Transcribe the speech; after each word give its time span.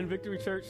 In 0.00 0.08
Victory 0.08 0.38
Church, 0.38 0.64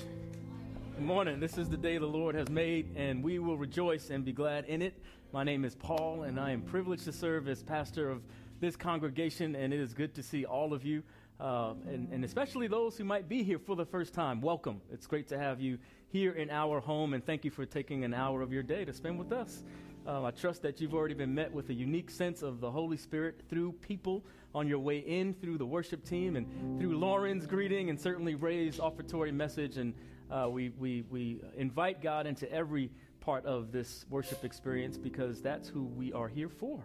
good 0.96 1.04
morning. 1.04 1.38
This 1.38 1.56
is 1.56 1.68
the 1.68 1.76
day 1.76 1.98
the 1.98 2.04
Lord 2.04 2.34
has 2.34 2.48
made, 2.48 2.96
and 2.96 3.22
we 3.22 3.38
will 3.38 3.56
rejoice 3.56 4.10
and 4.10 4.24
be 4.24 4.32
glad 4.32 4.64
in 4.64 4.82
it. 4.82 5.00
My 5.32 5.44
name 5.44 5.64
is 5.64 5.76
Paul, 5.76 6.24
and 6.24 6.40
I 6.40 6.50
am 6.50 6.62
privileged 6.62 7.04
to 7.04 7.12
serve 7.12 7.46
as 7.46 7.62
pastor 7.62 8.10
of 8.10 8.22
this 8.58 8.74
congregation, 8.74 9.54
and 9.54 9.72
it 9.72 9.78
is 9.78 9.94
good 9.94 10.16
to 10.16 10.22
see 10.24 10.44
all 10.44 10.74
of 10.74 10.84
you, 10.84 11.04
uh, 11.38 11.74
and, 11.86 12.12
and 12.12 12.24
especially 12.24 12.66
those 12.66 12.96
who 12.96 13.04
might 13.04 13.28
be 13.28 13.44
here 13.44 13.60
for 13.60 13.76
the 13.76 13.86
first 13.86 14.14
time. 14.14 14.40
Welcome. 14.40 14.80
It's 14.92 15.06
great 15.06 15.28
to 15.28 15.38
have 15.38 15.60
you 15.60 15.78
here 16.08 16.32
in 16.32 16.50
our 16.50 16.80
home, 16.80 17.14
and 17.14 17.24
thank 17.24 17.44
you 17.44 17.52
for 17.52 17.64
taking 17.64 18.02
an 18.02 18.12
hour 18.12 18.42
of 18.42 18.52
your 18.52 18.64
day 18.64 18.84
to 18.84 18.92
spend 18.92 19.16
with 19.16 19.30
us. 19.30 19.62
Um, 20.06 20.24
I 20.24 20.30
trust 20.30 20.62
that 20.62 20.80
you've 20.80 20.94
already 20.94 21.14
been 21.14 21.34
met 21.34 21.52
with 21.52 21.68
a 21.68 21.74
unique 21.74 22.10
sense 22.10 22.42
of 22.42 22.60
the 22.60 22.70
Holy 22.70 22.96
Spirit 22.96 23.42
through 23.50 23.72
people 23.72 24.24
on 24.54 24.66
your 24.66 24.78
way 24.78 24.98
in, 24.98 25.34
through 25.34 25.58
the 25.58 25.66
worship 25.66 26.04
team, 26.04 26.36
and 26.36 26.80
through 26.80 26.96
Lauren's 26.96 27.46
greeting, 27.46 27.90
and 27.90 28.00
certainly 28.00 28.34
Ray's 28.34 28.80
offertory 28.80 29.30
message. 29.30 29.76
And 29.76 29.94
uh, 30.30 30.48
we, 30.50 30.70
we, 30.70 31.04
we 31.10 31.40
invite 31.56 32.02
God 32.02 32.26
into 32.26 32.50
every 32.50 32.90
part 33.20 33.44
of 33.44 33.72
this 33.72 34.06
worship 34.08 34.44
experience 34.44 34.96
because 34.96 35.42
that's 35.42 35.68
who 35.68 35.84
we 35.84 36.12
are 36.12 36.28
here 36.28 36.48
for. 36.48 36.82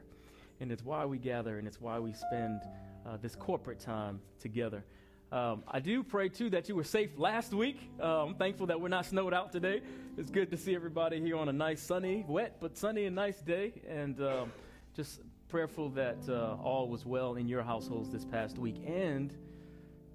And 0.59 0.71
it's 0.71 0.83
why 0.83 1.05
we 1.05 1.17
gather, 1.17 1.57
and 1.57 1.67
it's 1.67 1.79
why 1.79 1.99
we 1.99 2.13
spend 2.13 2.61
uh, 3.05 3.17
this 3.21 3.35
corporate 3.35 3.79
time 3.79 4.19
together. 4.39 4.83
Um, 5.35 5.63
I 5.67 5.81
do 5.81 6.01
pray 6.01 6.29
too 6.29 6.49
that 6.51 6.69
you 6.69 6.77
were 6.77 6.85
safe 6.85 7.09
last 7.17 7.53
week. 7.53 7.77
Uh, 8.01 8.23
I'm 8.23 8.35
thankful 8.35 8.67
that 8.67 8.79
we're 8.79 8.87
not 8.87 9.05
snowed 9.05 9.33
out 9.33 9.51
today. 9.51 9.81
It's 10.17 10.31
good 10.31 10.49
to 10.51 10.55
see 10.55 10.73
everybody 10.73 11.19
here 11.19 11.35
on 11.35 11.49
a 11.49 11.51
nice, 11.51 11.81
sunny, 11.81 12.23
wet 12.25 12.55
but 12.61 12.77
sunny 12.77 13.03
and 13.03 13.17
nice 13.17 13.41
day, 13.41 13.73
and 13.85 14.17
um, 14.21 14.53
just 14.95 15.19
prayerful 15.49 15.89
that 15.89 16.19
uh, 16.29 16.55
all 16.63 16.87
was 16.87 17.05
well 17.05 17.35
in 17.35 17.49
your 17.49 17.63
households 17.63 18.09
this 18.09 18.23
past 18.23 18.57
week. 18.57 18.77
And 18.87 19.35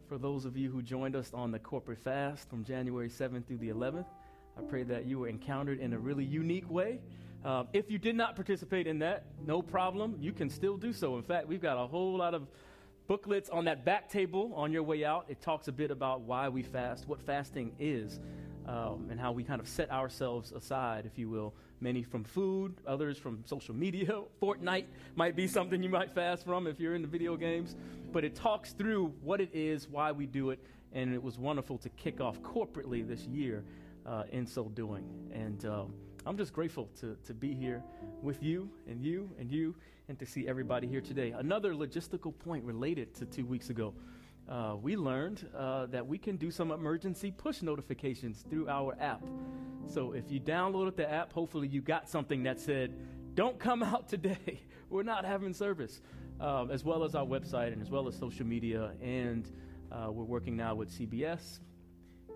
for 0.08 0.16
those 0.16 0.46
of 0.46 0.56
you 0.56 0.70
who 0.70 0.80
joined 0.80 1.14
us 1.14 1.34
on 1.34 1.50
the 1.50 1.58
corporate 1.58 1.98
fast 1.98 2.48
from 2.48 2.64
January 2.64 3.10
7th 3.10 3.46
through 3.46 3.58
the 3.58 3.68
11th, 3.68 4.06
I 4.56 4.62
pray 4.62 4.84
that 4.84 5.04
you 5.04 5.18
were 5.18 5.28
encountered 5.28 5.80
in 5.80 5.92
a 5.92 5.98
really 5.98 6.24
unique 6.24 6.70
way. 6.70 6.98
Uh, 7.44 7.64
if 7.74 7.90
you 7.90 7.98
did 7.98 8.16
not 8.16 8.36
participate 8.36 8.86
in 8.86 8.98
that, 9.00 9.26
no 9.46 9.60
problem. 9.60 10.16
You 10.18 10.32
can 10.32 10.48
still 10.48 10.78
do 10.78 10.94
so. 10.94 11.18
In 11.18 11.22
fact, 11.22 11.46
we've 11.46 11.60
got 11.60 11.76
a 11.76 11.86
whole 11.86 12.16
lot 12.16 12.32
of 12.32 12.48
booklets 13.10 13.50
on 13.50 13.64
that 13.64 13.84
back 13.84 14.08
table 14.08 14.52
on 14.54 14.70
your 14.70 14.84
way 14.84 15.04
out. 15.04 15.24
It 15.28 15.42
talks 15.42 15.66
a 15.66 15.72
bit 15.72 15.90
about 15.90 16.20
why 16.20 16.48
we 16.48 16.62
fast, 16.62 17.08
what 17.08 17.20
fasting 17.20 17.72
is, 17.80 18.20
um, 18.68 19.08
and 19.10 19.18
how 19.18 19.32
we 19.32 19.42
kind 19.42 19.60
of 19.60 19.66
set 19.66 19.90
ourselves 19.90 20.52
aside, 20.52 21.06
if 21.06 21.18
you 21.18 21.28
will. 21.28 21.52
Many 21.80 22.04
from 22.04 22.22
food, 22.22 22.76
others 22.86 23.18
from 23.18 23.42
social 23.46 23.74
media. 23.74 24.22
Fortnite 24.40 24.84
might 25.16 25.34
be 25.34 25.48
something 25.48 25.82
you 25.82 25.88
might 25.88 26.12
fast 26.12 26.44
from 26.44 26.68
if 26.68 26.78
you're 26.78 26.94
into 26.94 27.08
video 27.08 27.36
games. 27.36 27.74
But 28.12 28.24
it 28.24 28.36
talks 28.36 28.74
through 28.74 29.12
what 29.22 29.40
it 29.40 29.50
is, 29.52 29.88
why 29.88 30.12
we 30.12 30.26
do 30.26 30.50
it, 30.50 30.60
and 30.92 31.12
it 31.12 31.20
was 31.20 31.36
wonderful 31.36 31.78
to 31.78 31.88
kick 31.88 32.20
off 32.20 32.40
corporately 32.42 33.04
this 33.04 33.22
year 33.22 33.64
uh, 34.06 34.22
in 34.30 34.46
so 34.46 34.68
doing. 34.68 35.02
And 35.34 35.64
um, 35.64 35.94
I'm 36.26 36.36
just 36.36 36.52
grateful 36.52 36.90
to, 37.00 37.16
to 37.26 37.32
be 37.32 37.54
here 37.54 37.82
with 38.22 38.42
you 38.42 38.68
and 38.86 39.02
you 39.02 39.30
and 39.38 39.50
you 39.50 39.74
and 40.08 40.18
to 40.18 40.26
see 40.26 40.46
everybody 40.46 40.86
here 40.86 41.00
today. 41.00 41.30
Another 41.30 41.72
logistical 41.72 42.38
point 42.38 42.62
related 42.64 43.14
to 43.14 43.24
two 43.24 43.46
weeks 43.46 43.70
ago. 43.70 43.94
Uh, 44.46 44.76
we 44.82 44.96
learned 44.96 45.48
uh, 45.56 45.86
that 45.86 46.06
we 46.06 46.18
can 46.18 46.36
do 46.36 46.50
some 46.50 46.72
emergency 46.72 47.30
push 47.30 47.62
notifications 47.62 48.44
through 48.50 48.68
our 48.68 48.96
app. 49.00 49.22
So 49.86 50.12
if 50.12 50.30
you 50.30 50.40
downloaded 50.40 50.96
the 50.96 51.10
app, 51.10 51.32
hopefully 51.32 51.68
you 51.68 51.80
got 51.80 52.08
something 52.08 52.42
that 52.42 52.60
said, 52.60 52.92
Don't 53.34 53.58
come 53.58 53.82
out 53.82 54.08
today. 54.08 54.60
We're 54.90 55.04
not 55.04 55.24
having 55.24 55.54
service. 55.54 56.02
Um, 56.38 56.70
as 56.70 56.84
well 56.84 57.04
as 57.04 57.14
our 57.14 57.26
website 57.26 57.72
and 57.72 57.82
as 57.82 57.90
well 57.90 58.08
as 58.08 58.16
social 58.16 58.46
media. 58.46 58.92
And 59.02 59.50
uh, 59.92 60.10
we're 60.10 60.24
working 60.24 60.56
now 60.56 60.74
with 60.74 60.90
CBS, 60.90 61.60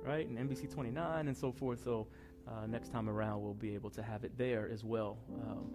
right, 0.05 0.29
and 0.29 0.39
NBC 0.39 0.71
29 0.71 1.27
and 1.27 1.37
so 1.37 1.51
forth. 1.51 1.83
So 1.83 2.07
uh, 2.49 2.67
next 2.67 2.93
time 2.93 3.09
around, 3.09 3.43
we'll 3.43 3.55
be 3.55 3.75
able 3.75 3.91
to 3.91 4.03
have 4.03 4.25
it 4.25 4.37
there 4.37 4.69
as 4.73 4.85
well. 4.85 5.19
Um, 5.43 5.71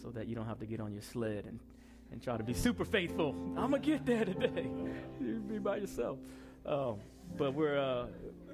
so 0.00 0.10
that 0.10 0.28
you 0.28 0.34
don't 0.34 0.46
have 0.46 0.58
to 0.60 0.66
get 0.66 0.80
on 0.80 0.92
your 0.92 1.02
sled 1.02 1.46
and, 1.46 1.58
and 2.12 2.22
try 2.22 2.36
to 2.36 2.44
be 2.44 2.54
super 2.54 2.84
faithful. 2.84 3.34
I'm 3.56 3.70
going 3.70 3.82
to 3.82 3.90
get 3.90 4.06
there 4.06 4.24
today. 4.24 4.68
you 5.20 5.42
be 5.48 5.58
by 5.58 5.76
yourself. 5.76 6.18
Um, 6.64 6.98
but 7.36 7.54
we're, 7.54 7.78
uh, 7.78 8.06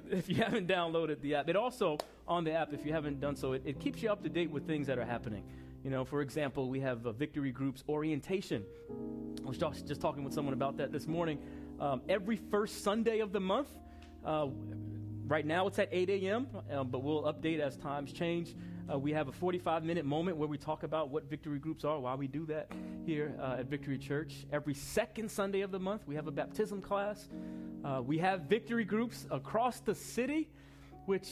if 0.09 0.29
you 0.29 0.35
haven't 0.35 0.67
downloaded 0.67 1.21
the 1.21 1.35
app, 1.35 1.49
it 1.49 1.55
also, 1.55 1.97
on 2.27 2.43
the 2.43 2.53
app, 2.53 2.73
if 2.73 2.85
you 2.85 2.93
haven't 2.93 3.19
done 3.19 3.35
so, 3.35 3.53
it, 3.53 3.63
it 3.65 3.79
keeps 3.79 4.01
you 4.01 4.09
up 4.09 4.23
to 4.23 4.29
date 4.29 4.49
with 4.49 4.65
things 4.65 4.87
that 4.87 4.97
are 4.97 5.05
happening. 5.05 5.43
You 5.83 5.89
know, 5.89 6.05
for 6.05 6.21
example, 6.21 6.69
we 6.69 6.79
have 6.79 6.99
Victory 6.99 7.51
Group's 7.51 7.83
orientation. 7.89 8.63
I 9.43 9.47
was 9.47 9.57
just, 9.57 9.99
talking 9.99 10.23
with 10.23 10.33
someone 10.33 10.53
about 10.53 10.77
that 10.77 10.91
this 10.91 11.07
morning. 11.07 11.39
Um, 11.79 12.01
every 12.07 12.37
first 12.37 12.83
Sunday 12.83 13.19
of 13.19 13.33
the 13.33 13.41
month, 13.41 13.67
uh, 14.25 14.47
right 15.27 15.45
now 15.45 15.67
it's 15.67 15.79
at 15.79 15.89
8 15.91 16.09
a.m., 16.09 16.47
um, 16.71 16.89
but 16.89 17.03
we'll 17.03 17.23
update 17.23 17.59
as 17.59 17.77
times 17.77 18.11
change. 18.11 18.55
Uh, 18.91 18.99
we 18.99 19.13
have 19.13 19.29
a 19.29 19.31
45 19.31 19.83
minute 19.83 20.05
moment 20.05 20.35
where 20.35 20.47
we 20.47 20.57
talk 20.57 20.83
about 20.83 21.09
what 21.09 21.29
victory 21.29 21.59
groups 21.59 21.85
are, 21.85 21.99
why 21.99 22.15
we 22.15 22.27
do 22.27 22.45
that 22.47 22.69
here 23.05 23.33
uh, 23.39 23.57
at 23.59 23.67
Victory 23.67 23.97
Church. 23.97 24.45
Every 24.51 24.73
second 24.73 25.31
Sunday 25.31 25.61
of 25.61 25.71
the 25.71 25.79
month, 25.79 26.01
we 26.05 26.15
have 26.15 26.27
a 26.27 26.31
baptism 26.31 26.81
class. 26.81 27.29
Uh, 27.83 28.01
we 28.05 28.17
have 28.17 28.41
victory 28.41 28.83
groups 28.83 29.25
across 29.31 29.79
the 29.79 29.95
city, 29.95 30.49
which 31.05 31.29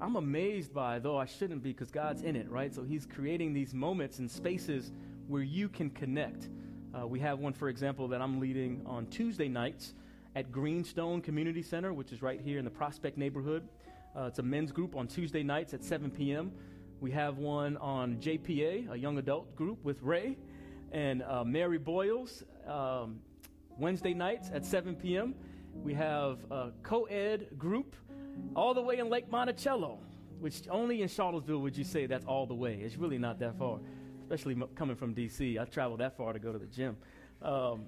I'm 0.00 0.16
amazed 0.16 0.74
by, 0.74 0.98
though 0.98 1.16
I 1.16 1.26
shouldn't 1.26 1.62
be 1.62 1.72
because 1.72 1.90
God's 1.90 2.22
in 2.22 2.36
it, 2.36 2.50
right? 2.50 2.74
So 2.74 2.82
He's 2.82 3.06
creating 3.06 3.54
these 3.54 3.72
moments 3.72 4.18
and 4.18 4.30
spaces 4.30 4.92
where 5.26 5.42
you 5.42 5.68
can 5.68 5.90
connect. 5.90 6.48
Uh, 6.92 7.06
we 7.06 7.20
have 7.20 7.38
one, 7.38 7.52
for 7.52 7.68
example, 7.68 8.08
that 8.08 8.20
I'm 8.20 8.40
leading 8.40 8.82
on 8.84 9.06
Tuesday 9.06 9.48
nights 9.48 9.94
at 10.34 10.52
Greenstone 10.52 11.20
Community 11.20 11.62
Center, 11.62 11.92
which 11.92 12.12
is 12.12 12.22
right 12.22 12.40
here 12.40 12.58
in 12.58 12.64
the 12.64 12.70
Prospect 12.70 13.18
neighborhood. 13.18 13.68
Uh, 14.16 14.24
it's 14.24 14.38
a 14.38 14.42
men's 14.42 14.72
group 14.72 14.96
on 14.96 15.06
Tuesday 15.06 15.42
nights 15.42 15.74
at 15.74 15.84
7 15.84 16.10
p.m. 16.10 16.52
We 17.00 17.10
have 17.12 17.38
one 17.38 17.76
on 17.78 18.16
JPA, 18.16 18.92
a 18.92 18.96
young 18.96 19.18
adult 19.18 19.56
group 19.56 19.82
with 19.84 20.02
Ray 20.02 20.36
and 20.92 21.22
uh, 21.22 21.44
Mary 21.44 21.78
Boyles, 21.78 22.42
um, 22.66 23.20
Wednesday 23.78 24.14
nights 24.14 24.50
at 24.52 24.64
7 24.64 24.94
p.m. 24.96 25.34
We 25.74 25.94
have 25.94 26.38
a 26.50 26.72
co 26.82 27.04
ed 27.04 27.48
group 27.56 27.94
all 28.54 28.74
the 28.74 28.82
way 28.82 28.98
in 28.98 29.08
Lake 29.08 29.30
Monticello, 29.30 29.98
which 30.40 30.62
only 30.70 31.02
in 31.02 31.08
Charlottesville 31.08 31.58
would 31.58 31.76
you 31.76 31.84
say 31.84 32.06
that's 32.06 32.26
all 32.26 32.46
the 32.46 32.54
way. 32.54 32.74
It's 32.82 32.96
really 32.96 33.18
not 33.18 33.38
that 33.38 33.56
far, 33.58 33.78
especially 34.22 34.54
m- 34.54 34.68
coming 34.74 34.96
from 34.96 35.14
D.C. 35.14 35.58
I 35.58 35.64
traveled 35.64 36.00
that 36.00 36.16
far 36.16 36.32
to 36.32 36.38
go 36.38 36.52
to 36.52 36.58
the 36.58 36.66
gym. 36.66 36.96
Um, 37.42 37.84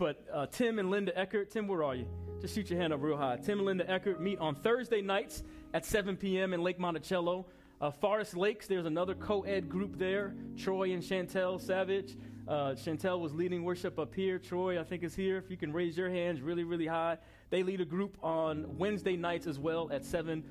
but 0.00 0.24
uh, 0.32 0.46
Tim 0.46 0.78
and 0.78 0.90
Linda 0.90 1.12
Eckert, 1.16 1.50
Tim, 1.50 1.68
where 1.68 1.84
are 1.84 1.94
you? 1.94 2.06
Just 2.40 2.54
shoot 2.54 2.70
your 2.70 2.80
hand 2.80 2.94
up 2.94 3.02
real 3.02 3.18
high. 3.18 3.36
Tim 3.36 3.58
and 3.58 3.66
Linda 3.66 3.88
Eckert 3.88 4.18
meet 4.18 4.38
on 4.38 4.54
Thursday 4.54 5.02
nights 5.02 5.42
at 5.74 5.84
7 5.84 6.16
p.m. 6.16 6.54
in 6.54 6.62
Lake 6.62 6.78
Monticello. 6.78 7.44
Uh, 7.82 7.90
Forest 7.90 8.34
Lakes, 8.34 8.66
there's 8.66 8.86
another 8.86 9.14
co 9.14 9.42
ed 9.42 9.68
group 9.68 9.98
there. 9.98 10.34
Troy 10.56 10.92
and 10.92 11.02
Chantel 11.02 11.60
Savage. 11.60 12.16
Uh, 12.48 12.70
Chantel 12.70 13.20
was 13.20 13.34
leading 13.34 13.62
worship 13.62 13.98
up 13.98 14.14
here. 14.14 14.38
Troy, 14.38 14.80
I 14.80 14.84
think, 14.84 15.02
is 15.02 15.14
here. 15.14 15.36
If 15.36 15.50
you 15.50 15.58
can 15.58 15.70
raise 15.70 15.98
your 15.98 16.08
hands 16.08 16.40
really, 16.40 16.64
really 16.64 16.86
high. 16.86 17.18
They 17.50 17.62
lead 17.62 17.82
a 17.82 17.84
group 17.84 18.16
on 18.22 18.78
Wednesday 18.78 19.16
nights 19.16 19.46
as 19.46 19.58
well 19.58 19.90
at 19.92 20.06
7 20.06 20.42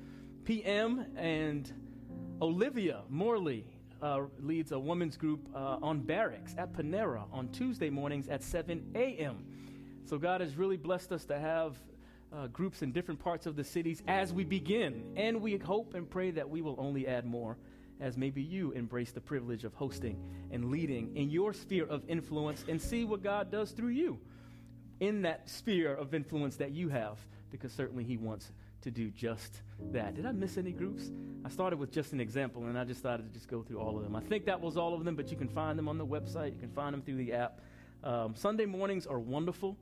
p.m. 0.44 1.06
And 1.16 1.72
Olivia 2.40 3.02
Morley 3.08 3.66
uh, 4.02 4.22
leads 4.40 4.72
a 4.72 4.78
women's 4.78 5.16
group 5.16 5.48
uh, 5.54 5.78
on 5.82 6.00
Barracks 6.00 6.54
at 6.58 6.72
Panera 6.72 7.24
on 7.32 7.48
Tuesday 7.48 7.90
mornings 7.90 8.28
at 8.28 8.42
7 8.42 8.92
a.m. 8.94 9.44
So 10.04 10.18
God 10.18 10.40
has 10.40 10.56
really 10.56 10.76
blessed 10.76 11.12
us 11.12 11.24
to 11.26 11.38
have 11.38 11.76
uh, 12.32 12.46
groups 12.48 12.82
in 12.82 12.92
different 12.92 13.20
parts 13.20 13.46
of 13.46 13.56
the 13.56 13.64
cities 13.64 14.02
as 14.08 14.32
we 14.32 14.44
begin. 14.44 15.12
And 15.16 15.40
we 15.40 15.56
hope 15.58 15.94
and 15.94 16.08
pray 16.08 16.30
that 16.32 16.48
we 16.48 16.62
will 16.62 16.76
only 16.78 17.06
add 17.06 17.26
more 17.26 17.56
as 18.00 18.16
maybe 18.16 18.42
you 18.42 18.72
embrace 18.72 19.12
the 19.12 19.20
privilege 19.20 19.64
of 19.64 19.74
hosting 19.74 20.18
and 20.50 20.70
leading 20.70 21.14
in 21.16 21.30
your 21.30 21.52
sphere 21.52 21.86
of 21.86 22.02
influence 22.08 22.64
and 22.68 22.80
see 22.80 23.04
what 23.04 23.22
God 23.22 23.50
does 23.50 23.72
through 23.72 23.90
you 23.90 24.18
in 25.00 25.22
that 25.22 25.48
sphere 25.48 25.94
of 25.94 26.14
influence 26.14 26.56
that 26.56 26.72
you 26.72 26.88
have, 26.88 27.18
because 27.50 27.72
certainly 27.72 28.04
He 28.04 28.16
wants 28.16 28.52
to 28.82 28.90
do 28.90 29.10
just 29.10 29.62
that. 29.92 30.14
Did 30.14 30.26
I 30.26 30.32
miss 30.32 30.56
any 30.56 30.72
groups? 30.72 31.10
I 31.44 31.48
started 31.48 31.78
with 31.78 31.90
just 31.90 32.12
an 32.12 32.20
example 32.20 32.64
and 32.64 32.78
I 32.78 32.84
just 32.84 33.00
started 33.00 33.26
to 33.26 33.32
just 33.32 33.48
go 33.48 33.62
through 33.62 33.78
all 33.78 33.96
of 33.96 34.02
them. 34.02 34.14
I 34.14 34.20
think 34.20 34.44
that 34.46 34.60
was 34.60 34.76
all 34.76 34.94
of 34.94 35.04
them, 35.04 35.16
but 35.16 35.30
you 35.30 35.36
can 35.36 35.48
find 35.48 35.78
them 35.78 35.88
on 35.88 35.98
the 35.98 36.06
website, 36.06 36.52
you 36.52 36.58
can 36.58 36.70
find 36.70 36.92
them 36.92 37.02
through 37.02 37.16
the 37.16 37.32
app. 37.32 37.60
Um, 38.02 38.34
Sunday 38.34 38.66
mornings 38.66 39.06
are 39.06 39.18
wonderful. 39.18 39.76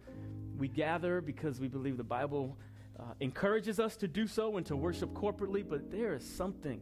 We 0.57 0.69
gather 0.69 1.21
because 1.21 1.61
we 1.61 1.69
believe 1.69 1.97
the 1.97 2.05
Bible 2.05 2.57
uh, 2.99 3.03
encourages 3.21 3.79
us 3.79 3.97
to 3.97 4.09
do 4.09 4.27
so 4.27 4.57
and 4.57 4.67
to 4.67 4.77
worship 4.77 5.13
corporately, 5.15 5.65
but 5.69 5.91
there 5.91 6.15
is 6.15 6.25
something 6.25 6.81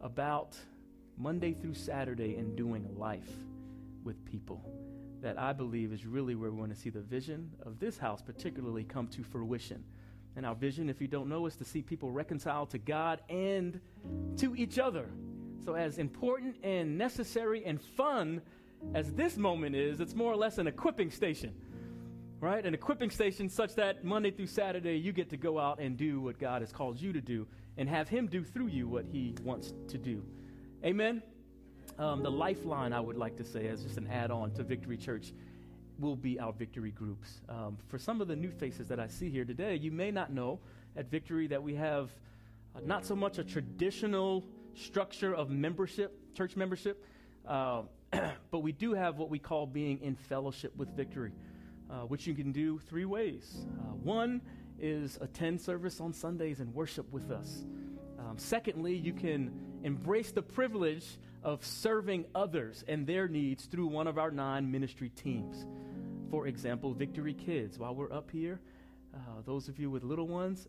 about 0.00 0.56
Monday 1.18 1.52
through 1.52 1.74
Saturday 1.74 2.36
and 2.36 2.56
doing 2.56 2.88
life 2.96 3.30
with 4.02 4.24
people 4.24 4.64
that 5.20 5.38
I 5.38 5.52
believe 5.52 5.92
is 5.92 6.04
really 6.04 6.34
where 6.34 6.50
we 6.50 6.58
want 6.58 6.74
to 6.74 6.78
see 6.78 6.90
the 6.90 7.00
vision 7.00 7.50
of 7.64 7.78
this 7.78 7.96
house, 7.96 8.20
particularly, 8.20 8.82
come 8.82 9.06
to 9.08 9.22
fruition. 9.22 9.84
And 10.36 10.46
our 10.46 10.54
vision, 10.54 10.88
if 10.88 11.00
you 11.00 11.08
don't 11.08 11.28
know, 11.28 11.46
is 11.46 11.56
to 11.56 11.64
see 11.64 11.82
people 11.82 12.10
reconciled 12.10 12.70
to 12.70 12.78
God 12.78 13.20
and 13.28 13.80
to 14.38 14.56
each 14.56 14.78
other. 14.78 15.06
So, 15.64 15.74
as 15.74 15.98
important 15.98 16.56
and 16.62 16.98
necessary 16.98 17.64
and 17.64 17.80
fun 17.80 18.42
as 18.94 19.12
this 19.12 19.36
moment 19.36 19.76
is, 19.76 20.00
it's 20.00 20.14
more 20.14 20.32
or 20.32 20.36
less 20.36 20.58
an 20.58 20.66
equipping 20.66 21.10
station 21.10 21.52
right? 22.42 22.66
An 22.66 22.74
equipping 22.74 23.10
station 23.10 23.48
such 23.48 23.76
that 23.76 24.04
Monday 24.04 24.32
through 24.32 24.48
Saturday 24.48 24.96
you 24.96 25.12
get 25.12 25.30
to 25.30 25.36
go 25.36 25.60
out 25.60 25.78
and 25.78 25.96
do 25.96 26.20
what 26.20 26.40
God 26.40 26.60
has 26.60 26.72
called 26.72 27.00
you 27.00 27.12
to 27.12 27.20
do 27.20 27.46
and 27.76 27.88
have 27.88 28.08
Him 28.08 28.26
do 28.26 28.42
through 28.42 28.66
you 28.66 28.88
what 28.88 29.04
He 29.04 29.36
wants 29.44 29.72
to 29.88 29.96
do. 29.96 30.24
Amen? 30.84 31.22
Um, 32.00 32.24
the 32.24 32.30
lifeline, 32.30 32.92
I 32.92 32.98
would 32.98 33.16
like 33.16 33.36
to 33.36 33.44
say, 33.44 33.68
as 33.68 33.84
just 33.84 33.96
an 33.96 34.08
add 34.08 34.32
on 34.32 34.50
to 34.54 34.64
Victory 34.64 34.96
Church, 34.96 35.32
will 36.02 36.16
be 36.16 36.38
our 36.38 36.52
victory 36.52 36.90
groups. 36.90 37.40
Um, 37.48 37.78
for 37.88 37.98
some 37.98 38.20
of 38.20 38.28
the 38.28 38.36
new 38.36 38.50
faces 38.50 38.88
that 38.88 39.00
I 39.00 39.06
see 39.06 39.30
here 39.30 39.44
today, 39.44 39.76
you 39.76 39.90
may 39.90 40.10
not 40.10 40.32
know 40.32 40.58
at 40.96 41.10
Victory 41.10 41.46
that 41.46 41.62
we 41.62 41.76
have 41.76 42.10
uh, 42.74 42.80
not 42.84 43.06
so 43.06 43.16
much 43.16 43.38
a 43.38 43.44
traditional 43.44 44.44
structure 44.74 45.34
of 45.34 45.48
membership, 45.48 46.18
church 46.34 46.56
membership, 46.56 47.04
uh, 47.46 47.82
but 48.50 48.58
we 48.58 48.72
do 48.72 48.92
have 48.92 49.16
what 49.16 49.30
we 49.30 49.38
call 49.38 49.64
being 49.64 50.00
in 50.02 50.14
fellowship 50.14 50.76
with 50.76 50.88
Victory, 50.96 51.32
uh, 51.90 52.00
which 52.00 52.26
you 52.26 52.34
can 52.34 52.52
do 52.52 52.78
three 52.80 53.04
ways. 53.04 53.64
Uh, 53.80 53.94
one 54.02 54.42
is 54.80 55.16
attend 55.20 55.60
service 55.60 56.00
on 56.00 56.12
Sundays 56.12 56.60
and 56.60 56.74
worship 56.74 57.10
with 57.12 57.30
us. 57.30 57.64
Um, 58.18 58.36
secondly, 58.36 58.96
you 58.96 59.12
can 59.12 59.52
embrace 59.84 60.32
the 60.32 60.42
privilege 60.42 61.18
of 61.44 61.64
serving 61.64 62.24
others 62.34 62.84
and 62.86 63.06
their 63.06 63.28
needs 63.28 63.64
through 63.66 63.86
one 63.86 64.06
of 64.06 64.18
our 64.18 64.30
nine 64.30 64.70
ministry 64.70 65.10
teams. 65.10 65.66
For 66.32 66.46
example, 66.46 66.94
Victory 66.94 67.34
Kids. 67.34 67.78
While 67.78 67.94
we're 67.94 68.10
up 68.10 68.30
here, 68.30 68.58
uh, 69.14 69.42
those 69.44 69.68
of 69.68 69.78
you 69.78 69.90
with 69.90 70.02
little 70.02 70.26
ones, 70.26 70.66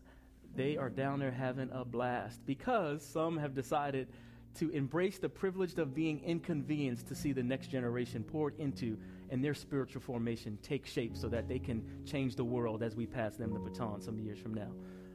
they 0.54 0.76
are 0.76 0.90
down 0.90 1.18
there 1.18 1.30
having 1.30 1.70
a 1.72 1.86
blast 1.86 2.44
because 2.44 3.02
some 3.02 3.38
have 3.38 3.54
decided 3.54 4.08
to 4.56 4.68
embrace 4.72 5.16
the 5.16 5.30
privilege 5.30 5.72
of 5.78 5.94
being 5.94 6.22
inconvenienced 6.22 7.08
to 7.08 7.14
see 7.14 7.32
the 7.32 7.42
next 7.42 7.68
generation 7.68 8.22
poured 8.22 8.60
into 8.60 8.98
and 9.30 9.42
their 9.42 9.54
spiritual 9.54 10.02
formation 10.02 10.58
take 10.62 10.84
shape 10.84 11.16
so 11.16 11.28
that 11.28 11.48
they 11.48 11.58
can 11.58 11.82
change 12.04 12.36
the 12.36 12.44
world 12.44 12.82
as 12.82 12.94
we 12.94 13.06
pass 13.06 13.36
them 13.36 13.54
the 13.54 13.58
baton 13.58 14.02
some 14.02 14.18
years 14.18 14.38
from 14.38 14.52
now. 14.52 14.68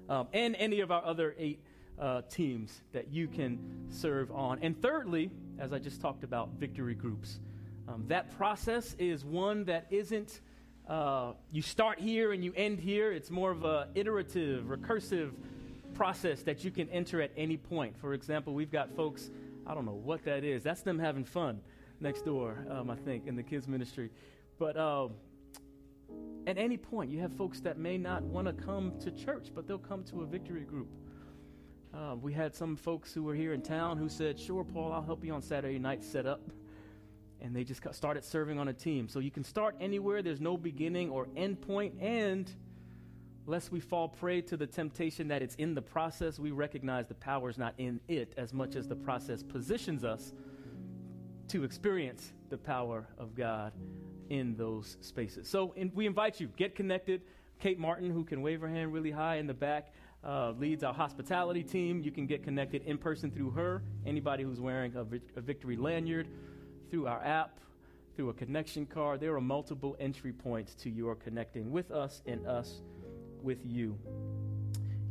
Um, 0.09 0.29
and 0.33 0.55
any 0.55 0.79
of 0.79 0.89
our 0.89 1.05
other 1.05 1.35
eight 1.37 1.59
uh, 1.99 2.23
teams 2.23 2.81
that 2.91 3.13
you 3.13 3.27
can 3.27 3.59
serve 3.91 4.31
on. 4.31 4.57
And 4.63 4.81
thirdly, 4.81 5.29
as 5.59 5.73
I 5.73 5.77
just 5.77 6.01
talked 6.01 6.23
about, 6.23 6.49
victory 6.57 6.95
groups. 6.95 7.39
Um, 7.89 8.05
that 8.07 8.37
process 8.37 8.95
is 8.99 9.25
one 9.25 9.65
that 9.65 9.87
isn't 9.89 10.41
uh, 10.87 11.33
you 11.51 11.61
start 11.61 11.99
here 11.99 12.33
and 12.33 12.43
you 12.43 12.53
end 12.55 12.79
here. 12.79 13.11
It's 13.11 13.31
more 13.31 13.51
of 13.51 13.63
a 13.63 13.87
iterative, 13.95 14.65
recursive 14.65 15.31
process 15.93 16.43
that 16.43 16.63
you 16.63 16.71
can 16.71 16.87
enter 16.89 17.21
at 17.21 17.31
any 17.35 17.57
point. 17.57 17.97
For 17.97 18.13
example, 18.13 18.53
we've 18.53 18.71
got 18.71 18.95
folks, 18.95 19.31
I 19.65 19.73
don't 19.73 19.85
know 19.85 19.99
what 20.03 20.23
that 20.25 20.43
is. 20.43 20.63
That's 20.63 20.81
them 20.81 20.99
having 20.99 21.23
fun 21.23 21.61
next 21.99 22.25
door, 22.25 22.65
um, 22.69 22.89
I 22.89 22.95
think, 22.95 23.27
in 23.27 23.35
the 23.35 23.43
kids' 23.43 23.67
ministry. 23.67 24.11
But 24.59 24.77
uh, 24.77 25.09
at 26.45 26.57
any 26.57 26.77
point, 26.77 27.09
you 27.11 27.19
have 27.19 27.33
folks 27.33 27.59
that 27.61 27.77
may 27.77 27.97
not 27.97 28.23
want 28.23 28.47
to 28.47 28.53
come 28.53 28.99
to 28.99 29.11
church, 29.11 29.49
but 29.53 29.67
they'll 29.67 29.77
come 29.77 30.03
to 30.05 30.21
a 30.21 30.25
victory 30.25 30.63
group. 30.63 30.89
Uh, 31.93 32.15
we 32.21 32.33
had 32.33 32.53
some 32.53 32.75
folks 32.75 33.13
who 33.13 33.23
were 33.23 33.35
here 33.35 33.53
in 33.53 33.61
town 33.61 33.97
who 33.97 34.09
said, 34.09 34.39
Sure, 34.39 34.63
Paul, 34.63 34.91
I'll 34.91 35.01
help 35.01 35.23
you 35.23 35.33
on 35.33 35.41
Saturday 35.41 35.79
night 35.79 36.03
set 36.03 36.27
up. 36.27 36.41
And 37.41 37.55
they 37.55 37.63
just 37.63 37.81
started 37.93 38.23
serving 38.23 38.59
on 38.59 38.67
a 38.67 38.73
team. 38.73 39.07
So 39.07 39.19
you 39.19 39.31
can 39.31 39.43
start 39.43 39.75
anywhere, 39.79 40.21
there's 40.21 40.41
no 40.41 40.57
beginning 40.57 41.09
or 41.09 41.27
end 41.37 41.61
point, 41.61 41.95
and 42.01 42.51
lest 43.45 43.71
we 43.71 43.79
fall 43.79 44.07
prey 44.07 44.41
to 44.41 44.57
the 44.57 44.67
temptation 44.67 45.27
that 45.29 45.41
it's 45.41 45.55
in 45.55 45.73
the 45.73 45.81
process, 45.81 46.37
we 46.37 46.51
recognize 46.51 47.07
the 47.07 47.15
power 47.15 47.49
is 47.49 47.57
not 47.57 47.73
in 47.77 47.99
it 48.07 48.33
as 48.37 48.53
much 48.53 48.75
as 48.75 48.87
the 48.87 48.95
process 48.95 49.41
positions 49.41 50.03
us 50.03 50.33
to 51.47 51.63
experience 51.63 52.31
the 52.49 52.57
power 52.57 53.07
of 53.17 53.35
God 53.35 53.73
in 54.29 54.55
those 54.55 54.97
spaces. 55.01 55.47
So 55.49 55.73
in, 55.75 55.91
we 55.95 56.05
invite 56.05 56.39
you, 56.39 56.47
get 56.57 56.75
connected. 56.75 57.21
Kate 57.59 57.79
Martin, 57.79 58.11
who 58.11 58.23
can 58.23 58.41
wave 58.41 58.61
her 58.61 58.69
hand 58.69 58.93
really 58.93 59.11
high 59.11 59.37
in 59.37 59.47
the 59.47 59.53
back, 59.53 59.93
uh, 60.23 60.51
leads 60.51 60.83
our 60.83 60.93
hospitality 60.93 61.63
team. 61.63 62.01
You 62.01 62.11
can 62.11 62.27
get 62.27 62.43
connected 62.43 62.83
in 62.83 62.97
person 62.97 63.31
through 63.31 63.51
her. 63.51 63.81
Anybody 64.05 64.43
who's 64.43 64.61
wearing 64.61 64.95
a, 64.95 65.05
a 65.35 65.41
victory 65.41 65.75
lanyard, 65.75 66.27
through 66.89 67.07
our 67.07 67.23
app, 67.23 67.59
through 68.15 68.29
a 68.29 68.33
connection 68.33 68.85
card. 68.85 69.19
There 69.19 69.35
are 69.35 69.41
multiple 69.41 69.95
entry 69.99 70.33
points 70.33 70.75
to 70.75 70.89
your 70.89 71.15
connecting 71.15 71.71
with 71.71 71.91
us 71.91 72.21
and 72.25 72.45
us 72.47 72.81
with 73.41 73.59
you. 73.65 73.97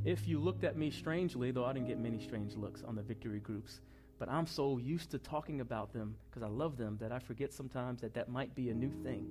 If 0.05 0.29
you 0.29 0.39
looked 0.39 0.65
at 0.65 0.77
me 0.77 0.91
strangely, 0.91 1.51
though 1.51 1.65
I 1.65 1.73
didn't 1.73 1.89
get 1.89 1.99
many 1.99 2.19
strange 2.21 2.55
looks 2.57 2.83
on 2.83 2.95
the 2.95 3.03
victory 3.03 3.41
groups, 3.41 3.81
but 4.19 4.29
I'm 4.29 4.47
so 4.47 4.79
used 4.79 5.11
to 5.13 5.19
talking 5.19 5.61
about 5.61 5.93
them 5.93 6.17
because 6.29 6.43
I 6.43 6.49
love 6.49 6.77
them 6.77 6.99
that 7.01 7.13
I 7.13 7.19
forget 7.19 7.53
sometimes 7.53 8.01
that 8.01 8.15
that 8.15 8.29
might 8.29 8.55
be 8.55 8.71
a 8.71 8.75
new 8.75 8.91
thing. 9.03 9.27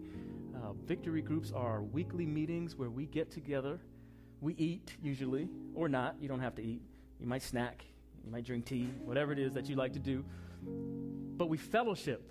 Uh, 0.55 0.73
victory 0.85 1.21
groups 1.21 1.51
are 1.51 1.81
weekly 1.81 2.25
meetings 2.25 2.75
where 2.75 2.89
we 2.89 3.05
get 3.05 3.31
together 3.31 3.79
we 4.41 4.53
eat 4.53 4.95
usually, 5.01 5.49
or 5.73 5.89
not. 5.89 6.15
You 6.19 6.27
don't 6.27 6.39
have 6.39 6.55
to 6.55 6.63
eat. 6.63 6.81
You 7.19 7.27
might 7.27 7.41
snack, 7.41 7.83
you 8.23 8.31
might 8.31 8.45
drink 8.45 8.65
tea, 8.65 8.89
whatever 9.03 9.31
it 9.31 9.39
is 9.39 9.53
that 9.53 9.67
you 9.67 9.75
like 9.75 9.93
to 9.93 9.99
do. 9.99 10.23
But 11.37 11.49
we 11.49 11.57
fellowship. 11.57 12.23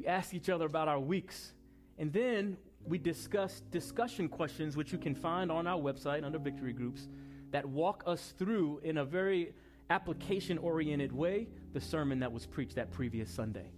We 0.00 0.06
ask 0.06 0.32
each 0.32 0.48
other 0.48 0.64
about 0.64 0.88
our 0.88 0.98
weeks. 0.98 1.52
And 1.98 2.10
then 2.10 2.56
we 2.86 2.96
discuss 2.96 3.60
discussion 3.70 4.30
questions, 4.30 4.74
which 4.74 4.92
you 4.92 4.98
can 4.98 5.14
find 5.14 5.52
on 5.52 5.66
our 5.66 5.78
website 5.78 6.24
under 6.24 6.38
Victory 6.38 6.72
Groups, 6.72 7.06
that 7.50 7.66
walk 7.66 8.02
us 8.06 8.32
through 8.38 8.80
in 8.82 8.96
a 8.96 9.04
very 9.04 9.52
application 9.90 10.56
oriented 10.56 11.12
way 11.12 11.48
the 11.74 11.80
sermon 11.82 12.18
that 12.20 12.32
was 12.32 12.46
preached 12.46 12.76
that 12.76 12.90
previous 12.90 13.30
Sunday. 13.30 13.72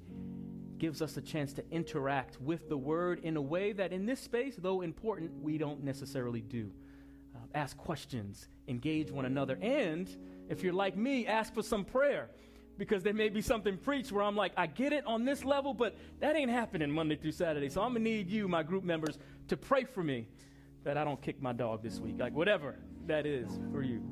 Gives 0.78 1.02
us 1.02 1.16
a 1.16 1.20
chance 1.20 1.52
to 1.54 1.64
interact 1.72 2.40
with 2.40 2.68
the 2.68 2.76
Word 2.76 3.18
in 3.24 3.36
a 3.36 3.42
way 3.42 3.72
that, 3.72 3.92
in 3.92 4.06
this 4.06 4.20
space, 4.20 4.54
though 4.56 4.82
important, 4.82 5.32
we 5.42 5.58
don't 5.58 5.82
necessarily 5.82 6.40
do 6.40 6.70
uh, 7.34 7.38
ask 7.52 7.76
questions, 7.76 8.46
engage 8.68 9.10
one 9.10 9.24
another, 9.24 9.58
and 9.60 10.16
if 10.48 10.62
you're 10.62 10.72
like 10.72 10.96
me, 10.96 11.26
ask 11.26 11.52
for 11.52 11.64
some 11.64 11.84
prayer 11.84 12.28
because 12.78 13.02
there 13.02 13.14
may 13.14 13.28
be 13.28 13.42
something 13.42 13.76
preached 13.76 14.12
where 14.12 14.24
I'm 14.24 14.36
like, 14.36 14.52
I 14.56 14.66
get 14.66 14.92
it 14.92 15.06
on 15.06 15.24
this 15.24 15.44
level, 15.44 15.74
but 15.74 15.96
that 16.20 16.36
ain't 16.36 16.50
happening 16.50 16.90
Monday 16.90 17.16
through 17.16 17.32
Saturday. 17.32 17.68
So 17.68 17.82
I'm 17.82 17.92
gonna 17.92 18.00
need 18.00 18.30
you, 18.30 18.48
my 18.48 18.62
group 18.62 18.84
members, 18.84 19.18
to 19.48 19.56
pray 19.56 19.84
for 19.84 20.02
me 20.02 20.26
that 20.84 20.96
I 20.96 21.04
don't 21.04 21.20
kick 21.20 21.40
my 21.40 21.52
dog 21.52 21.82
this 21.82 22.00
week, 22.00 22.16
like 22.18 22.32
whatever 22.32 22.76
that 23.06 23.26
is 23.26 23.60
for 23.70 23.82
you. 23.82 24.02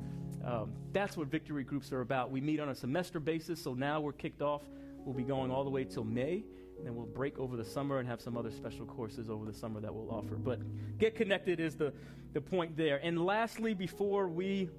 Um, 0.43 0.73
that's 0.91 1.17
what 1.17 1.27
victory 1.27 1.63
groups 1.63 1.91
are 1.91 2.01
about. 2.01 2.31
We 2.31 2.41
meet 2.41 2.59
on 2.59 2.69
a 2.69 2.75
semester 2.75 3.19
basis, 3.19 3.61
so 3.61 3.73
now 3.73 3.99
we're 3.99 4.11
kicked 4.11 4.41
off. 4.41 4.63
We'll 4.97 5.15
be 5.15 5.23
going 5.23 5.51
all 5.51 5.63
the 5.63 5.69
way 5.69 5.83
till 5.83 6.03
May. 6.03 6.43
And 6.77 6.87
then 6.87 6.95
we'll 6.95 7.05
break 7.05 7.37
over 7.37 7.55
the 7.55 7.65
summer 7.65 7.99
and 7.99 8.07
have 8.07 8.21
some 8.21 8.35
other 8.35 8.49
special 8.49 8.85
courses 8.85 9.29
over 9.29 9.45
the 9.45 9.53
summer 9.53 9.79
that 9.81 9.93
we'll 9.93 10.09
offer. 10.09 10.35
But 10.35 10.59
get 10.97 11.15
connected 11.15 11.59
is 11.59 11.75
the, 11.75 11.93
the 12.33 12.41
point 12.41 12.75
there. 12.75 12.99
And 13.03 13.23
lastly, 13.23 13.75
before 13.75 14.27
we 14.27 14.69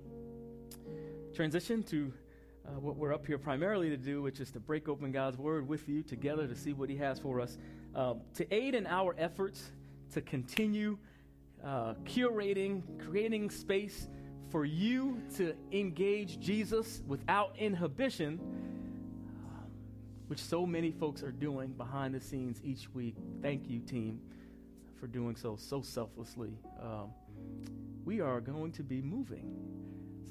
transition 1.33 1.85
to 1.85 2.13
uh, 2.67 2.79
what 2.79 2.97
we're 2.97 3.13
up 3.13 3.27
here 3.27 3.39
primarily 3.39 3.91
to 3.91 3.97
do, 3.97 4.23
which 4.23 4.41
is 4.41 4.51
to 4.53 4.61
break 4.61 4.89
open 4.89 5.13
God's 5.13 5.39
Word 5.39 5.67
with 5.69 5.89
you 5.89 6.03
together 6.03 6.47
to 6.47 6.55
see 6.55 6.73
what 6.73 6.89
He 6.89 6.97
has 6.97 7.19
for 7.19 7.41
us, 7.41 7.59
um, 7.95 8.21
to 8.35 8.55
aid 8.55 8.75
in 8.75 8.87
our 8.87 9.15
efforts 9.19 9.73
to 10.13 10.21
continue 10.21 10.99
uh, 11.65 11.95
curating, 12.05 12.83
creating 12.99 13.51
space 13.51 14.09
for 14.51 14.65
you 14.65 15.21
to 15.37 15.55
engage 15.73 16.39
Jesus 16.41 17.03
without 17.07 17.55
inhibition 17.59 18.39
which 20.33 20.41
so 20.41 20.65
many 20.65 20.91
folks 20.91 21.23
are 21.23 21.31
doing 21.31 21.73
behind 21.73 22.15
the 22.15 22.21
scenes 22.21 22.59
each 22.65 22.89
week. 22.95 23.15
Thank 23.43 23.69
you, 23.69 23.81
team, 23.81 24.19
for 24.99 25.07
doing 25.07 25.37
so 25.37 25.57
so 25.57 25.83
selflessly. 25.83 26.57
Um, 26.81 27.11
we 28.07 28.23
are 28.23 28.41
going 28.41 28.73
to 28.73 28.83
be 28.83 29.03
moving. 29.03 29.45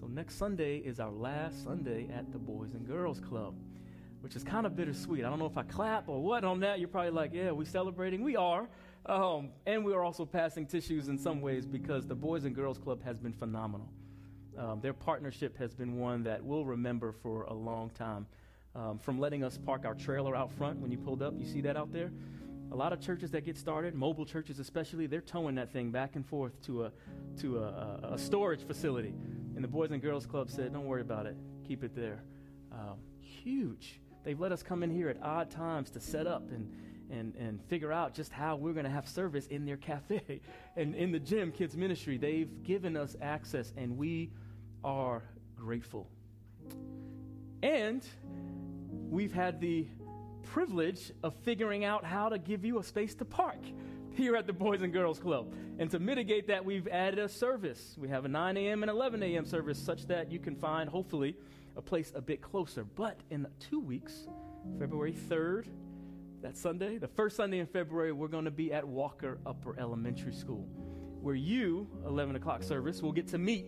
So, 0.02 0.08
next 0.08 0.38
Sunday 0.40 0.78
is 0.78 1.00
our 1.00 1.12
last 1.12 1.64
Sunday 1.64 2.10
at 2.12 2.32
the 2.32 2.40
Boys 2.40 2.74
and 2.74 2.88
Girls 2.88 3.20
Club, 3.20 3.54
which 4.22 4.36
is 4.36 4.44
kind 4.44 4.66
of 4.66 4.76
bittersweet. 4.76 5.24
I 5.24 5.30
don't 5.30 5.38
know 5.38 5.46
if 5.46 5.60
I 5.60 5.62
clap 5.62 6.10
or 6.10 6.20
what 6.20 6.44
on 6.44 6.60
that. 6.62 6.80
You're 6.80 6.88
probably 6.88 7.12
like, 7.12 7.32
yeah, 7.36 7.52
we 7.52 7.66
celebrating. 7.66 8.24
We 8.24 8.36
are. 8.36 8.68
Um, 9.06 9.50
and 9.68 9.86
we 9.86 9.94
are 9.94 10.04
also 10.04 10.26
passing 10.26 10.66
tissues 10.66 11.08
in 11.08 11.20
some 11.20 11.40
ways 11.40 11.68
because 11.68 12.08
the 12.08 12.16
Boys 12.16 12.46
and 12.46 12.56
Girls 12.56 12.80
Club 12.80 13.04
has 13.04 13.20
been 13.20 13.32
phenomenal. 13.32 13.88
Um, 14.58 14.82
their 14.82 14.94
partnership 14.94 15.56
has 15.60 15.76
been 15.76 16.00
one 16.00 16.24
that 16.24 16.44
we'll 16.44 16.66
remember 16.66 17.12
for 17.12 17.44
a 17.44 17.54
long 17.54 17.92
time 17.92 18.26
um, 18.74 18.98
from 18.98 19.20
letting 19.20 19.44
us 19.44 19.60
park 19.60 19.86
our 19.86 19.94
trailer 19.94 20.36
out 20.36 20.52
front 20.52 20.80
when 20.80 20.92
you 20.92 20.98
pulled 20.98 21.22
up. 21.22 21.36
You 21.38 21.46
see 21.46 21.62
that 21.62 21.78
out 21.78 21.94
there? 21.94 22.12
A 22.72 22.76
lot 22.76 22.92
of 22.92 23.02
churches 23.02 23.30
that 23.32 23.46
get 23.46 23.56
started, 23.56 23.94
mobile 23.94 24.26
churches 24.26 24.58
especially, 24.58 25.06
they're 25.06 25.22
towing 25.22 25.56
that 25.56 25.72
thing 25.72 25.92
back 25.92 26.16
and 26.16 26.26
forth 26.26 26.60
to 26.64 26.86
a 26.86 26.92
to 27.42 27.60
a, 27.60 28.00
a, 28.04 28.14
a 28.14 28.18
storage 28.18 28.66
facility. 28.66 29.14
And 29.62 29.70
the 29.72 29.72
Boys 29.72 29.92
and 29.92 30.02
Girls 30.02 30.26
Club 30.26 30.50
said, 30.50 30.74
"Don't 30.74 30.88
worry 30.88 31.02
about 31.02 31.28
it. 31.28 31.38
Keep 31.68 31.84
it 31.84 31.96
there." 31.96 32.24
Um, 32.72 32.98
huge. 33.20 34.02
They've 34.24 34.40
let 34.40 34.52
us 34.52 34.64
come 34.64 34.82
in 34.82 34.90
here 34.90 35.08
at 35.08 35.22
odd 35.22 35.52
times 35.52 35.92
to 35.92 36.00
set 36.00 36.26
up 36.26 36.50
and 36.50 36.68
and, 37.12 37.36
and 37.36 37.64
figure 37.66 37.92
out 37.92 38.16
just 38.16 38.32
how 38.32 38.56
we're 38.56 38.74
going 38.74 38.86
to 38.86 38.90
have 38.90 39.08
service 39.08 39.46
in 39.46 39.64
their 39.64 39.78
cafe 39.92 40.42
and 40.76 40.96
in 40.96 41.12
the 41.12 41.20
gym, 41.20 41.52
kids 41.52 41.78
ministry. 41.78 42.18
They've 42.18 42.64
given 42.64 42.98
us 42.98 43.16
access, 43.22 43.72
and 43.78 44.00
we 44.00 44.32
are 44.84 45.22
grateful. 45.56 46.10
And 47.62 48.04
we've 49.12 49.32
had 49.32 49.62
the 49.62 49.88
privilege 50.42 51.12
of 51.22 51.36
figuring 51.44 51.86
out 51.86 52.04
how 52.04 52.30
to 52.30 52.40
give 52.40 52.66
you 52.66 52.80
a 52.80 52.84
space 52.84 53.14
to 53.14 53.26
park 53.26 53.60
here 54.16 54.36
at 54.36 54.48
the 54.48 54.54
Boys 54.54 54.82
and 54.82 54.92
Girls 54.92 55.20
Club. 55.20 55.54
And 55.80 55.90
to 55.92 56.00
mitigate 56.00 56.48
that, 56.48 56.64
we've 56.64 56.88
added 56.88 57.20
a 57.20 57.30
service. 57.30 57.96
We 57.98 58.10
have 58.10 58.26
a 58.26 58.28
9 58.28 58.58
a.m. 58.58 58.84
and 58.84 58.90
11 58.90 59.24
a.m. 59.24 59.46
service 59.46 59.80
such 59.80 60.08
that 60.08 60.32
you 60.32 60.40
can 60.40 60.56
find, 60.56 60.90
hopefully, 60.90 61.36
a 61.76 61.82
place 61.82 62.12
a 62.16 62.22
bit 62.22 62.42
closer. 62.42 62.84
But 62.84 63.20
in 63.30 63.48
two 63.60 63.80
weeks, 63.80 64.28
February 64.80 65.14
3rd, 65.14 65.68
that 66.42 66.58
Sunday, 66.58 66.98
the 66.98 67.08
first 67.08 67.36
Sunday 67.38 67.60
in 67.60 67.68
February, 67.68 68.12
we're 68.12 68.28
going 68.28 68.46
to 68.46 68.52
be 68.52 68.74
at 68.74 68.88
Walker 68.88 69.38
Upper 69.46 69.80
Elementary 69.80 70.34
School, 70.34 70.68
where 71.22 71.36
you, 71.36 71.88
11 72.06 72.36
o'clock 72.36 72.64
service, 72.64 73.02
will 73.02 73.12
get 73.12 73.28
to 73.30 73.38
meet 73.38 73.68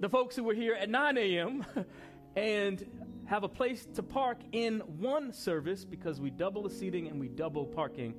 the 0.00 0.08
folks 0.08 0.34
who 0.34 0.44
were 0.44 0.54
here 0.54 0.74
at 0.74 0.88
9 0.88 1.18
a.m. 1.18 1.66
and 2.36 2.86
have 3.26 3.44
a 3.44 3.48
place 3.48 3.86
to 3.94 4.02
park 4.02 4.38
in 4.52 4.80
one 4.98 5.32
service 5.32 5.84
because 5.84 6.20
we 6.20 6.30
double 6.30 6.62
the 6.62 6.70
seating 6.70 7.08
and 7.08 7.20
we 7.20 7.28
double 7.28 7.64
parking 7.64 8.14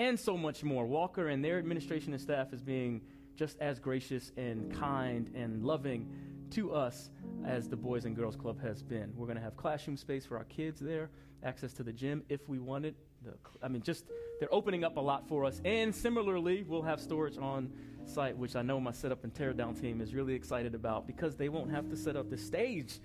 and 0.00 0.18
so 0.18 0.34
much 0.34 0.64
more. 0.64 0.86
Walker 0.86 1.28
and 1.28 1.44
their 1.44 1.58
administration 1.58 2.14
and 2.14 2.20
staff 2.20 2.54
is 2.54 2.62
being 2.62 3.02
just 3.36 3.60
as 3.60 3.78
gracious 3.78 4.32
and 4.38 4.74
kind 4.74 5.30
and 5.34 5.62
loving 5.62 6.10
to 6.52 6.72
us 6.72 7.10
as 7.46 7.68
the 7.68 7.76
Boys 7.76 8.06
and 8.06 8.16
Girls 8.16 8.34
Club 8.34 8.58
has 8.62 8.82
been. 8.82 9.12
We're 9.14 9.26
going 9.26 9.36
to 9.36 9.42
have 9.42 9.58
classroom 9.58 9.98
space 9.98 10.24
for 10.24 10.38
our 10.38 10.44
kids 10.44 10.80
there, 10.80 11.10
access 11.44 11.74
to 11.74 11.82
the 11.82 11.92
gym 11.92 12.22
if 12.30 12.48
we 12.48 12.58
want 12.58 12.86
it. 12.86 12.96
The, 13.22 13.34
I 13.62 13.68
mean, 13.68 13.82
just 13.82 14.06
they're 14.38 14.52
opening 14.52 14.84
up 14.84 14.96
a 14.96 15.00
lot 15.00 15.28
for 15.28 15.44
us. 15.44 15.60
And 15.66 15.94
similarly, 15.94 16.64
we'll 16.66 16.80
have 16.80 16.98
storage 16.98 17.36
on 17.36 17.70
site, 18.06 18.38
which 18.38 18.56
I 18.56 18.62
know 18.62 18.80
my 18.80 18.92
setup 18.92 19.22
and 19.24 19.34
teardown 19.34 19.78
team 19.78 20.00
is 20.00 20.14
really 20.14 20.34
excited 20.34 20.74
about 20.74 21.06
because 21.06 21.36
they 21.36 21.50
won't 21.50 21.70
have 21.70 21.90
to 21.90 21.96
set 21.96 22.16
up 22.16 22.30
the 22.30 22.38
stage 22.38 23.00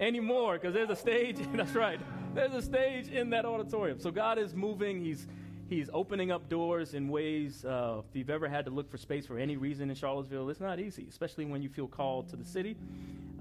anymore 0.00 0.54
because 0.54 0.72
there's 0.72 0.88
a 0.88 0.96
stage. 0.96 1.36
that's 1.52 1.74
right. 1.74 2.00
There's 2.34 2.54
a 2.54 2.62
stage 2.62 3.08
in 3.08 3.28
that 3.30 3.44
auditorium. 3.44 3.98
So 3.98 4.10
God 4.10 4.38
is 4.38 4.54
moving. 4.54 5.04
He's 5.04 5.26
He's 5.68 5.90
opening 5.92 6.30
up 6.30 6.48
doors 6.48 6.94
in 6.94 7.08
ways. 7.08 7.62
Uh, 7.62 8.00
if 8.08 8.16
you've 8.16 8.30
ever 8.30 8.48
had 8.48 8.64
to 8.64 8.70
look 8.70 8.90
for 8.90 8.96
space 8.96 9.26
for 9.26 9.38
any 9.38 9.58
reason 9.58 9.90
in 9.90 9.96
Charlottesville, 9.96 10.48
it's 10.48 10.60
not 10.60 10.80
easy, 10.80 11.06
especially 11.10 11.44
when 11.44 11.60
you 11.60 11.68
feel 11.68 11.86
called 11.86 12.26
to 12.30 12.36
the 12.36 12.44
city. 12.44 12.74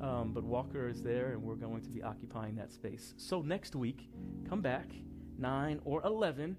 Um, 0.02 0.34
but 0.34 0.44
Walker 0.44 0.90
is 0.90 1.02
there, 1.02 1.30
and 1.30 1.42
we're 1.42 1.56
going 1.56 1.82
to 1.84 1.90
be 1.90 2.04
occupying 2.04 2.58
that 2.58 2.74
space. 2.74 3.14
So 3.16 3.42
next 3.42 3.78
week, 3.78 4.10
come 4.50 4.60
back, 4.60 4.88
9 5.40 5.80
or 5.86 6.02
11, 6.04 6.58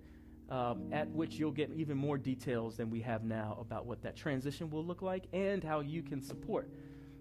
um, 0.48 0.88
at 0.90 1.06
which 1.10 1.34
you'll 1.34 1.52
get 1.52 1.70
even 1.76 1.98
more 1.98 2.16
details 2.16 2.78
than 2.78 2.88
we 2.88 3.02
have 3.02 3.22
now 3.22 3.58
about 3.60 3.84
what 3.84 4.00
that 4.02 4.16
transition 4.16 4.70
will 4.70 4.87
look 4.87 5.02
like 5.02 5.25
and 5.34 5.62
how 5.62 5.80
you 5.80 6.02
can 6.02 6.22
support 6.22 6.70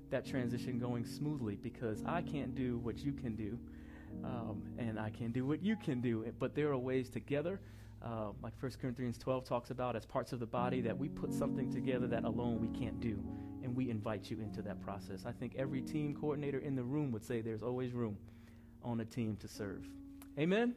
that 0.10 0.26
transition 0.26 0.80
going 0.80 1.06
smoothly 1.06 1.58
because 1.58 2.02
I 2.06 2.22
can't 2.22 2.56
do 2.56 2.78
what 2.78 2.98
you 3.00 3.12
can 3.12 3.36
do. 3.36 3.60
Um, 4.24 4.64
and 4.78 4.98
I 4.98 5.10
can 5.10 5.34
do 5.34 5.46
what 5.46 5.62
you 5.62 5.76
can 5.76 6.00
do. 6.00 6.26
But 6.40 6.56
there 6.56 6.70
are 6.70 6.78
ways 6.78 7.10
together 7.10 7.60
uh, 8.04 8.30
like 8.42 8.54
1 8.60 8.72
Corinthians 8.82 9.18
12 9.18 9.44
talks 9.44 9.72
about, 9.72 9.96
as 9.96 10.06
parts 10.06 10.34
of 10.34 10.40
the 10.40 10.46
body, 10.46 10.82
that 10.82 10.98
we 10.98 11.10
put 11.10 11.34
something 11.34 11.72
together 11.72 12.08
that 12.08 12.24
alone 12.24 12.60
we 12.60 12.68
can't 12.80 13.00
do. 13.00 13.24
And 13.64 13.76
we 13.76 13.90
invite 13.90 14.30
you 14.30 14.40
into 14.40 14.62
that 14.62 14.82
process. 14.82 15.26
I 15.26 15.32
think 15.32 15.56
every 15.58 15.82
team 15.82 16.16
coordinator 16.16 16.60
in 16.60 16.76
the 16.76 16.84
room 16.84 17.12
would 17.12 17.24
say 17.24 17.42
there's 17.42 17.64
always 17.64 17.92
room 17.94 18.18
on 18.84 19.00
a 19.02 19.06
team 19.06 19.36
to 19.42 19.48
serve. 19.48 19.86
Amen? 20.40 20.76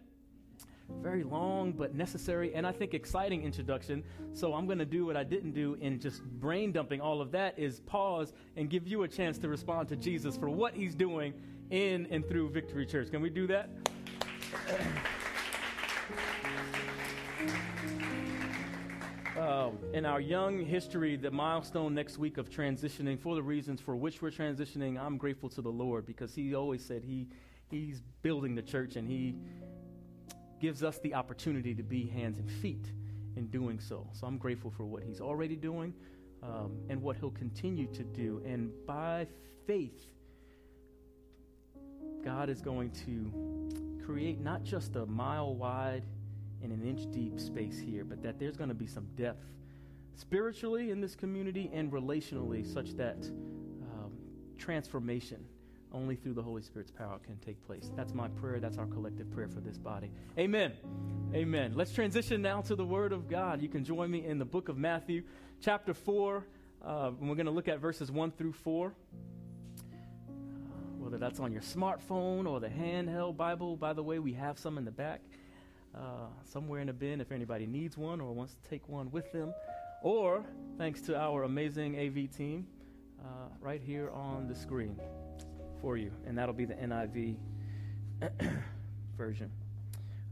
Very 1.00 1.22
long 1.22 1.70
but 1.70 1.94
necessary 1.94 2.52
and 2.54 2.66
I 2.66 2.72
think 2.72 2.94
exciting 2.94 3.44
introduction. 3.44 4.02
So 4.32 4.54
I'm 4.54 4.66
going 4.66 4.78
to 4.78 4.84
do 4.84 5.06
what 5.06 5.16
I 5.16 5.22
didn't 5.22 5.52
do 5.52 5.74
in 5.80 6.00
just 6.00 6.24
brain 6.24 6.72
dumping 6.72 7.00
all 7.00 7.20
of 7.20 7.30
that 7.32 7.56
is 7.58 7.80
pause 7.80 8.32
and 8.56 8.68
give 8.68 8.88
you 8.88 9.04
a 9.04 9.08
chance 9.08 9.38
to 9.38 9.48
respond 9.48 9.88
to 9.90 9.96
Jesus 9.96 10.36
for 10.36 10.48
what 10.48 10.74
he's 10.74 10.96
doing 10.96 11.32
in 11.70 12.06
and 12.10 12.28
through 12.28 12.50
Victory 12.50 12.86
Church. 12.86 13.10
Can 13.10 13.20
we 13.20 13.30
do 13.30 13.46
that? 13.46 13.70
in 19.92 20.06
our 20.06 20.20
young 20.20 20.64
history, 20.64 21.16
the 21.16 21.30
milestone 21.30 21.94
next 21.94 22.18
week 22.18 22.38
of 22.38 22.48
transitioning, 22.50 23.18
for 23.18 23.34
the 23.34 23.42
reasons 23.42 23.80
for 23.80 23.96
which 23.96 24.22
we're 24.22 24.30
transitioning, 24.30 25.00
I'm 25.00 25.16
grateful 25.16 25.48
to 25.50 25.62
the 25.62 25.70
Lord 25.70 26.06
because 26.06 26.34
He 26.34 26.54
always 26.54 26.84
said 26.84 27.02
He 27.04 27.28
He's 27.70 28.02
building 28.22 28.54
the 28.54 28.62
church 28.62 28.96
and 28.96 29.08
He 29.08 29.36
gives 30.60 30.82
us 30.82 30.98
the 30.98 31.14
opportunity 31.14 31.74
to 31.74 31.82
be 31.82 32.06
hands 32.06 32.38
and 32.38 32.50
feet 32.50 32.86
in 33.36 33.46
doing 33.46 33.80
so. 33.80 34.06
So 34.12 34.26
I'm 34.26 34.38
grateful 34.38 34.70
for 34.70 34.84
what 34.84 35.02
He's 35.02 35.20
already 35.20 35.56
doing 35.56 35.94
um, 36.42 36.76
and 36.88 37.00
what 37.02 37.16
He'll 37.16 37.30
continue 37.30 37.86
to 37.88 38.02
do. 38.02 38.42
And 38.44 38.70
by 38.86 39.26
faith, 39.66 40.06
God 42.24 42.50
is 42.50 42.60
going 42.60 42.90
to 43.06 44.02
create 44.04 44.40
not 44.40 44.64
just 44.64 44.96
a 44.96 45.06
mile 45.06 45.54
wide 45.54 46.04
in 46.62 46.72
an 46.72 46.82
inch 46.86 47.10
deep 47.12 47.40
space 47.40 47.78
here, 47.78 48.04
but 48.04 48.22
that 48.22 48.38
there's 48.38 48.56
going 48.56 48.68
to 48.68 48.74
be 48.74 48.86
some 48.86 49.06
depth 49.16 49.46
spiritually 50.20 50.90
in 50.90 51.00
this 51.00 51.14
community 51.14 51.70
and 51.72 51.90
relationally, 51.90 52.66
such 52.66 52.90
that 52.96 53.16
um, 53.82 54.12
transformation 54.58 55.44
only 55.92 56.14
through 56.14 56.34
the 56.34 56.42
Holy 56.42 56.62
Spirit's 56.62 56.90
power 56.90 57.18
can 57.24 57.36
take 57.38 57.60
place. 57.66 57.90
That's 57.96 58.14
my 58.14 58.28
prayer. 58.28 58.60
That's 58.60 58.78
our 58.78 58.86
collective 58.86 59.30
prayer 59.30 59.48
for 59.48 59.60
this 59.60 59.78
body. 59.78 60.10
Amen. 60.38 60.72
Amen. 61.34 61.72
Let's 61.74 61.92
transition 61.92 62.42
now 62.42 62.60
to 62.62 62.76
the 62.76 62.84
Word 62.84 63.12
of 63.12 63.28
God. 63.28 63.60
You 63.60 63.68
can 63.68 63.84
join 63.84 64.10
me 64.10 64.24
in 64.24 64.38
the 64.38 64.44
book 64.44 64.68
of 64.68 64.76
Matthew, 64.76 65.22
chapter 65.60 65.94
4. 65.94 66.44
Uh, 66.84 67.10
we're 67.18 67.34
going 67.34 67.46
to 67.46 67.52
look 67.52 67.68
at 67.68 67.80
verses 67.80 68.10
1 68.10 68.30
through 68.32 68.52
4. 68.52 68.88
Uh, 68.88 68.92
whether 70.98 71.18
that's 71.18 71.40
on 71.40 71.50
your 71.50 71.62
smartphone 71.62 72.46
or 72.46 72.60
the 72.60 72.68
handheld 72.68 73.36
Bible, 73.36 73.76
by 73.76 73.92
the 73.92 74.02
way, 74.02 74.18
we 74.18 74.34
have 74.34 74.58
some 74.58 74.78
in 74.78 74.84
the 74.84 74.90
back 74.92 75.20
uh, 75.94 76.26
somewhere 76.44 76.80
in 76.80 76.88
a 76.88 76.92
bin 76.92 77.20
if 77.20 77.32
anybody 77.32 77.66
needs 77.66 77.96
one 77.96 78.20
or 78.20 78.32
wants 78.32 78.54
to 78.54 78.70
take 78.70 78.88
one 78.88 79.10
with 79.10 79.30
them. 79.32 79.52
Or, 80.02 80.42
thanks 80.78 81.02
to 81.02 81.18
our 81.18 81.42
amazing 81.42 81.98
AV 81.98 82.34
team, 82.34 82.66
uh, 83.20 83.48
right 83.60 83.82
here 83.82 84.08
on 84.12 84.48
the 84.48 84.54
screen 84.54 84.98
for 85.82 85.98
you. 85.98 86.10
And 86.26 86.38
that'll 86.38 86.54
be 86.54 86.64
the 86.64 86.72
NIV 86.72 87.36
version. 89.18 89.50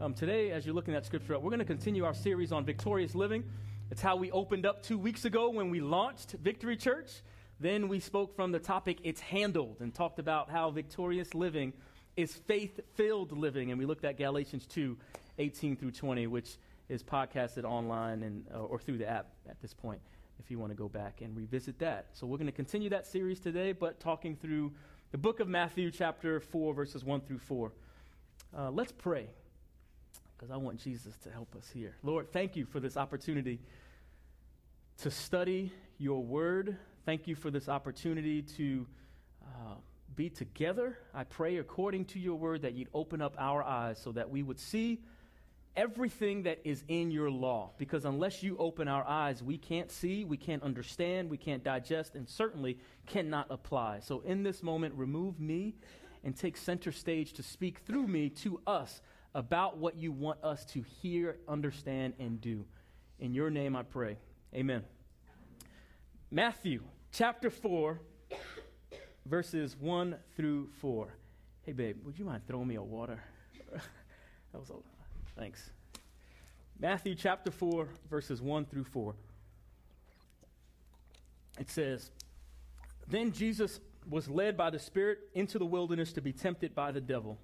Um, 0.01 0.15
today, 0.15 0.53
as 0.53 0.65
you're 0.65 0.75
looking 0.75 0.95
at 0.95 1.05
scripture 1.05 1.39
we're 1.39 1.51
going 1.51 1.59
to 1.59 1.67
continue 1.67 2.07
our 2.07 2.15
series 2.15 2.51
on 2.51 2.65
victorious 2.65 3.15
living. 3.15 3.45
It's 3.91 4.01
how 4.01 4.17
we 4.17 4.31
opened 4.31 4.65
up 4.65 4.83
two 4.83 4.97
weeks 4.97 5.27
ago 5.27 5.51
when 5.51 5.69
we 5.69 5.81
launched 5.81 6.33
Victory 6.43 6.77
Church. 6.79 7.21
Then 7.61 7.89
we 7.89 8.01
spoke 8.01 8.35
from 8.35 8.53
the 8.53 8.59
topic, 8.59 9.01
It's 9.05 9.21
Handled, 9.21 9.77
and 9.81 9.95
talked 9.95 10.19
about 10.19 10.49
how 10.49 10.71
victorious 10.71 11.35
living 11.35 11.75
is 12.17 12.33
faith 12.33 12.81
filled 12.95 13.37
living. 13.37 13.71
And 13.71 13.79
we 13.79 13.85
looked 13.85 14.07
at 14.07 14.17
Galatians 14.17 14.67
2 14.67 14.97
18 15.39 15.77
through 15.77 15.91
20, 15.91 16.27
which 16.27 16.57
is 16.89 17.03
podcasted 17.03 17.65
online 17.65 18.23
and, 18.23 18.45
uh, 18.55 18.61
or 18.61 18.79
through 18.79 18.99
the 18.99 19.09
app 19.09 19.29
at 19.49 19.61
this 19.61 19.75
point 19.75 20.01
if 20.41 20.51
you 20.51 20.59
want 20.59 20.71
to 20.71 20.77
go 20.77 20.89
back 20.89 21.21
and 21.21 21.37
revisit 21.37 21.79
that. 21.81 22.07
So 22.13 22.27
we're 22.27 22.39
going 22.39 22.47
to 22.47 22.53
continue 22.53 22.89
that 22.91 23.07
series 23.07 23.41
today, 23.41 23.73
but 23.73 24.01
talking 24.01 24.37
through 24.37 24.73
the 25.11 25.19
book 25.19 25.41
of 25.41 25.49
Matthew, 25.49 25.91
chapter 25.91 26.41
4, 26.41 26.75
verses 26.75 27.05
1 27.05 27.23
through 27.23 27.39
4. 27.39 27.73
Uh, 28.57 28.71
let's 28.71 28.93
pray 28.93 29.27
because 30.37 30.51
I 30.51 30.57
want 30.57 30.79
Jesus 30.79 31.17
to 31.25 31.31
help 31.31 31.55
us 31.57 31.69
here. 31.73 31.97
Lord, 32.03 32.33
thank 32.33 32.57
you 32.57 32.65
for 32.65 32.81
this 32.81 32.97
opportunity 32.97 33.59
to 34.99 35.11
study 35.11 35.73
your 35.99 36.23
word. 36.23 36.77
Thank 37.05 37.27
you 37.27 37.35
for 37.35 37.51
this 37.51 37.69
opportunity 37.69 38.43
to 38.43 38.87
uh, 39.43 39.75
be 40.15 40.31
together. 40.31 40.99
I 41.15 41.25
pray, 41.25 41.57
according 41.57 42.07
to 42.07 42.19
your 42.19 42.37
word, 42.37 42.63
that 42.63 42.75
you'd 42.75 42.89
open 42.95 43.21
up 43.21 43.35
our 43.39 43.63
eyes 43.63 43.99
so 43.99 44.13
that 44.13 44.31
we 44.31 44.43
would 44.43 44.59
see 44.59 45.01
everything 45.79 46.43
that 46.43 46.59
is 46.65 46.83
in 46.89 47.11
your 47.13 47.31
law. 47.31 47.71
Because 47.79 48.05
unless 48.05 48.43
you 48.43 48.57
open 48.59 48.89
our 48.89 49.07
eyes, 49.07 49.45
we 49.45 49.57
can't 49.57 49.91
see, 49.91 50.25
we 50.25 50.37
can't 50.37 50.63
understand, 50.65 51.31
we 51.31 51.37
can't 51.37 51.63
digest, 51.63 52.17
and 52.17 52.29
certainly 52.29 52.79
cannot 53.07 53.47
apply. 53.49 54.01
So 54.01 54.21
in 54.27 54.43
this 54.43 54.61
moment, 54.61 54.95
remove 54.97 55.39
me 55.39 55.77
and 56.25 56.37
take 56.37 56.57
center 56.57 56.91
stage 56.91 57.33
to 57.35 57.45
speak 57.45 57.79
through 57.87 58.09
me 58.09 58.29
to 58.29 58.61
us 58.67 59.01
about 59.37 59.79
what 59.79 59.97
you 59.97 60.11
want 60.11 60.43
us 60.43 60.65
to 60.67 60.83
hear, 60.83 61.39
understand, 61.47 62.15
and 62.19 62.41
do. 62.41 62.67
In 63.21 63.33
your 63.33 63.49
name 63.49 63.77
I 63.77 63.85
pray. 63.85 64.19
Amen. 64.53 64.83
Matthew 66.29 66.83
chapter 67.13 67.51
4, 67.51 68.01
verses 69.27 69.77
1 69.79 70.17
through 70.37 70.71
4. 70.81 71.15
Hey, 71.63 71.73
babe, 71.73 71.99
would 72.05 72.19
you 72.19 72.25
mind 72.25 72.43
throwing 72.49 72.67
me 72.67 72.75
a 72.75 72.83
water? 72.83 73.23
that 73.73 74.59
was 74.59 74.71
a 74.71 74.98
Thanks. 75.39 75.71
Matthew 76.81 77.15
chapter 77.15 77.53
4, 77.53 77.87
verses 78.11 78.43
1 78.43 78.65
through 78.65 78.85
4. 78.85 79.15
It 81.61 81.71
says, 81.71 82.11
Then 83.07 83.31
Jesus 83.31 83.79
was 84.11 84.29
led 84.29 84.57
by 84.57 84.71
the 84.71 84.81
Spirit 84.81 85.19
into 85.35 85.61
the 85.61 85.65
wilderness 85.65 86.13
to 86.15 86.21
be 86.21 86.33
tempted 86.33 86.75
by 86.75 86.91
the 86.91 87.01
devil. 87.01 87.39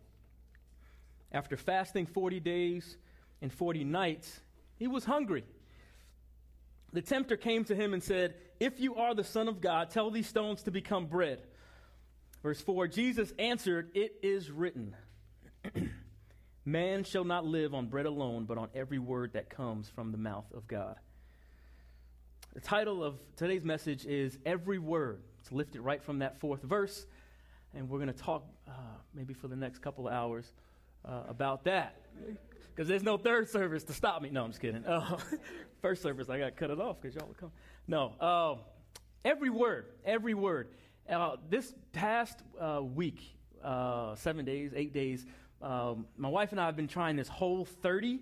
After 1.30 1.56
fasting 1.56 2.06
40 2.06 2.40
days 2.40 2.96
and 3.40 3.52
40 3.52 3.84
nights, 3.84 4.40
he 4.76 4.88
was 4.88 5.04
hungry. 5.04 5.44
The 6.92 7.02
tempter 7.02 7.36
came 7.36 7.64
to 7.66 7.76
him 7.76 7.94
and 7.94 8.02
said, 8.02 8.34
If 8.58 8.80
you 8.80 8.96
are 8.96 9.14
the 9.14 9.22
Son 9.22 9.46
of 9.46 9.60
God, 9.60 9.90
tell 9.90 10.10
these 10.10 10.26
stones 10.26 10.64
to 10.64 10.72
become 10.72 11.06
bread. 11.06 11.42
Verse 12.42 12.60
4 12.60 12.88
Jesus 12.88 13.32
answered, 13.38 13.90
It 13.94 14.16
is 14.20 14.50
written. 14.50 14.96
Man 16.66 17.04
shall 17.04 17.24
not 17.24 17.44
live 17.44 17.74
on 17.74 17.88
bread 17.88 18.06
alone, 18.06 18.46
but 18.46 18.56
on 18.56 18.68
every 18.74 18.98
word 18.98 19.34
that 19.34 19.50
comes 19.50 19.90
from 19.90 20.12
the 20.12 20.18
mouth 20.18 20.46
of 20.54 20.66
God. 20.66 20.96
The 22.54 22.60
title 22.60 23.04
of 23.04 23.16
today's 23.36 23.64
message 23.64 24.06
is 24.06 24.38
Every 24.46 24.78
Word. 24.78 25.20
It's 25.40 25.52
lifted 25.52 25.82
right 25.82 26.02
from 26.02 26.20
that 26.20 26.40
fourth 26.40 26.62
verse. 26.62 27.04
And 27.74 27.90
we're 27.90 27.98
going 27.98 28.12
to 28.12 28.18
talk 28.18 28.46
uh, 28.66 28.70
maybe 29.12 29.34
for 29.34 29.46
the 29.48 29.56
next 29.56 29.80
couple 29.80 30.08
of 30.08 30.14
hours 30.14 30.50
uh, 31.04 31.24
about 31.28 31.64
that. 31.64 32.00
Because 32.70 32.88
there's 32.88 33.02
no 33.02 33.18
third 33.18 33.50
service 33.50 33.84
to 33.84 33.92
stop 33.92 34.22
me. 34.22 34.30
No, 34.30 34.44
I'm 34.44 34.50
just 34.50 34.62
kidding. 34.62 34.86
Uh, 34.86 35.18
first 35.82 36.00
service, 36.00 36.30
I 36.30 36.38
got 36.38 36.56
cut 36.56 36.70
it 36.70 36.80
off 36.80 36.96
because 37.02 37.14
y'all 37.14 37.26
will 37.26 37.34
come. 37.34 37.52
No. 37.86 38.14
Uh, 38.18 38.54
every 39.22 39.50
word, 39.50 39.86
every 40.02 40.34
word. 40.34 40.68
Uh, 41.10 41.36
this 41.50 41.74
past 41.92 42.38
uh, 42.58 42.80
week, 42.82 43.20
seven 44.16 44.46
days, 44.46 44.72
eight 44.74 44.94
days, 44.94 45.26
um, 45.64 46.06
my 46.16 46.28
wife 46.28 46.52
and 46.52 46.60
I 46.60 46.66
have 46.66 46.76
been 46.76 46.88
trying 46.88 47.16
this 47.16 47.28
whole 47.28 47.64
30 47.64 48.20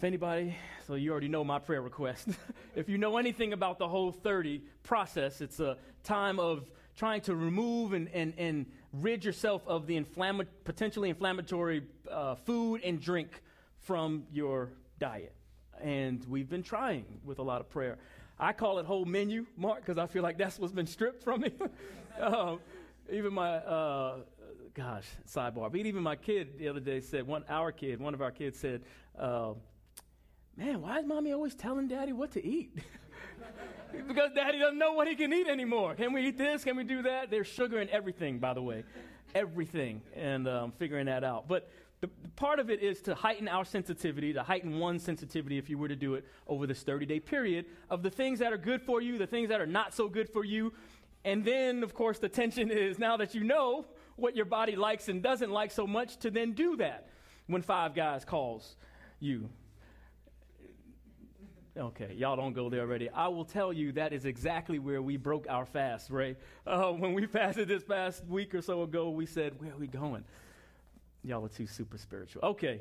if 0.00 0.04
anybody, 0.04 0.56
so 0.86 0.94
you 0.94 1.10
already 1.10 1.28
know 1.28 1.44
my 1.44 1.58
prayer 1.58 1.82
request. 1.82 2.28
if 2.74 2.88
you 2.88 2.96
know 2.96 3.18
anything 3.18 3.52
about 3.52 3.78
the 3.78 3.86
whole 3.86 4.12
30 4.12 4.62
process, 4.82 5.42
it's 5.42 5.60
a 5.60 5.76
time 6.04 6.40
of 6.40 6.64
trying 6.96 7.20
to 7.20 7.34
remove 7.34 7.92
and, 7.92 8.08
and, 8.14 8.32
and 8.38 8.64
rid 8.94 9.22
yourself 9.22 9.60
of 9.66 9.86
the 9.86 10.00
inflamma- 10.00 10.46
potentially 10.64 11.10
inflammatory 11.10 11.82
uh, 12.10 12.34
food 12.34 12.80
and 12.82 12.98
drink 12.98 13.42
from 13.80 14.24
your 14.32 14.70
diet. 14.98 15.34
And 15.82 16.24
we've 16.30 16.48
been 16.48 16.62
trying 16.62 17.04
with 17.22 17.38
a 17.38 17.42
lot 17.42 17.60
of 17.60 17.68
prayer. 17.68 17.98
I 18.38 18.54
call 18.54 18.78
it 18.78 18.86
whole 18.86 19.04
menu, 19.04 19.44
Mark, 19.54 19.80
because 19.80 19.98
I 19.98 20.06
feel 20.06 20.22
like 20.22 20.38
that's 20.38 20.58
what's 20.58 20.72
been 20.72 20.86
stripped 20.86 21.22
from 21.22 21.42
me. 21.42 21.52
um, 22.22 22.58
even 23.12 23.34
my, 23.34 23.56
uh, 23.56 24.16
gosh, 24.74 25.06
sidebar, 25.28 25.70
but 25.70 25.76
even 25.76 26.02
my 26.02 26.16
kid 26.16 26.58
the 26.58 26.68
other 26.68 26.80
day 26.80 27.00
said, 27.00 27.26
one, 27.26 27.44
our 27.48 27.72
kid, 27.72 28.00
one 28.00 28.14
of 28.14 28.22
our 28.22 28.30
kids 28.30 28.58
said, 28.58 28.82
uh, 29.18 29.52
man, 30.56 30.80
why 30.80 30.98
is 30.98 31.06
mommy 31.06 31.32
always 31.32 31.54
telling 31.54 31.88
daddy 31.88 32.12
what 32.12 32.32
to 32.32 32.44
eat? 32.44 32.78
because 34.08 34.30
daddy 34.34 34.58
doesn't 34.58 34.78
know 34.78 34.92
what 34.92 35.08
he 35.08 35.16
can 35.16 35.32
eat 35.32 35.48
anymore. 35.48 35.94
Can 35.94 36.12
we 36.12 36.28
eat 36.28 36.38
this? 36.38 36.64
Can 36.64 36.76
we 36.76 36.84
do 36.84 37.02
that? 37.02 37.30
There's 37.30 37.46
sugar 37.46 37.80
in 37.80 37.88
everything, 37.90 38.38
by 38.38 38.54
the 38.54 38.62
way. 38.62 38.84
Everything. 39.34 40.02
And 40.14 40.48
um, 40.48 40.72
figuring 40.72 41.06
that 41.06 41.24
out. 41.24 41.48
But 41.48 41.70
the, 42.00 42.08
the, 42.22 42.28
part 42.30 42.58
of 42.58 42.70
it 42.70 42.82
is 42.82 43.02
to 43.02 43.14
heighten 43.14 43.48
our 43.48 43.64
sensitivity, 43.64 44.32
to 44.32 44.42
heighten 44.42 44.78
one's 44.78 45.02
sensitivity, 45.02 45.58
if 45.58 45.68
you 45.68 45.78
were 45.78 45.88
to 45.88 45.96
do 45.96 46.14
it 46.14 46.24
over 46.46 46.66
this 46.66 46.82
30 46.82 47.06
day 47.06 47.20
period, 47.20 47.66
of 47.88 48.02
the 48.02 48.10
things 48.10 48.38
that 48.38 48.52
are 48.52 48.58
good 48.58 48.82
for 48.82 49.00
you, 49.00 49.18
the 49.18 49.26
things 49.26 49.48
that 49.48 49.60
are 49.60 49.66
not 49.66 49.94
so 49.94 50.08
good 50.08 50.28
for 50.28 50.44
you. 50.44 50.72
And 51.24 51.44
then, 51.44 51.82
of 51.82 51.92
course, 51.92 52.18
the 52.18 52.28
tension 52.28 52.70
is 52.70 52.98
now 52.98 53.16
that 53.18 53.34
you 53.34 53.44
know 53.44 53.84
what 54.20 54.36
your 54.36 54.44
body 54.44 54.76
likes 54.76 55.08
and 55.08 55.22
doesn't 55.22 55.50
like 55.50 55.70
so 55.70 55.86
much, 55.86 56.16
to 56.18 56.30
then 56.30 56.52
do 56.52 56.76
that 56.76 57.08
when 57.46 57.62
Five 57.62 57.94
Guys 57.94 58.24
calls 58.24 58.76
you 59.18 59.50
Okay, 61.76 62.14
y'all 62.16 62.36
don't 62.36 62.52
go 62.52 62.68
there 62.68 62.80
already. 62.80 63.08
I 63.08 63.28
will 63.28 63.44
tell 63.44 63.72
you 63.72 63.92
that 63.92 64.12
is 64.12 64.24
exactly 64.24 64.78
where 64.78 65.00
we 65.00 65.16
broke 65.16 65.46
our 65.48 65.64
fast, 65.64 66.10
Ray. 66.10 66.36
Uh, 66.66 66.90
when 66.90 67.14
we 67.14 67.26
fasted 67.26 67.68
this 67.68 67.84
past 67.84 68.24
week 68.26 68.54
or 68.54 68.60
so 68.60 68.82
ago, 68.82 69.10
we 69.10 69.24
said, 69.24 69.58
Where 69.60 69.72
are 69.72 69.78
we 69.78 69.86
going? 69.86 70.24
Y'all 71.22 71.44
are 71.44 71.48
too 71.48 71.66
super 71.66 71.96
spiritual. 71.96 72.42
Okay, 72.44 72.80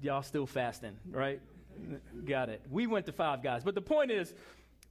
y'all 0.00 0.22
still 0.22 0.46
fasting, 0.46 0.96
right? 1.10 1.40
Got 2.24 2.50
it. 2.50 2.62
We 2.70 2.86
went 2.86 3.04
to 3.06 3.12
five 3.12 3.42
guys. 3.42 3.64
But 3.64 3.74
the 3.74 3.82
point 3.82 4.10
is, 4.10 4.32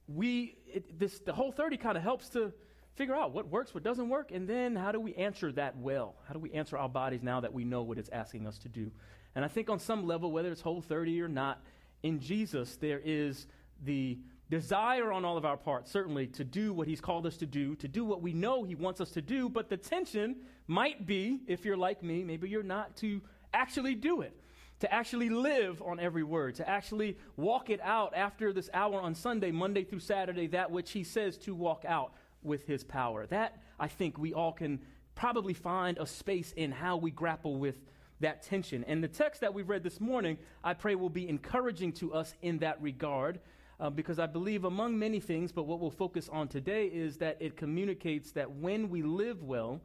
we, 0.06 0.56
it, 0.72 0.98
this, 0.98 1.18
the 1.18 1.32
whole 1.32 1.50
30 1.50 1.78
kind 1.78 1.96
of 1.96 2.02
helps 2.02 2.28
to 2.30 2.52
figure 2.96 3.14
out 3.14 3.32
what 3.32 3.48
works, 3.48 3.74
what 3.74 3.84
doesn't 3.84 4.08
work, 4.08 4.32
and 4.32 4.48
then 4.48 4.74
how 4.74 4.90
do 4.90 4.98
we 4.98 5.14
answer 5.14 5.52
that 5.52 5.76
well? 5.76 6.16
How 6.26 6.32
do 6.32 6.40
we 6.40 6.50
answer 6.52 6.76
our 6.76 6.88
bodies 6.88 7.22
now 7.22 7.40
that 7.40 7.52
we 7.52 7.64
know 7.64 7.82
what 7.82 7.98
it's 7.98 8.08
asking 8.08 8.46
us 8.46 8.58
to 8.58 8.68
do? 8.68 8.90
And 9.34 9.44
I 9.44 9.48
think 9.48 9.68
on 9.68 9.78
some 9.78 10.06
level, 10.06 10.32
whether 10.32 10.50
it's 10.50 10.62
whole 10.62 10.80
30 10.80 11.20
or 11.20 11.28
not, 11.28 11.62
in 12.02 12.20
Jesus, 12.20 12.76
there 12.76 13.00
is 13.04 13.46
the 13.84 14.18
desire 14.48 15.12
on 15.12 15.24
all 15.24 15.36
of 15.36 15.44
our 15.44 15.58
parts, 15.58 15.90
certainly, 15.90 16.26
to 16.28 16.44
do 16.44 16.72
what 16.72 16.88
He's 16.88 17.00
called 17.00 17.26
us 17.26 17.36
to 17.38 17.46
do, 17.46 17.74
to 17.76 17.88
do 17.88 18.04
what 18.04 18.22
we 18.22 18.32
know 18.32 18.64
He 18.64 18.74
wants 18.74 19.00
us 19.00 19.10
to 19.10 19.22
do, 19.22 19.50
but 19.50 19.68
the 19.68 19.76
tension 19.76 20.36
might 20.66 21.06
be, 21.06 21.40
if 21.46 21.64
you're 21.64 21.76
like 21.76 22.02
me, 22.02 22.24
maybe 22.24 22.48
you're 22.48 22.62
not, 22.62 22.96
to 22.96 23.20
actually 23.52 23.94
do 23.94 24.22
it, 24.22 24.34
to 24.80 24.92
actually 24.92 25.28
live 25.28 25.82
on 25.82 26.00
every 26.00 26.22
word, 26.22 26.54
to 26.54 26.68
actually 26.68 27.18
walk 27.36 27.68
it 27.68 27.80
out 27.82 28.14
after 28.14 28.52
this 28.52 28.70
hour 28.72 29.00
on 29.02 29.14
Sunday, 29.14 29.50
Monday 29.50 29.84
through 29.84 30.00
Saturday, 30.00 30.46
that 30.46 30.70
which 30.70 30.92
He 30.92 31.04
says 31.04 31.36
to 31.38 31.54
walk 31.54 31.84
out 31.86 32.12
with 32.46 32.66
His 32.66 32.84
power. 32.84 33.26
That, 33.26 33.60
I 33.78 33.88
think, 33.88 34.18
we 34.18 34.32
all 34.32 34.52
can 34.52 34.80
probably 35.14 35.54
find 35.54 35.98
a 35.98 36.06
space 36.06 36.52
in 36.52 36.72
how 36.72 36.96
we 36.96 37.10
grapple 37.10 37.56
with 37.56 37.76
that 38.20 38.42
tension. 38.42 38.84
And 38.84 39.02
the 39.02 39.08
text 39.08 39.40
that 39.42 39.52
we've 39.52 39.68
read 39.68 39.82
this 39.82 40.00
morning, 40.00 40.38
I 40.64 40.74
pray, 40.74 40.94
will 40.94 41.10
be 41.10 41.28
encouraging 41.28 41.92
to 41.94 42.14
us 42.14 42.34
in 42.42 42.58
that 42.58 42.80
regard. 42.80 43.40
Uh, 43.78 43.90
because 43.90 44.18
I 44.18 44.24
believe, 44.24 44.64
among 44.64 44.98
many 44.98 45.20
things, 45.20 45.52
but 45.52 45.64
what 45.64 45.80
we'll 45.80 45.90
focus 45.90 46.30
on 46.30 46.48
today 46.48 46.86
is 46.86 47.18
that 47.18 47.36
it 47.40 47.58
communicates 47.58 48.32
that 48.32 48.50
when 48.50 48.88
we 48.88 49.02
live 49.02 49.42
well, 49.42 49.82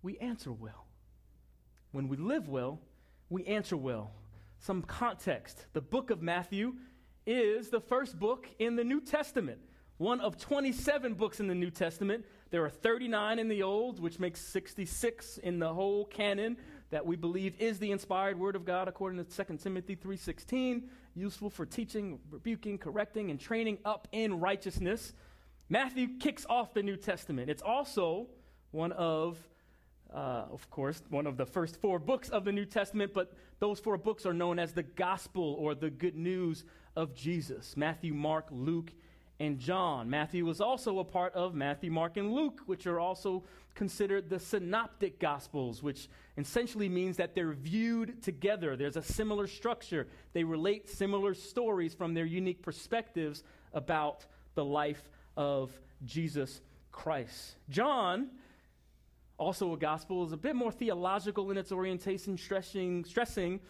we 0.00 0.16
answer 0.18 0.52
well. 0.52 0.86
When 1.90 2.06
we 2.06 2.16
live 2.16 2.48
well, 2.48 2.78
we 3.30 3.44
answer 3.46 3.76
well. 3.76 4.12
Some 4.60 4.82
context 4.82 5.66
the 5.72 5.80
book 5.80 6.10
of 6.10 6.22
Matthew 6.22 6.74
is 7.26 7.68
the 7.68 7.80
first 7.80 8.18
book 8.18 8.48
in 8.58 8.76
the 8.76 8.84
New 8.84 9.00
Testament, 9.00 9.58
one 9.98 10.20
of 10.20 10.38
27 10.38 11.14
books 11.14 11.40
in 11.40 11.48
the 11.48 11.54
New 11.54 11.70
Testament. 11.70 12.24
There 12.50 12.64
are 12.64 12.70
39 12.70 13.38
in 13.38 13.48
the 13.48 13.62
Old, 13.62 14.00
which 14.00 14.18
makes 14.18 14.40
66 14.40 15.38
in 15.38 15.58
the 15.58 15.74
whole 15.74 16.06
canon 16.06 16.56
that 16.90 17.04
we 17.04 17.16
believe 17.16 17.54
is 17.58 17.78
the 17.78 17.90
inspired 17.90 18.38
word 18.38 18.56
of 18.56 18.64
God 18.64 18.88
according 18.88 19.22
to 19.22 19.44
2 19.44 19.58
Timothy 19.58 19.94
3:16, 19.94 20.88
useful 21.14 21.50
for 21.50 21.66
teaching, 21.66 22.20
rebuking, 22.30 22.78
correcting 22.78 23.30
and 23.30 23.38
training 23.38 23.78
up 23.84 24.08
in 24.12 24.40
righteousness. 24.40 25.12
Matthew 25.68 26.16
kicks 26.18 26.46
off 26.48 26.72
the 26.72 26.82
New 26.82 26.96
Testament. 26.96 27.50
It's 27.50 27.62
also 27.62 28.28
one 28.70 28.92
of 28.92 29.36
uh, 30.10 30.46
of 30.50 30.70
course, 30.70 31.02
one 31.10 31.26
of 31.26 31.36
the 31.36 31.44
first 31.44 31.76
four 31.82 31.98
books 31.98 32.30
of 32.30 32.46
the 32.46 32.52
New 32.52 32.64
Testament, 32.64 33.12
but 33.12 33.34
those 33.58 33.78
four 33.78 33.98
books 33.98 34.24
are 34.24 34.32
known 34.32 34.58
as 34.58 34.72
the 34.72 34.82
gospel 34.82 35.54
or 35.58 35.74
the 35.74 35.90
good 35.90 36.16
news 36.16 36.64
of 36.96 37.14
Jesus 37.14 37.76
Matthew, 37.76 38.14
Mark, 38.14 38.46
Luke, 38.50 38.94
and 39.40 39.58
John. 39.58 40.10
Matthew 40.10 40.44
was 40.44 40.60
also 40.60 40.98
a 40.98 41.04
part 41.04 41.34
of 41.34 41.54
Matthew, 41.54 41.90
Mark, 41.90 42.16
and 42.16 42.32
Luke, 42.32 42.62
which 42.66 42.86
are 42.86 42.98
also 42.98 43.44
considered 43.74 44.28
the 44.28 44.40
synoptic 44.40 45.20
gospels, 45.20 45.82
which 45.82 46.08
essentially 46.36 46.88
means 46.88 47.16
that 47.16 47.34
they're 47.34 47.52
viewed 47.52 48.20
together. 48.22 48.76
There's 48.76 48.96
a 48.96 49.02
similar 49.02 49.46
structure. 49.46 50.08
They 50.32 50.42
relate 50.42 50.88
similar 50.88 51.34
stories 51.34 51.94
from 51.94 52.14
their 52.14 52.26
unique 52.26 52.62
perspectives 52.62 53.44
about 53.72 54.26
the 54.54 54.64
life 54.64 55.08
of 55.36 55.70
Jesus 56.04 56.60
Christ. 56.90 57.54
John, 57.70 58.30
also 59.38 59.72
a 59.72 59.76
gospel, 59.76 60.24
is 60.26 60.32
a 60.32 60.36
bit 60.36 60.56
more 60.56 60.72
theological 60.72 61.52
in 61.52 61.56
its 61.56 61.70
orientation, 61.70 62.36
stressing, 62.36 63.04
stressing 63.04 63.60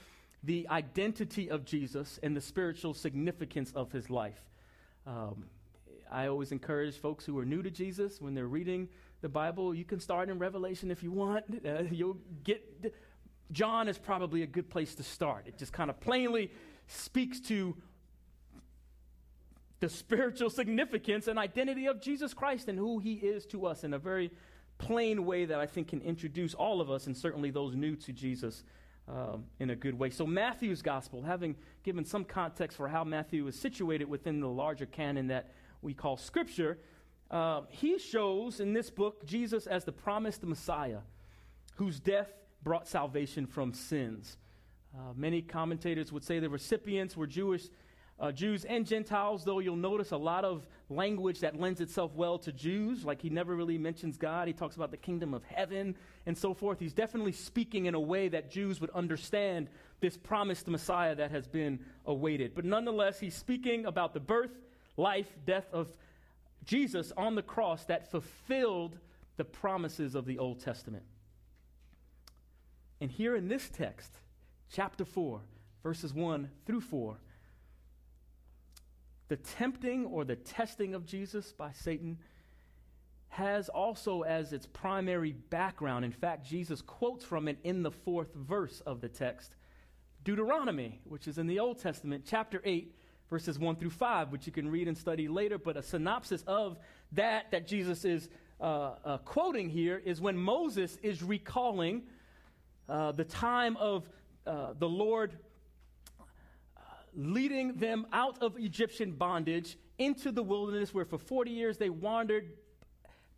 the 0.42 0.66
identity 0.70 1.50
of 1.50 1.66
Jesus 1.66 2.18
and 2.22 2.35
the 2.35 2.40
spiritual 2.40 2.94
significance 2.94 3.72
of 3.74 3.92
his 3.92 4.09
life. 4.09 4.40
Um, 5.07 5.44
I 6.11 6.27
always 6.29 6.53
encourage 6.53 6.97
folks 6.97 7.25
who 7.25 7.38
are 7.38 7.44
new 7.44 7.62
to 7.62 7.71
Jesus 7.71 8.21
when 8.21 8.35
they're 8.35 8.47
reading 8.47 8.88
the 9.21 9.29
Bible. 9.29 9.75
You 9.75 9.85
can 9.85 10.01
start 10.01 10.29
in 10.29 10.38
Revelation 10.38 10.90
if 10.90 11.03
you 11.03 11.11
want. 11.11 11.44
Uh, 11.66 11.83
you'll 11.90 12.18
get. 12.44 12.94
John 13.51 13.88
is 13.88 13.99
probably 13.99 14.42
a 14.42 14.47
good 14.47 14.71
place 14.71 14.94
to 14.94 15.03
start. 15.03 15.47
It 15.47 15.59
just 15.59 15.73
kind 15.73 15.90
of 15.90 16.01
plainly 16.01 16.51
speaks 16.87 17.40
to 17.40 17.77
the 19.81 19.88
spiritual 19.88 20.51
significance 20.51 21.29
and 21.29 21.38
identity 21.38 21.87
of 21.87 22.01
Jesus 22.01 22.35
Christ 22.35 22.68
and 22.68 22.79
who 22.79 22.99
he 22.99 23.14
is 23.14 23.47
to 23.47 23.66
us 23.66 23.85
in 23.85 23.94
a 23.94 23.99
very 23.99 24.31
plain 24.79 25.25
way 25.25 25.44
that 25.44 25.59
I 25.59 25.66
think 25.66 25.88
can 25.88 26.01
introduce 26.01 26.55
all 26.55 26.81
of 26.81 26.90
us 26.90 27.07
and 27.07 27.16
certainly 27.16 27.51
those 27.51 27.75
new 27.75 27.97
to 27.97 28.12
Jesus 28.12 28.64
um, 29.09 29.44
in 29.59 29.71
a 29.71 29.77
good 29.77 29.99
way. 29.99 30.11
So, 30.11 30.27
Matthew's 30.27 30.83
gospel, 30.83 31.23
having 31.23 31.57
given 31.83 32.05
some 32.05 32.25
context 32.25 32.77
for 32.77 32.88
how 32.88 33.05
Matthew 33.05 33.47
is 33.47 33.59
situated 33.59 34.09
within 34.09 34.40
the 34.40 34.49
larger 34.49 34.87
canon 34.87 35.29
that 35.29 35.51
we 35.83 35.95
call 35.95 36.17
Scripture, 36.17 36.79
uh, 37.31 37.62
he 37.69 37.99
shows 37.99 38.61
in 38.61 38.73
this 38.73 38.91
book 38.91 39.25
Jesus 39.27 39.67
as 39.67 39.85
the 39.85 39.93
promised 39.93 40.43
Messiah 40.45 41.01
whose 41.77 42.01
death 42.01 42.33
brought 42.62 42.88
salvation 42.88 43.47
from 43.47 43.73
sins. 43.73 44.37
Uh, 44.95 45.12
many 45.14 45.43
commentators 45.43 46.12
would 46.12 46.25
say 46.25 46.38
the 46.38 46.49
recipients 46.49 47.17
were 47.17 47.27
Jewish. 47.27 47.69
Uh, 48.19 48.33
Jews 48.33 48.64
and 48.64 48.85
Gentiles, 48.85 49.45
though 49.45 49.61
you'll 49.61 49.77
notice 49.77 50.11
a 50.11 50.17
lot 50.17 50.45
of 50.45 50.67
language 50.88 51.38
that 51.38 51.61
lends 51.61 51.81
itself 51.81 52.14
well 52.17 52.37
to 52.38 52.51
Jews, 52.51 53.05
like 53.05 53.23
he 53.23 53.31
never 53.31 53.55
really 53.55 53.79
mentions 53.79 54.17
God. 54.17 54.49
He 54.49 54.55
talks 54.55 54.75
about 54.75 54.91
the 54.91 54.97
kingdom 54.97 55.35
of 55.35 55.45
heaven 55.45 55.95
and 56.27 56.37
so 56.37 56.53
forth. 56.53 56.81
He's 56.81 56.95
definitely 56.95 57.31
speaking 57.31 57.87
in 57.87 57.95
a 57.95 58.01
way 58.01 58.27
that 58.29 58.51
Jews 58.51 58.81
would 58.81 58.91
understand 58.91 59.69
this 60.01 60.17
promised 60.17 60.67
Messiah 60.67 61.14
that 61.14 61.31
has 61.31 61.47
been 61.47 61.79
awaited. 62.07 62.57
But 62.57 62.64
nonetheless, 62.64 63.21
he's 63.21 63.37
speaking 63.37 63.87
about 63.87 64.14
the 64.14 64.21
birth, 64.21 64.59
life, 64.99 65.29
death 65.47 65.67
of 65.73 65.89
Jesus 66.65 67.13
on 67.17 67.35
the 67.35 67.43
cross 67.43 67.85
that 67.85 68.11
fulfilled 68.11 68.99
the 69.37 69.45
promises 69.45 70.15
of 70.15 70.27
the 70.27 70.39
Old 70.39 70.61
Testament. 70.61 71.05
And 73.01 73.11
here 73.11 73.37
in 73.37 73.49
this 73.49 73.71
text, 73.71 74.13
chapter 74.71 75.05
4, 75.05 75.41
verses 75.83 76.13
1 76.13 76.51
through 76.67 76.81
4, 76.81 77.17
the 79.29 79.37
tempting 79.37 80.07
or 80.07 80.25
the 80.25 80.37
testing 80.37 80.95
of 80.95 81.07
Jesus 81.07 81.53
by 81.53 81.73
Satan 81.73 82.19
has 83.29 83.69
also 83.69 84.23
as 84.23 84.53
its 84.53 84.67
primary 84.67 85.33
background, 85.33 86.05
in 86.05 86.13
fact, 86.13 86.47
Jesus 86.47 86.83
quotes 86.83 87.25
from 87.25 87.47
it 87.47 87.59
in 87.63 87.83
the 87.83 87.91
fourth 87.91 88.35
verse 88.35 88.81
of 88.81 89.01
the 89.01 89.09
text, 89.09 89.55
Deuteronomy, 90.25 91.01
which 91.05 91.29
is 91.29 91.39
in 91.39 91.47
the 91.47 91.61
Old 91.61 91.79
Testament, 91.79 92.25
chapter 92.27 92.61
8, 92.65 92.95
verses 93.31 93.59
1 93.59 93.77
through 93.77 93.91
5, 93.91 94.31
which 94.33 94.47
you 94.47 94.53
can 94.53 94.71
read 94.71 94.88
and 94.88 94.97
study 94.97 95.29
later. 95.29 95.59
But 95.59 95.77
a 95.77 95.83
synopsis 95.83 96.43
of 96.47 96.79
that 97.12 97.51
that 97.51 97.67
Jesus 97.67 98.05
is 98.05 98.29
uh, 98.61 98.95
uh, 99.05 99.19
quoting 99.19 99.69
here 99.69 100.01
is 100.05 100.21
when 100.21 100.37
Moses 100.37 100.99
is 101.03 101.23
recalling 101.23 102.03
uh, 102.88 103.12
the 103.12 103.25
time 103.25 103.77
of 103.77 104.09
uh, 104.47 104.73
the 104.79 104.88
Lord 104.88 105.37
uh, 106.21 106.83
leading 107.14 107.75
them 107.75 108.07
out 108.12 108.43
of 108.43 108.59
Egyptian 108.59 109.12
bondage 109.12 109.77
into 109.99 110.33
the 110.33 110.43
wilderness 110.43 110.95
where 110.95 111.05
for 111.05 111.19
40 111.19 111.51
years 111.51 111.77
they 111.77 111.91
wandered. 111.91 112.53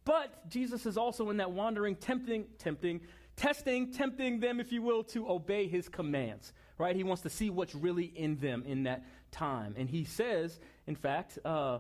But 0.05 0.49
Jesus 0.49 0.87
is 0.87 0.97
also 0.97 1.31
in 1.31 1.39
that 1.39 1.51
wandering, 1.51 1.97
tempting, 1.97 2.47
tempting, 2.59 3.01
testing, 3.37 3.93
tempting 3.93 4.41
them, 4.41 4.61
if 4.61 4.73
you 4.73 4.83
will, 4.83 5.05
to 5.05 5.29
obey 5.29 5.67
his 5.67 5.89
commands, 5.89 6.53
right? 6.79 6.97
He 6.97 7.05
wants 7.05 7.23
to 7.23 7.31
see 7.31 7.51
what's 7.51 7.75
really 7.75 8.05
in 8.05 8.37
them 8.37 8.65
in 8.67 8.85
that 8.85 9.05
time. 9.31 9.75
And 9.77 9.89
he 9.89 10.05
says, 10.05 10.59
in 10.87 10.97
fact, 10.97 11.39
uh, 11.45 11.79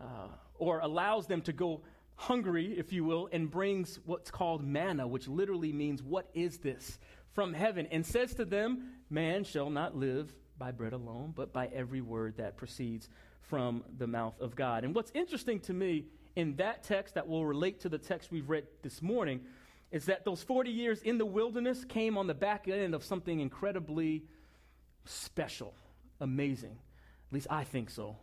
uh, 0.00 0.28
or 0.58 0.80
allows 0.80 1.26
them 1.26 1.42
to 1.42 1.52
go 1.52 1.82
hungry, 2.16 2.74
if 2.78 2.92
you 2.92 3.04
will, 3.04 3.28
and 3.32 3.50
brings 3.50 3.98
what's 4.04 4.30
called 4.30 4.62
manna, 4.62 5.06
which 5.06 5.26
literally 5.26 5.72
means, 5.72 6.02
What 6.02 6.28
is 6.34 6.58
this? 6.58 6.98
from 7.32 7.54
heaven, 7.54 7.86
and 7.90 8.04
says 8.04 8.34
to 8.34 8.44
them, 8.44 8.90
Man 9.08 9.44
shall 9.44 9.70
not 9.70 9.96
live 9.96 10.34
by 10.58 10.72
bread 10.72 10.92
alone, 10.92 11.32
but 11.34 11.52
by 11.52 11.66
every 11.68 12.00
word 12.00 12.36
that 12.36 12.56
proceeds 12.56 13.08
from 13.42 13.82
the 13.98 14.06
mouth 14.06 14.38
of 14.40 14.54
God. 14.54 14.84
And 14.84 14.94
what's 14.94 15.10
interesting 15.14 15.60
to 15.60 15.72
me 15.72 16.06
in 16.36 16.56
that 16.56 16.84
text 16.84 17.14
that 17.14 17.26
will 17.26 17.44
relate 17.44 17.80
to 17.80 17.88
the 17.88 17.98
text 17.98 18.30
we've 18.30 18.48
read 18.48 18.66
this 18.82 19.00
morning 19.00 19.40
is 19.90 20.06
that 20.06 20.24
those 20.24 20.42
40 20.42 20.70
years 20.70 21.02
in 21.02 21.18
the 21.18 21.26
wilderness 21.26 21.84
came 21.84 22.16
on 22.16 22.26
the 22.26 22.34
back 22.34 22.68
end 22.68 22.94
of 22.94 23.02
something 23.02 23.40
incredibly 23.40 24.22
special, 25.04 25.74
amazing. 26.20 26.76
At 27.30 27.34
least 27.34 27.46
I 27.48 27.62
think 27.62 27.90
so. 27.90 28.16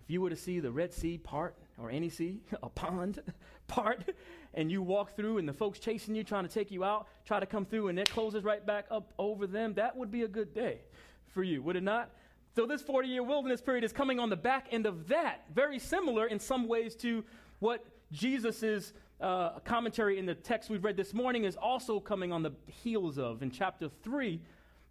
If 0.00 0.10
you 0.10 0.20
were 0.20 0.30
to 0.30 0.36
see 0.36 0.60
the 0.60 0.70
Red 0.70 0.92
Sea 0.92 1.18
part, 1.18 1.56
or 1.76 1.90
any 1.90 2.08
sea, 2.08 2.40
a 2.62 2.68
pond 2.68 3.20
part, 3.66 4.14
and 4.54 4.70
you 4.70 4.80
walk 4.80 5.16
through 5.16 5.38
and 5.38 5.48
the 5.48 5.52
folks 5.52 5.80
chasing 5.80 6.14
you, 6.14 6.22
trying 6.22 6.46
to 6.46 6.52
take 6.52 6.70
you 6.70 6.84
out, 6.84 7.08
try 7.24 7.40
to 7.40 7.46
come 7.46 7.64
through 7.64 7.88
and 7.88 7.98
it 7.98 8.08
closes 8.10 8.44
right 8.44 8.64
back 8.64 8.86
up 8.90 9.12
over 9.18 9.46
them, 9.46 9.74
that 9.74 9.96
would 9.96 10.10
be 10.10 10.22
a 10.22 10.28
good 10.28 10.54
day 10.54 10.78
for 11.26 11.42
you, 11.42 11.62
would 11.62 11.74
it 11.74 11.82
not? 11.82 12.10
So, 12.54 12.66
this 12.66 12.82
40 12.82 13.08
year 13.08 13.24
wilderness 13.24 13.60
period 13.60 13.82
is 13.82 13.92
coming 13.92 14.20
on 14.20 14.30
the 14.30 14.36
back 14.36 14.68
end 14.70 14.86
of 14.86 15.08
that, 15.08 15.46
very 15.52 15.80
similar 15.80 16.26
in 16.26 16.38
some 16.38 16.68
ways 16.68 16.94
to 16.96 17.24
what 17.58 17.84
Jesus' 18.12 18.92
uh, 19.20 19.58
commentary 19.60 20.18
in 20.18 20.26
the 20.26 20.34
text 20.36 20.70
we've 20.70 20.84
read 20.84 20.96
this 20.96 21.12
morning 21.12 21.42
is 21.42 21.56
also 21.56 21.98
coming 21.98 22.30
on 22.30 22.44
the 22.44 22.52
heels 22.66 23.18
of. 23.18 23.42
In 23.42 23.50
chapter 23.50 23.88
3 23.88 24.40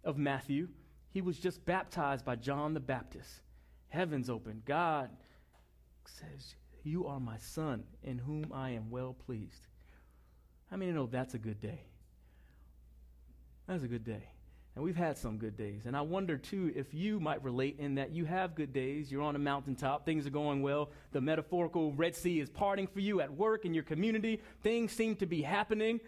of 0.04 0.18
Matthew, 0.18 0.68
he 1.08 1.22
was 1.22 1.38
just 1.38 1.64
baptized 1.64 2.24
by 2.24 2.36
John 2.36 2.74
the 2.74 2.80
Baptist. 2.80 3.40
Heavens 3.94 4.28
open. 4.28 4.60
God 4.66 5.08
says, 6.04 6.56
You 6.82 7.06
are 7.06 7.20
my 7.20 7.38
son, 7.38 7.84
in 8.02 8.18
whom 8.18 8.52
I 8.52 8.70
am 8.70 8.90
well 8.90 9.14
pleased. 9.14 9.68
How 10.70 10.76
many 10.76 10.90
know 10.90 11.06
that's 11.06 11.34
a 11.34 11.38
good 11.38 11.60
day? 11.60 11.80
That's 13.68 13.84
a 13.84 13.88
good 13.88 14.04
day. 14.04 14.28
And 14.74 14.82
we've 14.82 14.96
had 14.96 15.16
some 15.16 15.38
good 15.38 15.56
days. 15.56 15.86
And 15.86 15.96
I 15.96 16.00
wonder, 16.00 16.36
too, 16.36 16.72
if 16.74 16.92
you 16.92 17.20
might 17.20 17.44
relate 17.44 17.76
in 17.78 17.94
that 17.94 18.10
you 18.10 18.24
have 18.24 18.56
good 18.56 18.72
days. 18.72 19.12
You're 19.12 19.22
on 19.22 19.36
a 19.36 19.38
mountaintop. 19.38 20.04
Things 20.04 20.26
are 20.26 20.30
going 20.30 20.62
well. 20.62 20.90
The 21.12 21.20
metaphorical 21.20 21.92
Red 21.92 22.16
Sea 22.16 22.40
is 22.40 22.50
parting 22.50 22.88
for 22.88 22.98
you 22.98 23.20
at 23.20 23.32
work, 23.32 23.64
in 23.64 23.72
your 23.72 23.84
community. 23.84 24.40
Things 24.62 24.90
seem 24.90 25.14
to 25.16 25.26
be 25.26 25.42
happening. 25.42 26.00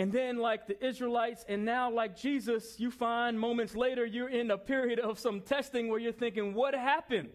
And 0.00 0.10
then, 0.10 0.38
like 0.38 0.66
the 0.66 0.82
Israelites, 0.82 1.44
and 1.46 1.66
now, 1.66 1.90
like 1.90 2.16
Jesus, 2.16 2.80
you 2.80 2.90
find 2.90 3.38
moments 3.38 3.76
later 3.76 4.06
you're 4.06 4.30
in 4.30 4.50
a 4.50 4.56
period 4.56 4.98
of 4.98 5.18
some 5.18 5.42
testing 5.42 5.88
where 5.88 5.98
you're 5.98 6.10
thinking, 6.10 6.54
what 6.54 6.74
happened? 6.74 7.28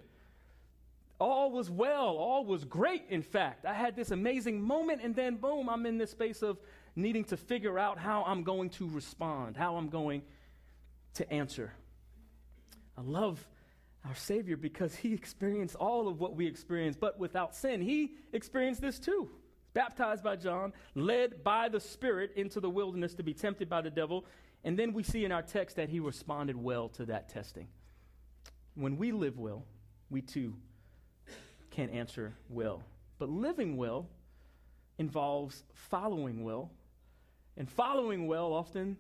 All 1.19 1.51
was 1.51 1.69
well, 1.69 2.17
all 2.17 2.43
was 2.43 2.65
great, 2.65 3.03
in 3.07 3.21
fact. 3.21 3.67
I 3.67 3.75
had 3.75 3.95
this 3.95 4.09
amazing 4.09 4.59
moment, 4.59 5.01
and 5.03 5.15
then 5.15 5.35
boom, 5.35 5.69
I'm 5.69 5.85
in 5.85 5.99
this 5.99 6.09
space 6.09 6.41
of 6.41 6.57
needing 6.95 7.23
to 7.25 7.37
figure 7.37 7.77
out 7.77 7.99
how 7.99 8.23
I'm 8.23 8.41
going 8.41 8.71
to 8.71 8.89
respond, 8.89 9.55
how 9.55 9.75
I'm 9.75 9.89
going 9.89 10.23
to 11.13 11.31
answer. 11.31 11.71
I 12.97 13.01
love 13.01 13.47
our 14.07 14.15
Savior 14.15 14.57
because 14.57 14.95
He 14.95 15.13
experienced 15.13 15.75
all 15.75 16.07
of 16.07 16.19
what 16.19 16.35
we 16.35 16.47
experience, 16.47 16.97
but 16.99 17.19
without 17.19 17.55
sin. 17.55 17.79
He 17.79 18.15
experienced 18.33 18.81
this 18.81 18.97
too 18.97 19.29
baptized 19.75 20.23
by 20.23 20.35
John, 20.37 20.73
led 20.95 21.43
by 21.43 21.69
the 21.69 21.79
Spirit 21.79 22.31
into 22.35 22.59
the 22.59 22.69
wilderness 22.69 23.13
to 23.15 23.23
be 23.23 23.35
tempted 23.35 23.69
by 23.69 23.81
the 23.81 23.91
devil. 23.91 24.25
And 24.63 24.79
then 24.79 24.93
we 24.93 25.03
see 25.03 25.23
in 25.23 25.31
our 25.31 25.43
text 25.43 25.75
that 25.75 25.89
he 25.89 25.99
responded 25.99 26.55
well 26.55 26.89
to 26.89 27.05
that 27.05 27.29
testing. 27.29 27.67
When 28.73 28.97
we 28.97 29.11
live 29.11 29.37
well, 29.37 29.63
we 30.09 30.21
too 30.21 30.55
can 31.69 31.89
answer 31.89 32.33
well. 32.49 32.81
But 33.19 33.29
living 33.29 33.77
well 33.77 34.07
involves 34.97 35.63
following 35.73 36.43
well. 36.43 36.71
And 37.57 37.69
following 37.69 38.27
well 38.27 38.53
often 38.53 38.97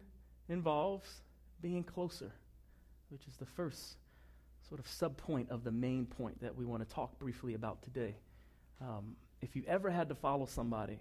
involves 0.49 1.09
being 1.61 1.83
closer, 1.83 2.31
which 3.09 3.27
is 3.27 3.35
the 3.37 3.45
first 3.45 3.97
sort 4.67 4.79
of 4.79 4.87
subpoint 4.87 5.49
of 5.49 5.63
the 5.63 5.71
main 5.71 6.05
point 6.05 6.41
that 6.41 6.55
we 6.55 6.65
want 6.65 6.87
to 6.87 6.93
talk 6.93 7.17
briefly 7.17 7.53
about 7.53 7.81
today. 7.81 8.15
Um, 8.81 9.15
if 9.45 9.55
you 9.55 9.61
ever 9.67 9.91
had 9.91 10.09
to 10.09 10.15
follow 10.15 10.47
somebody 10.47 10.97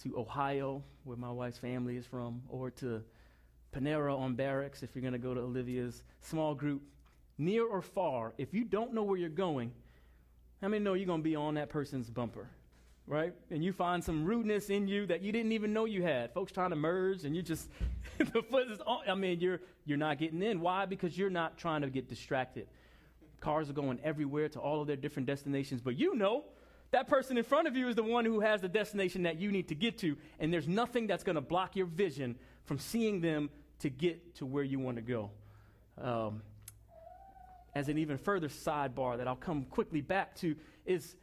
to 0.00 0.16
Ohio, 0.16 0.80
where 1.02 1.16
my 1.16 1.30
wife's 1.30 1.58
family 1.58 1.96
is 1.96 2.06
from, 2.06 2.40
or 2.48 2.70
to 2.70 3.02
Panera 3.74 4.16
on 4.16 4.36
Barracks, 4.36 4.84
if 4.84 4.94
you're 4.94 5.02
going 5.02 5.12
to 5.12 5.18
go 5.18 5.34
to 5.34 5.40
Olivia's 5.40 6.04
small 6.20 6.54
group, 6.54 6.82
near 7.38 7.66
or 7.66 7.82
far, 7.82 8.32
if 8.38 8.54
you 8.54 8.62
don't 8.62 8.94
know 8.94 9.02
where 9.02 9.18
you're 9.18 9.28
going, 9.28 9.72
how 10.60 10.68
many 10.68 10.84
know 10.84 10.94
you're 10.94 11.06
going 11.06 11.18
to 11.18 11.24
be 11.24 11.34
on 11.34 11.54
that 11.54 11.68
person's 11.68 12.08
bumper? 12.08 12.48
Right? 13.08 13.34
And 13.50 13.64
you 13.64 13.72
find 13.72 14.04
some 14.04 14.24
rudeness 14.24 14.70
in 14.70 14.86
you 14.86 15.06
that 15.06 15.20
you 15.22 15.32
didn't 15.32 15.50
even 15.50 15.72
know 15.72 15.86
you 15.86 16.04
had. 16.04 16.32
Folks 16.32 16.52
trying 16.52 16.70
to 16.70 16.76
merge 16.76 17.24
and 17.24 17.34
you 17.34 17.42
just, 17.42 17.68
the 18.18 18.42
foot 18.48 18.70
is 18.70 18.80
on. 18.86 19.00
I 19.08 19.16
mean, 19.16 19.40
you're, 19.40 19.60
you're 19.84 19.98
not 19.98 20.18
getting 20.18 20.40
in. 20.44 20.60
Why? 20.60 20.86
Because 20.86 21.18
you're 21.18 21.28
not 21.28 21.58
trying 21.58 21.82
to 21.82 21.90
get 21.90 22.08
distracted. 22.08 22.68
Cars 23.40 23.68
are 23.68 23.72
going 23.72 23.98
everywhere 24.04 24.48
to 24.50 24.60
all 24.60 24.80
of 24.80 24.86
their 24.86 24.94
different 24.94 25.26
destinations, 25.26 25.80
but 25.80 25.98
you 25.98 26.14
know 26.14 26.44
that 26.92 27.08
person 27.08 27.36
in 27.36 27.44
front 27.44 27.66
of 27.66 27.76
you 27.76 27.88
is 27.88 27.96
the 27.96 28.02
one 28.02 28.24
who 28.24 28.40
has 28.40 28.60
the 28.60 28.68
destination 28.68 29.24
that 29.24 29.40
you 29.40 29.50
need 29.50 29.68
to 29.68 29.74
get 29.74 29.98
to, 29.98 30.16
and 30.38 30.52
there's 30.52 30.68
nothing 30.68 31.06
that's 31.06 31.24
going 31.24 31.36
to 31.36 31.42
block 31.42 31.74
your 31.74 31.86
vision 31.86 32.36
from 32.64 32.78
seeing 32.78 33.20
them 33.20 33.50
to 33.80 33.90
get 33.90 34.36
to 34.36 34.46
where 34.46 34.62
you 34.62 34.78
want 34.78 34.96
to 34.96 35.02
go. 35.02 35.30
Um, 36.00 36.42
as 37.74 37.88
an 37.88 37.98
even 37.98 38.18
further 38.18 38.48
sidebar 38.48 39.16
that 39.16 39.26
I'll 39.26 39.34
come 39.34 39.64
quickly 39.64 40.02
back 40.02 40.36
to 40.36 40.54
is 40.84 41.16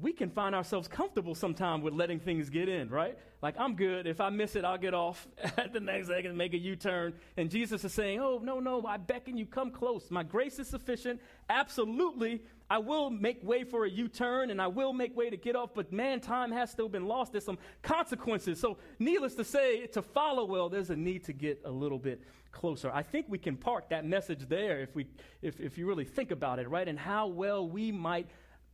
we 0.00 0.12
can 0.12 0.30
find 0.30 0.54
ourselves 0.54 0.88
comfortable 0.88 1.34
sometimes 1.34 1.84
with 1.84 1.94
letting 1.94 2.18
things 2.18 2.48
get 2.48 2.68
in, 2.68 2.88
right? 2.88 3.16
Like, 3.42 3.56
I'm 3.58 3.74
good. 3.74 4.06
If 4.06 4.20
I 4.20 4.30
miss 4.30 4.56
it, 4.56 4.64
I'll 4.64 4.78
get 4.78 4.94
off 4.94 5.28
at 5.56 5.72
the 5.72 5.80
next 5.80 6.08
second, 6.08 6.36
make 6.36 6.54
a 6.54 6.58
U 6.58 6.76
turn. 6.76 7.12
And 7.36 7.50
Jesus 7.50 7.84
is 7.84 7.92
saying, 7.92 8.20
Oh, 8.20 8.40
no, 8.42 8.58
no, 8.58 8.84
I 8.86 8.96
beckon 8.96 9.36
you, 9.36 9.46
come 9.46 9.70
close. 9.70 10.10
My 10.10 10.22
grace 10.22 10.58
is 10.58 10.68
sufficient. 10.68 11.20
Absolutely, 11.48 12.42
I 12.70 12.78
will 12.78 13.10
make 13.10 13.42
way 13.42 13.64
for 13.64 13.84
a 13.84 13.90
U 13.90 14.08
turn 14.08 14.50
and 14.50 14.60
I 14.60 14.66
will 14.66 14.92
make 14.92 15.16
way 15.16 15.30
to 15.30 15.36
get 15.36 15.56
off, 15.56 15.70
but 15.74 15.92
man, 15.92 16.20
time 16.20 16.50
has 16.52 16.70
still 16.70 16.88
been 16.88 17.06
lost. 17.06 17.32
There's 17.32 17.44
some 17.44 17.58
consequences. 17.82 18.58
So, 18.58 18.78
needless 18.98 19.34
to 19.36 19.44
say, 19.44 19.86
to 19.88 20.02
follow 20.02 20.44
well, 20.44 20.68
there's 20.68 20.90
a 20.90 20.96
need 20.96 21.24
to 21.24 21.32
get 21.32 21.60
a 21.64 21.70
little 21.70 21.98
bit 21.98 22.22
closer. 22.50 22.90
I 22.92 23.02
think 23.02 23.26
we 23.28 23.38
can 23.38 23.56
park 23.56 23.90
that 23.90 24.04
message 24.04 24.48
there 24.48 24.80
if, 24.80 24.94
we, 24.94 25.06
if, 25.42 25.60
if 25.60 25.76
you 25.76 25.86
really 25.86 26.04
think 26.04 26.30
about 26.30 26.58
it, 26.58 26.68
right? 26.68 26.86
And 26.86 26.98
how 26.98 27.26
well 27.26 27.68
we 27.68 27.92
might 27.92 28.28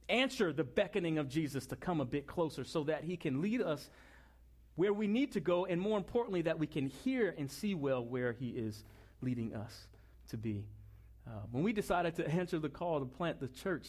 answer 0.08 0.52
the 0.52 0.64
beckoning 0.64 1.18
of 1.18 1.28
Jesus 1.28 1.66
to 1.66 1.76
come 1.76 2.00
a 2.00 2.04
bit 2.04 2.26
closer 2.26 2.64
so 2.64 2.84
that 2.84 3.04
he 3.04 3.16
can 3.16 3.40
lead 3.40 3.62
us 3.62 3.90
where 4.78 4.92
we 4.92 5.08
need 5.08 5.32
to 5.32 5.40
go, 5.40 5.66
and 5.66 5.80
more 5.80 5.98
importantly, 5.98 6.42
that 6.42 6.56
we 6.56 6.66
can 6.66 6.86
hear 6.86 7.34
and 7.36 7.50
see 7.50 7.74
well 7.74 8.04
where 8.04 8.32
he 8.32 8.50
is 8.50 8.84
leading 9.20 9.52
us 9.52 9.88
to 10.28 10.36
be. 10.36 10.64
Uh, 11.28 11.40
when 11.50 11.62
we 11.62 11.72
decided 11.72 12.14
to 12.16 12.28
answer 12.30 12.58
the 12.58 12.68
call 12.68 13.00
to 13.00 13.06
plant 13.06 13.38
the 13.40 13.48
church, 13.48 13.88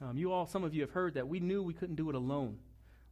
um, 0.00 0.16
you 0.16 0.32
all, 0.32 0.46
some 0.46 0.64
of 0.64 0.72
you 0.72 0.82
have 0.82 0.92
heard 0.92 1.14
that 1.14 1.28
we 1.28 1.40
knew 1.40 1.62
we 1.62 1.74
couldn't 1.74 1.96
do 1.96 2.08
it 2.08 2.14
alone. 2.14 2.56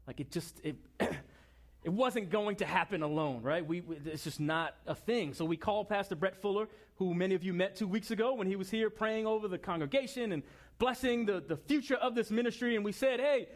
Like 0.06 0.20
it 0.20 0.30
just, 0.30 0.60
it, 0.64 0.76
it 1.00 1.92
wasn't 1.92 2.30
going 2.30 2.56
to 2.56 2.66
happen 2.66 3.02
alone, 3.02 3.42
right? 3.42 3.66
We, 3.66 3.80
we, 3.82 3.96
it's 4.06 4.24
just 4.24 4.40
not 4.40 4.74
a 4.86 4.94
thing. 4.94 5.34
So 5.34 5.44
we 5.44 5.56
called 5.56 5.88
Pastor 5.88 6.14
Brett 6.14 6.40
Fuller, 6.40 6.68
who 6.96 7.14
many 7.14 7.34
of 7.34 7.44
you 7.44 7.52
met 7.52 7.76
two 7.76 7.88
weeks 7.88 8.10
ago 8.10 8.34
when 8.34 8.46
he 8.46 8.56
was 8.56 8.70
here 8.70 8.90
praying 8.90 9.26
over 9.26 9.48
the 9.48 9.58
congregation 9.58 10.32
and 10.32 10.42
blessing 10.78 11.26
the, 11.26 11.40
the 11.46 11.56
future 11.56 11.96
of 11.96 12.14
this 12.14 12.30
ministry. 12.30 12.76
And 12.76 12.84
we 12.84 12.92
said, 12.92 13.20
hey, 13.20 13.48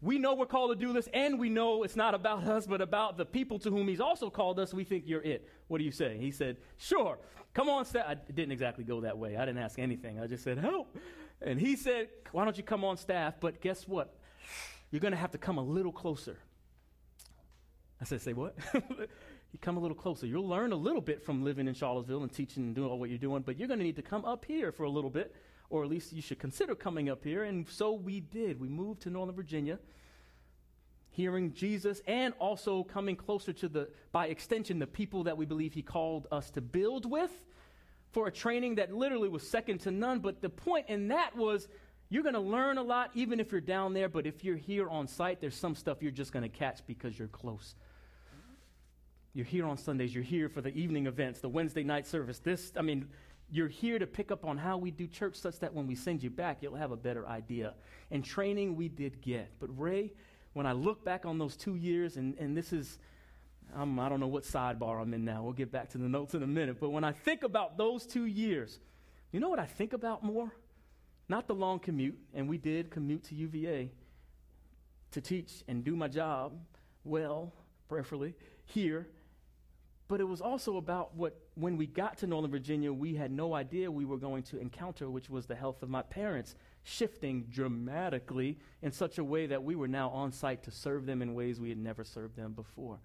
we 0.00 0.18
know 0.18 0.34
we're 0.34 0.46
called 0.46 0.78
to 0.78 0.86
do 0.86 0.92
this, 0.92 1.08
and 1.12 1.38
we 1.38 1.50
know 1.50 1.82
it's 1.82 1.96
not 1.96 2.14
about 2.14 2.44
us, 2.44 2.66
but 2.66 2.80
about 2.80 3.16
the 3.16 3.26
people 3.26 3.58
to 3.60 3.70
whom 3.70 3.88
he's 3.88 4.00
also 4.00 4.30
called 4.30 4.60
us. 4.60 4.72
We 4.72 4.84
think 4.84 5.04
you're 5.06 5.22
it. 5.22 5.48
What 5.66 5.78
do 5.78 5.84
you 5.84 5.90
say? 5.90 6.18
He 6.18 6.30
said, 6.30 6.58
Sure, 6.76 7.18
come 7.52 7.68
on, 7.68 7.84
staff. 7.84 8.06
I 8.06 8.14
didn't 8.14 8.52
exactly 8.52 8.84
go 8.84 9.00
that 9.00 9.18
way. 9.18 9.36
I 9.36 9.44
didn't 9.44 9.58
ask 9.58 9.78
anything. 9.78 10.20
I 10.20 10.26
just 10.28 10.44
said, 10.44 10.58
Help. 10.58 10.96
And 11.42 11.58
he 11.58 11.74
said, 11.74 12.08
Why 12.30 12.44
don't 12.44 12.56
you 12.56 12.62
come 12.62 12.84
on 12.84 12.96
staff? 12.96 13.34
But 13.40 13.60
guess 13.60 13.88
what? 13.88 14.14
You're 14.90 15.00
going 15.00 15.12
to 15.12 15.18
have 15.18 15.32
to 15.32 15.38
come 15.38 15.58
a 15.58 15.64
little 15.64 15.92
closer. 15.92 16.38
I 18.00 18.04
said, 18.04 18.20
Say 18.20 18.34
what? 18.34 18.56
you 18.74 19.58
come 19.60 19.78
a 19.78 19.80
little 19.80 19.96
closer. 19.96 20.26
You'll 20.26 20.48
learn 20.48 20.70
a 20.70 20.76
little 20.76 21.00
bit 21.00 21.24
from 21.24 21.42
living 21.42 21.66
in 21.66 21.74
Charlottesville 21.74 22.22
and 22.22 22.32
teaching 22.32 22.62
and 22.62 22.74
doing 22.74 22.88
all 22.88 23.00
what 23.00 23.08
you're 23.08 23.18
doing, 23.18 23.42
but 23.42 23.58
you're 23.58 23.68
going 23.68 23.80
to 23.80 23.84
need 23.84 23.96
to 23.96 24.02
come 24.02 24.24
up 24.24 24.44
here 24.44 24.70
for 24.70 24.84
a 24.84 24.90
little 24.90 25.10
bit, 25.10 25.34
or 25.70 25.84
at 25.84 25.90
least 25.90 26.12
you 26.12 26.22
should 26.22 26.38
consider 26.38 26.74
coming 26.74 27.08
up 27.08 27.24
here. 27.24 27.44
And 27.44 27.68
so 27.68 27.92
we 27.92 28.20
did. 28.20 28.60
We 28.60 28.68
moved 28.68 29.02
to 29.02 29.10
Northern 29.10 29.34
Virginia, 29.34 29.78
hearing 31.10 31.52
Jesus 31.52 32.00
and 32.06 32.32
also 32.38 32.84
coming 32.84 33.16
closer 33.16 33.52
to 33.52 33.68
the, 33.68 33.88
by 34.12 34.26
extension, 34.26 34.78
the 34.78 34.86
people 34.86 35.24
that 35.24 35.36
we 35.36 35.44
believe 35.44 35.74
he 35.74 35.82
called 35.82 36.26
us 36.30 36.50
to 36.52 36.60
build 36.60 37.10
with 37.10 37.32
for 38.12 38.26
a 38.26 38.32
training 38.32 38.76
that 38.76 38.92
literally 38.92 39.28
was 39.28 39.46
second 39.48 39.78
to 39.78 39.90
none. 39.90 40.20
But 40.20 40.40
the 40.40 40.48
point 40.48 40.86
in 40.88 41.08
that 41.08 41.36
was 41.36 41.68
you're 42.08 42.22
going 42.22 42.34
to 42.34 42.40
learn 42.40 42.78
a 42.78 42.82
lot 42.82 43.10
even 43.14 43.38
if 43.38 43.52
you're 43.52 43.60
down 43.60 43.92
there, 43.92 44.08
but 44.08 44.26
if 44.26 44.42
you're 44.42 44.56
here 44.56 44.88
on 44.88 45.06
site, 45.06 45.40
there's 45.40 45.54
some 45.56 45.74
stuff 45.74 45.98
you're 46.00 46.10
just 46.10 46.32
going 46.32 46.42
to 46.42 46.48
catch 46.48 46.80
because 46.86 47.18
you're 47.18 47.28
close. 47.28 47.74
You're 49.34 49.44
here 49.44 49.66
on 49.66 49.76
Sundays, 49.76 50.14
you're 50.14 50.24
here 50.24 50.48
for 50.48 50.62
the 50.62 50.74
evening 50.74 51.06
events, 51.06 51.40
the 51.40 51.50
Wednesday 51.50 51.82
night 51.82 52.06
service. 52.06 52.38
This, 52.38 52.72
I 52.76 52.82
mean, 52.82 53.08
you're 53.50 53.68
here 53.68 53.98
to 53.98 54.06
pick 54.06 54.30
up 54.30 54.44
on 54.44 54.58
how 54.58 54.76
we 54.76 54.90
do 54.90 55.06
church 55.06 55.36
such 55.36 55.58
that 55.60 55.72
when 55.72 55.86
we 55.86 55.94
send 55.94 56.22
you 56.22 56.30
back, 56.30 56.58
you'll 56.60 56.74
have 56.74 56.92
a 56.92 56.96
better 56.96 57.26
idea. 57.26 57.74
And 58.10 58.24
training 58.24 58.76
we 58.76 58.88
did 58.88 59.20
get. 59.22 59.50
But 59.58 59.70
Ray, 59.78 60.12
when 60.52 60.66
I 60.66 60.72
look 60.72 61.04
back 61.04 61.24
on 61.24 61.38
those 61.38 61.56
two 61.56 61.76
years, 61.76 62.16
and, 62.16 62.36
and 62.38 62.56
this 62.56 62.72
is, 62.72 62.98
I'm, 63.74 63.98
I 63.98 64.08
don't 64.08 64.20
know 64.20 64.28
what 64.28 64.44
sidebar 64.44 65.00
I'm 65.00 65.14
in 65.14 65.24
now. 65.24 65.42
We'll 65.42 65.52
get 65.52 65.72
back 65.72 65.88
to 65.90 65.98
the 65.98 66.08
notes 66.08 66.34
in 66.34 66.42
a 66.42 66.46
minute. 66.46 66.78
But 66.80 66.90
when 66.90 67.04
I 67.04 67.12
think 67.12 67.42
about 67.42 67.78
those 67.78 68.06
two 68.06 68.26
years, 68.26 68.80
you 69.32 69.40
know 69.40 69.48
what 69.48 69.58
I 69.58 69.66
think 69.66 69.92
about 69.92 70.22
more? 70.22 70.52
Not 71.28 71.46
the 71.46 71.54
long 71.54 71.78
commute, 71.78 72.18
and 72.34 72.48
we 72.48 72.58
did 72.58 72.90
commute 72.90 73.24
to 73.24 73.34
UVA 73.34 73.90
to 75.10 75.20
teach 75.20 75.62
and 75.68 75.84
do 75.84 75.96
my 75.96 76.08
job 76.08 76.52
well, 77.04 77.52
prayerfully, 77.88 78.34
here. 78.64 79.06
But 80.08 80.20
it 80.20 80.24
was 80.24 80.40
also 80.40 80.78
about 80.78 81.14
what, 81.14 81.36
when 81.54 81.76
we 81.76 81.86
got 81.86 82.18
to 82.18 82.26
Northern 82.26 82.50
Virginia, 82.50 82.92
we 82.92 83.14
had 83.14 83.30
no 83.30 83.54
idea 83.54 83.90
we 83.90 84.06
were 84.06 84.16
going 84.16 84.42
to 84.44 84.58
encounter, 84.58 85.10
which 85.10 85.28
was 85.28 85.46
the 85.46 85.54
health 85.54 85.82
of 85.82 85.90
my 85.90 86.02
parents 86.02 86.54
shifting 86.82 87.44
dramatically 87.50 88.58
in 88.80 88.90
such 88.90 89.18
a 89.18 89.24
way 89.24 89.46
that 89.46 89.62
we 89.62 89.76
were 89.76 89.88
now 89.88 90.08
on 90.08 90.32
site 90.32 90.62
to 90.62 90.70
serve 90.70 91.04
them 91.04 91.20
in 91.20 91.34
ways 91.34 91.60
we 91.60 91.68
had 91.68 91.78
never 91.78 92.04
served 92.04 92.36
them 92.36 92.52
before 92.52 92.98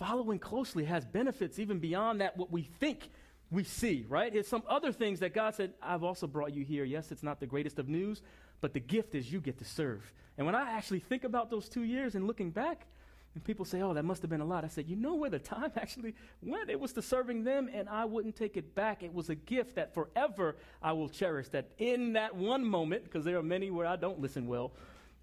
following 0.00 0.38
closely 0.38 0.86
has 0.86 1.04
benefits 1.04 1.58
even 1.58 1.78
beyond 1.78 2.22
that 2.22 2.34
what 2.38 2.50
we 2.50 2.62
think 2.62 3.10
we 3.50 3.62
see, 3.64 4.06
right? 4.08 4.34
It's 4.34 4.48
some 4.48 4.62
other 4.66 4.92
things 4.92 5.20
that 5.20 5.34
God 5.34 5.54
said, 5.54 5.74
I've 5.82 6.02
also 6.02 6.26
brought 6.26 6.54
you 6.54 6.64
here. 6.64 6.84
Yes, 6.84 7.12
it's 7.12 7.22
not 7.22 7.38
the 7.38 7.46
greatest 7.46 7.78
of 7.78 7.88
news, 7.88 8.22
but 8.62 8.72
the 8.72 8.80
gift 8.80 9.14
is 9.14 9.30
you 9.30 9.40
get 9.40 9.58
to 9.58 9.64
serve. 9.64 10.10
And 10.38 10.46
when 10.46 10.54
I 10.54 10.70
actually 10.70 11.00
think 11.00 11.24
about 11.24 11.50
those 11.50 11.68
two 11.68 11.82
years 11.82 12.14
and 12.14 12.26
looking 12.26 12.50
back, 12.50 12.86
and 13.34 13.44
people 13.44 13.64
say, 13.64 13.80
oh, 13.80 13.94
that 13.94 14.04
must 14.04 14.22
have 14.22 14.30
been 14.30 14.40
a 14.40 14.44
lot. 14.44 14.64
I 14.64 14.68
said, 14.68 14.88
you 14.88 14.96
know 14.96 15.14
where 15.14 15.30
the 15.30 15.38
time 15.38 15.72
actually 15.76 16.14
went? 16.42 16.68
It 16.68 16.80
was 16.80 16.92
to 16.94 17.02
serving 17.02 17.44
them, 17.44 17.70
and 17.72 17.88
I 17.88 18.04
wouldn't 18.04 18.36
take 18.36 18.56
it 18.56 18.74
back. 18.74 19.02
It 19.02 19.14
was 19.14 19.30
a 19.30 19.36
gift 19.36 19.76
that 19.76 19.94
forever 19.94 20.56
I 20.82 20.92
will 20.92 21.08
cherish. 21.08 21.48
That 21.50 21.70
in 21.78 22.14
that 22.14 22.34
one 22.34 22.64
moment, 22.64 23.04
because 23.04 23.24
there 23.24 23.38
are 23.38 23.42
many 23.42 23.70
where 23.70 23.86
I 23.86 23.96
don't 23.96 24.20
listen 24.20 24.46
well, 24.46 24.72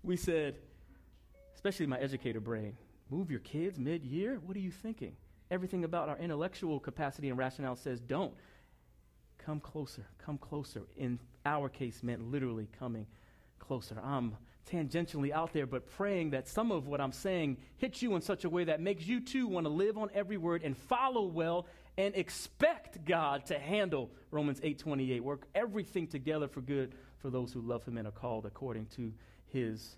we 0.04 0.16
said, 0.16 0.56
especially 1.54 1.86
my 1.86 2.00
educator 2.00 2.40
brain, 2.40 2.78
Move 3.10 3.32
your 3.32 3.40
kids 3.40 3.80
mid 3.80 4.04
year? 4.04 4.40
What 4.46 4.58
are 4.58 4.62
you 4.62 4.72
thinking? 4.72 5.16
Everything 5.50 5.86
about 5.86 6.10
our 6.10 6.18
intellectual 6.18 6.80
capacity 6.80 7.30
and 7.30 7.38
rationale 7.38 7.76
says 7.76 8.02
don't. 8.02 8.34
Come 9.38 9.62
closer, 9.62 10.06
come 10.18 10.38
closer. 10.38 10.82
In 10.98 11.20
our 11.46 11.70
case, 11.70 12.04
meant 12.04 12.30
literally 12.30 12.68
coming 12.78 13.06
closer. 13.60 13.98
I'm 14.04 14.36
tangentially 14.72 15.32
out 15.32 15.54
there, 15.54 15.66
but 15.66 15.90
praying 15.92 16.32
that 16.32 16.48
some 16.48 16.72
of 16.72 16.88
what 16.88 17.02
I'm 17.02 17.12
saying 17.12 17.58
hits 17.78 18.02
you 18.02 18.16
in 18.16 18.22
such 18.22 18.44
a 18.44 18.50
way 18.50 18.66
that 18.66 18.82
makes 18.82 19.06
you 19.06 19.20
too 19.20 19.48
want 19.48 19.66
to 19.66 19.70
live 19.70 19.98
on 19.98 20.10
every 20.14 20.38
word 20.38 20.64
and 20.64 20.78
follow 20.78 21.24
well 21.24 21.66
and 21.98 22.16
expect 22.16 23.04
God 23.06 23.46
to 23.48 23.58
handle 23.58 24.12
Romans 24.32 24.60
8:28. 24.62 25.22
Work 25.22 25.48
everything 25.56 26.08
together 26.08 26.48
for 26.48 26.62
good 26.62 26.94
for 27.20 27.30
those 27.30 27.52
who 27.52 27.62
love 27.62 27.84
him 27.86 27.98
and 27.98 28.08
are 28.08 28.12
called 28.12 28.46
according 28.46 28.86
to 28.98 29.14
his 29.48 29.98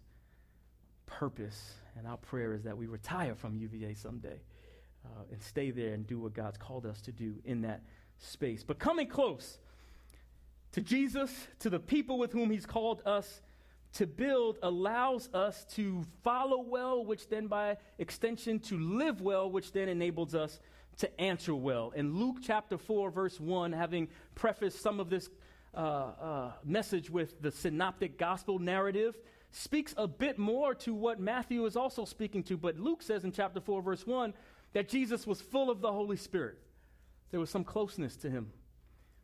purpose. 1.05 1.73
And 1.97 2.07
our 2.07 2.17
prayer 2.17 2.53
is 2.53 2.63
that 2.63 2.77
we 2.77 2.87
retire 2.87 3.35
from 3.35 3.57
UVA 3.57 3.93
someday 3.95 4.39
uh, 5.05 5.23
and 5.31 5.41
stay 5.41 5.71
there 5.71 5.93
and 5.93 6.07
do 6.07 6.19
what 6.19 6.33
God's 6.33 6.57
called 6.57 6.85
us 6.85 7.01
to 7.01 7.11
do 7.11 7.35
in 7.43 7.61
that 7.61 7.81
space. 8.19 8.63
But 8.63 8.79
coming 8.79 9.07
close 9.07 9.59
to 10.71 10.81
Jesus, 10.81 11.31
to 11.59 11.69
the 11.69 11.79
people 11.79 12.17
with 12.17 12.31
whom 12.31 12.51
He's 12.51 12.65
called 12.65 13.01
us 13.05 13.41
to 13.93 14.05
build, 14.05 14.57
allows 14.61 15.29
us 15.33 15.65
to 15.75 16.03
follow 16.23 16.61
well, 16.61 17.03
which 17.03 17.27
then 17.27 17.47
by 17.47 17.77
extension 17.97 18.59
to 18.59 18.77
live 18.77 19.21
well, 19.21 19.49
which 19.49 19.71
then 19.71 19.89
enables 19.89 20.35
us 20.35 20.59
to 20.97 21.21
answer 21.21 21.55
well. 21.55 21.91
In 21.95 22.17
Luke 22.17 22.37
chapter 22.41 22.77
4, 22.77 23.09
verse 23.09 23.39
1, 23.39 23.71
having 23.71 24.09
prefaced 24.35 24.81
some 24.81 24.99
of 24.99 25.09
this 25.09 25.29
uh, 25.73 25.77
uh, 25.77 26.51
message 26.63 27.09
with 27.09 27.41
the 27.41 27.51
synoptic 27.51 28.17
gospel 28.17 28.59
narrative, 28.59 29.17
speaks 29.51 29.93
a 29.97 30.07
bit 30.07 30.37
more 30.37 30.75
to 30.75 30.93
what 30.93 31.19
Matthew 31.19 31.65
is 31.65 31.75
also 31.75 32.05
speaking 32.05 32.43
to. 32.43 32.57
But 32.57 32.77
Luke 32.77 33.01
says 33.01 33.23
in 33.23 33.31
chapter 33.31 33.59
4, 33.59 33.81
verse 33.81 34.05
1, 34.05 34.33
that 34.73 34.87
Jesus 34.87 35.25
was 35.25 35.41
full 35.41 35.69
of 35.69 35.81
the 35.81 35.91
Holy 35.91 36.17
Spirit. 36.17 36.59
There 37.31 37.39
was 37.39 37.49
some 37.49 37.63
closeness 37.63 38.15
to 38.17 38.29
him, 38.29 38.51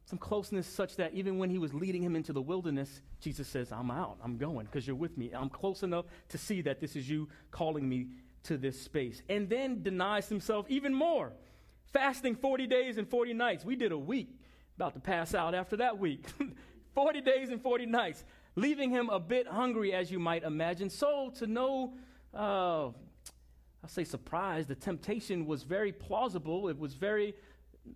some 0.05 0.19
closeness 0.19 0.67
such 0.67 0.97
that 0.97 1.13
even 1.13 1.37
when 1.37 1.49
he 1.49 1.57
was 1.57 1.73
leading 1.73 2.03
him 2.03 2.15
into 2.15 2.31
the 2.31 2.41
wilderness, 2.41 3.01
Jesus 3.19 3.47
says, 3.47 3.71
I'm 3.71 3.89
out, 3.89 4.17
I'm 4.23 4.37
going 4.37 4.65
because 4.65 4.85
you're 4.85 4.95
with 4.95 5.17
me. 5.17 5.31
I'm 5.33 5.49
close 5.49 5.81
enough 5.83 6.05
to 6.29 6.37
see 6.37 6.61
that 6.61 6.79
this 6.79 6.95
is 6.95 7.09
you 7.09 7.27
calling 7.51 7.89
me 7.89 8.07
to 8.43 8.57
this 8.57 8.79
space. 8.79 9.23
And 9.29 9.49
then 9.49 9.81
denies 9.81 10.29
himself 10.29 10.67
even 10.69 10.93
more, 10.93 11.33
fasting 11.91 12.35
40 12.35 12.67
days 12.67 12.97
and 12.97 13.09
40 13.09 13.33
nights. 13.33 13.65
We 13.65 13.75
did 13.75 13.91
a 13.91 13.97
week, 13.97 14.29
about 14.75 14.93
to 14.93 14.99
pass 14.99 15.33
out 15.33 15.55
after 15.55 15.77
that 15.77 15.97
week. 15.97 16.25
40 16.93 17.21
days 17.21 17.49
and 17.49 17.61
40 17.61 17.87
nights 17.87 18.23
leaving 18.55 18.89
him 18.89 19.09
a 19.09 19.19
bit 19.19 19.47
hungry, 19.47 19.93
as 19.93 20.09
you 20.09 20.19
might 20.19 20.43
imagine. 20.43 20.89
So, 20.89 21.31
to 21.37 21.47
no, 21.47 21.93
uh, 22.33 22.85
I'll 22.87 23.89
say 23.89 24.03
surprise, 24.03 24.65
the 24.65 24.75
temptation 24.75 25.45
was 25.45 25.63
very 25.63 25.91
plausible. 25.91 26.69
It 26.69 26.79
was 26.79 26.93
very 26.93 27.35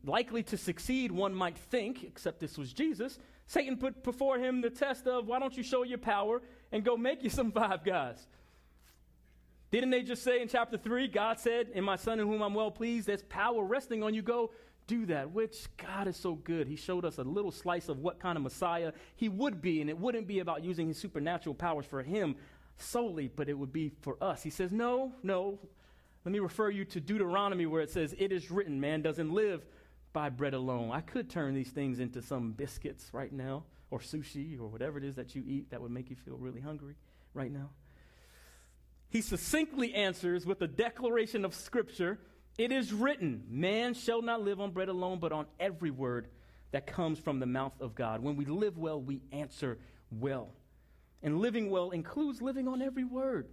likely 0.04 0.44
to 0.44 0.58
succeed, 0.58 1.12
one 1.12 1.34
might 1.34 1.58
think, 1.58 2.04
except 2.04 2.40
this 2.40 2.58
was 2.58 2.74
Jesus. 2.74 3.20
Satan 3.48 3.78
put 3.78 4.04
before 4.04 4.38
him 4.38 4.62
the 4.62 4.70
test 4.70 5.08
of, 5.08 5.28
why 5.28 5.40
don't 5.40 5.58
you 5.58 5.64
show 5.64 5.84
your 5.84 5.98
power 5.98 6.42
and 6.72 6.84
go 6.84 6.96
make 6.96 7.24
you 7.24 7.30
some 7.32 7.52
five 7.52 7.84
guys? 7.84 8.28
Didn't 9.72 9.92
they 9.92 10.02
just 10.02 10.24
say 10.24 10.42
in 10.42 10.48
chapter 10.48 10.78
3, 10.78 11.08
God 11.08 11.40
said, 11.40 11.70
In 11.74 11.84
my 11.84 11.96
son 11.96 12.20
in 12.20 12.28
whom 12.28 12.42
I'm 12.42 12.54
well 12.54 12.72
pleased, 12.72 13.08
there's 13.08 13.24
power 13.24 13.64
resting 13.64 14.02
on 14.04 14.14
you. 14.14 14.22
Go 14.22 14.52
do 14.88 15.06
that, 15.06 15.32
which 15.32 15.68
God 15.78 16.08
is 16.08 16.18
so 16.18 16.34
good. 16.34 16.68
He 16.68 16.76
showed 16.76 17.06
us 17.06 17.20
a 17.20 17.24
little 17.24 17.52
slice 17.52 17.90
of 17.90 18.00
what 18.00 18.20
kind 18.20 18.36
of 18.36 18.44
Messiah 18.44 18.92
he 19.16 19.30
would 19.30 19.62
be, 19.62 19.82
and 19.82 19.90
it 19.90 19.98
wouldn't 19.98 20.28
be 20.28 20.40
about 20.40 20.64
using 20.64 20.88
his 20.88 20.98
supernatural 20.98 21.54
powers 21.54 21.86
for 21.86 22.02
him 22.02 22.36
solely, 22.78 23.28
but 23.28 23.48
it 23.48 23.54
would 23.54 23.72
be 23.72 23.92
for 24.02 24.18
us. 24.24 24.42
He 24.42 24.50
says, 24.50 24.72
No, 24.72 25.14
no. 25.22 25.60
Let 26.26 26.34
me 26.34 26.40
refer 26.40 26.70
you 26.70 26.84
to 26.86 27.00
Deuteronomy 27.00 27.66
where 27.66 27.82
it 27.82 27.92
says, 27.92 28.16
It 28.18 28.32
is 28.32 28.50
written, 28.50 28.80
man 28.80 29.02
doesn't 29.04 29.32
live 29.32 29.66
by 30.14 30.30
bread 30.30 30.54
alone. 30.54 30.92
I 30.92 31.02
could 31.02 31.30
turn 31.30 31.54
these 31.54 31.70
things 31.70 32.00
into 32.00 32.22
some 32.22 32.52
biscuits 32.52 33.10
right 33.14 33.32
now, 33.32 33.64
or 33.92 34.00
sushi, 34.00 34.60
or 34.60 34.68
whatever 34.68 34.98
it 34.98 35.04
is 35.04 35.16
that 35.16 35.36
you 35.36 35.44
eat 35.46 35.72
that 35.72 35.82
would 35.82 35.92
make 35.92 36.10
you 36.10 36.16
feel 36.16 36.38
really 36.38 36.62
hungry 36.62 36.96
right 37.34 37.52
now. 37.52 37.70
He 39.10 39.22
succinctly 39.22 39.94
answers 39.96 40.46
with 40.46 40.62
a 40.62 40.68
declaration 40.68 41.46
of 41.46 41.54
Scripture 41.56 42.20
it 42.60 42.74
is 42.74 42.92
written, 42.92 43.46
man 43.48 43.94
shall 43.94 44.22
not 44.22 44.42
live 44.42 44.60
on 44.60 44.72
bread 44.72 44.90
alone, 44.90 45.20
but 45.20 45.32
on 45.32 45.46
every 45.62 45.92
word 45.92 46.28
that 46.72 46.86
comes 46.86 47.18
from 47.18 47.40
the 47.40 47.46
mouth 47.46 47.72
of 47.80 47.96
God. 47.96 48.22
When 48.22 48.36
we 48.36 48.44
live 48.44 48.78
well, 48.78 49.02
we 49.02 49.22
answer 49.32 49.80
well. 50.12 50.50
And 51.24 51.40
living 51.40 51.70
well 51.70 51.92
includes 51.92 52.42
living 52.42 52.68
on 52.68 52.82
every 52.82 53.06
word, 53.06 53.48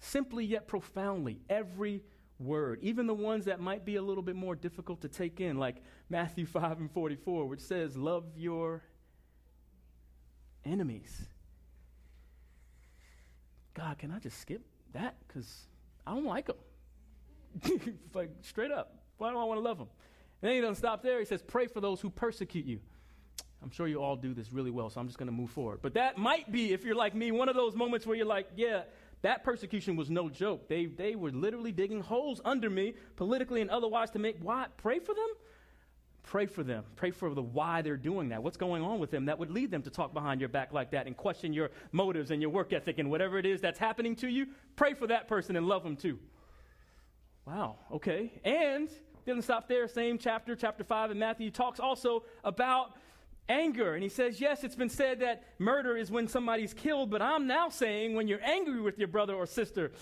simply 0.00 0.44
yet 0.44 0.68
profoundly, 0.68 1.40
every 1.48 2.02
word, 2.40 2.78
even 2.82 3.06
the 3.06 3.14
ones 3.14 3.44
that 3.44 3.60
might 3.60 3.84
be 3.84 3.96
a 3.96 4.02
little 4.02 4.22
bit 4.22 4.36
more 4.36 4.54
difficult 4.54 5.02
to 5.02 5.08
take 5.08 5.40
in, 5.40 5.58
like 5.58 5.76
Matthew 6.08 6.46
5 6.46 6.78
and 6.78 6.90
44, 6.90 7.46
which 7.46 7.60
says, 7.60 7.96
Love 7.96 8.24
your 8.36 8.82
enemies. 10.64 11.26
God, 13.74 13.98
can 13.98 14.10
I 14.10 14.18
just 14.18 14.38
skip 14.40 14.62
that? 14.92 15.16
Because 15.26 15.66
I 16.06 16.14
don't 16.14 16.26
like 16.26 16.46
them. 16.46 16.56
like 18.14 18.30
straight 18.42 18.72
up. 18.72 18.94
Why 19.18 19.30
do 19.30 19.38
I 19.38 19.44
want 19.44 19.58
to 19.58 19.64
love 19.64 19.78
them? 19.78 19.88
And 20.42 20.48
then 20.48 20.56
he 20.56 20.60
doesn't 20.60 20.76
stop 20.76 21.02
there. 21.02 21.18
He 21.18 21.24
says, 21.24 21.42
pray 21.42 21.66
for 21.66 21.80
those 21.80 22.00
who 22.00 22.10
persecute 22.10 22.64
you. 22.64 22.80
I'm 23.62 23.70
sure 23.70 23.86
you 23.86 24.02
all 24.02 24.16
do 24.16 24.32
this 24.32 24.52
really 24.52 24.70
well, 24.70 24.88
so 24.88 25.00
I'm 25.00 25.06
just 25.06 25.18
going 25.18 25.26
to 25.26 25.32
move 25.32 25.50
forward. 25.50 25.80
But 25.82 25.94
that 25.94 26.16
might 26.16 26.50
be, 26.50 26.72
if 26.72 26.84
you're 26.84 26.94
like 26.94 27.14
me, 27.14 27.30
one 27.30 27.48
of 27.48 27.54
those 27.54 27.76
moments 27.76 28.06
where 28.06 28.16
you're 28.16 28.26
like, 28.26 28.48
yeah, 28.56 28.82
that 29.22 29.44
persecution 29.44 29.96
was 29.96 30.10
no 30.10 30.28
joke. 30.28 30.68
They, 30.68 30.86
they 30.86 31.14
were 31.14 31.30
literally 31.30 31.72
digging 31.72 32.00
holes 32.00 32.40
under 32.44 32.70
me, 32.70 32.94
politically 33.16 33.60
and 33.60 33.70
otherwise, 33.70 34.10
to 34.12 34.18
make 34.18 34.38
why? 34.40 34.66
Pray 34.76 34.98
for 34.98 35.14
them? 35.14 35.28
Pray 36.22 36.46
for 36.46 36.62
them. 36.62 36.84
Pray 36.96 37.10
for 37.10 37.34
the 37.34 37.42
why 37.42 37.82
they're 37.82 37.96
doing 37.96 38.28
that. 38.28 38.42
What's 38.42 38.56
going 38.56 38.82
on 38.82 38.98
with 38.98 39.10
them 39.10 39.26
that 39.26 39.38
would 39.38 39.50
lead 39.50 39.70
them 39.70 39.82
to 39.82 39.90
talk 39.90 40.14
behind 40.14 40.40
your 40.40 40.48
back 40.48 40.72
like 40.72 40.90
that 40.92 41.06
and 41.06 41.16
question 41.16 41.52
your 41.52 41.70
motives 41.92 42.30
and 42.30 42.40
your 42.40 42.50
work 42.50 42.72
ethic 42.72 42.98
and 42.98 43.10
whatever 43.10 43.38
it 43.38 43.46
is 43.46 43.60
that's 43.60 43.78
happening 43.78 44.14
to 44.16 44.28
you. 44.28 44.46
Pray 44.76 44.94
for 44.94 45.06
that 45.06 45.28
person 45.28 45.56
and 45.56 45.66
love 45.66 45.82
them 45.82 45.96
too. 45.96 46.18
Wow, 47.46 47.78
okay. 47.92 48.40
And 48.44 48.88
doesn't 49.26 49.42
stop 49.42 49.68
there. 49.68 49.88
Same 49.88 50.18
chapter, 50.18 50.54
chapter 50.54 50.84
5 50.84 51.10
in 51.10 51.18
Matthew, 51.18 51.50
talks 51.50 51.80
also 51.80 52.24
about 52.44 52.92
anger. 53.50 53.94
And 53.94 54.02
he 54.02 54.08
says, 54.08 54.40
Yes, 54.40 54.64
it's 54.64 54.76
been 54.76 54.88
said 54.88 55.20
that 55.20 55.42
murder 55.58 55.96
is 55.96 56.10
when 56.10 56.28
somebody's 56.28 56.72
killed, 56.72 57.10
but 57.10 57.20
I'm 57.20 57.46
now 57.46 57.68
saying 57.68 58.14
when 58.14 58.28
you're 58.28 58.42
angry 58.42 58.80
with 58.80 58.98
your 58.98 59.08
brother 59.08 59.34
or 59.34 59.46
sister, 59.46 59.92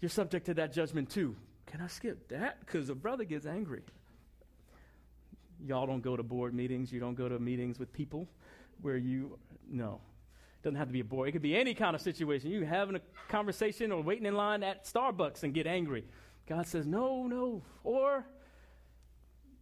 you're 0.00 0.10
subject 0.10 0.46
to 0.46 0.54
that 0.54 0.72
judgment 0.72 1.10
too. 1.10 1.36
Can 1.66 1.80
I 1.80 1.86
skip 1.86 2.28
that? 2.28 2.60
Because 2.60 2.88
a 2.88 2.94
brother 2.94 3.24
gets 3.24 3.46
angry. 3.46 3.82
Y'all 5.64 5.86
don't 5.86 6.02
go 6.02 6.16
to 6.16 6.22
board 6.22 6.54
meetings, 6.54 6.92
you 6.92 7.00
don't 7.00 7.14
go 7.14 7.28
to 7.28 7.38
meetings 7.38 7.78
with 7.78 7.92
people 7.92 8.26
where 8.80 8.96
you, 8.96 9.38
no. 9.68 10.00
It 10.58 10.64
doesn't 10.64 10.76
have 10.76 10.88
to 10.88 10.92
be 10.92 11.00
a 11.00 11.04
board. 11.04 11.28
It 11.28 11.32
could 11.32 11.42
be 11.42 11.56
any 11.56 11.74
kind 11.74 11.94
of 11.94 12.02
situation. 12.02 12.50
You 12.50 12.64
having 12.64 12.96
a 12.96 13.00
conversation 13.28 13.92
or 13.92 14.02
waiting 14.02 14.26
in 14.26 14.34
line 14.34 14.62
at 14.62 14.84
Starbucks 14.84 15.42
and 15.42 15.54
get 15.54 15.66
angry. 15.66 16.04
God 16.46 16.66
says, 16.66 16.86
no, 16.86 17.26
no. 17.26 17.62
Or 17.84 18.26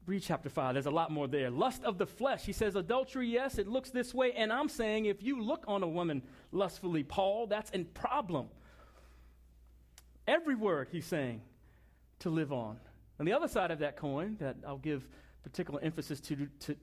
read 0.09 0.23
chapter 0.23 0.49
5. 0.49 0.75
There's 0.75 0.87
a 0.87 0.91
lot 0.91 1.11
more 1.11 1.29
there. 1.29 1.51
Lust 1.51 1.85
of 1.85 1.99
the 1.99 2.07
flesh. 2.07 2.45
He 2.45 2.53
says, 2.53 2.75
adultery, 2.77 3.29
yes, 3.29 3.59
it 3.59 3.69
looks 3.69 3.91
this 3.91 4.15
way. 4.15 4.33
And 4.33 4.53
I'm 4.53 4.69
saying, 4.69 5.05
if 5.05 5.23
you 5.23 5.41
look 5.41 5.65
on 5.69 5.83
a 5.83 5.89
woman 5.89 6.23
lustfully, 6.51 7.03
Paul, 7.05 7.47
that's 7.47 7.71
a 7.75 7.85
problem. 7.85 8.49
Every 10.27 10.55
word 10.55 10.89
he's 10.91 11.07
saying 11.07 11.43
to 12.21 12.31
live 12.31 12.53
on. 12.53 12.79
On 13.21 13.27
the 13.27 13.33
other 13.33 13.49
side 13.49 13.71
of 13.71 13.81
that 13.81 13.97
coin, 13.97 14.37
that 14.41 14.57
I'll 14.67 14.79
give 14.79 15.07
particular 15.43 15.81
emphasis 15.83 16.21
to, 16.21 16.49
to 16.61 16.77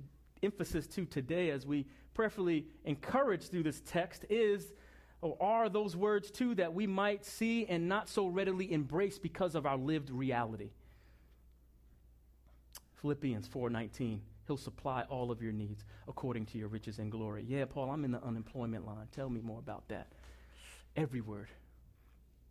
emphasis 0.43 0.85
to 0.87 1.05
today 1.05 1.49
as 1.49 1.65
we 1.65 1.87
prayerfully 2.13 2.67
encourage 2.85 3.49
through 3.49 3.63
this 3.63 3.81
text 3.85 4.25
is 4.29 4.73
or 5.21 5.35
are 5.41 5.69
those 5.69 5.95
words 5.95 6.29
too 6.29 6.53
that 6.55 6.73
we 6.73 6.85
might 6.85 7.25
see 7.25 7.65
and 7.65 7.89
not 7.89 8.07
so 8.07 8.27
readily 8.27 8.71
embrace 8.71 9.17
because 9.17 9.55
of 9.55 9.65
our 9.65 9.77
lived 9.77 10.11
reality. 10.11 10.69
Philippians 13.05 13.47
4:19 13.47 14.19
He'll 14.47 14.57
supply 14.57 15.03
all 15.03 15.29
of 15.29 15.39
your 15.39 15.51
needs 15.51 15.85
according 16.07 16.47
to 16.47 16.57
your 16.57 16.69
riches 16.69 16.97
and 16.97 17.11
glory. 17.11 17.45
Yeah, 17.47 17.65
Paul, 17.65 17.91
I'm 17.91 18.03
in 18.03 18.09
the 18.09 18.23
unemployment 18.23 18.87
line. 18.87 19.07
Tell 19.11 19.29
me 19.29 19.41
more 19.41 19.59
about 19.59 19.87
that. 19.89 20.07
Every 20.95 21.21
word. 21.21 21.49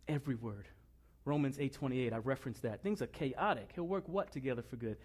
Every 0.07 0.35
word. 0.35 0.69
Romans 1.25 1.57
8:28, 1.57 2.13
I 2.13 2.17
referenced 2.19 2.61
that. 2.61 2.81
Things 2.81 3.01
are 3.01 3.07
chaotic. 3.07 3.73
He'll 3.75 3.85
work 3.85 4.07
what 4.07 4.31
together 4.31 4.61
for 4.61 4.77
good? 4.77 4.95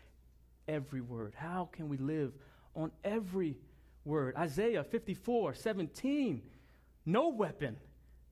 Every 0.69 1.01
word. 1.01 1.35
How 1.35 1.69
can 1.73 1.89
we 1.89 1.97
live 1.97 2.33
on 2.77 2.93
every 3.03 3.57
word? 4.05 4.37
Isaiah 4.37 4.85
54:17 4.85 6.43
no 7.05 7.29
weapon, 7.29 7.77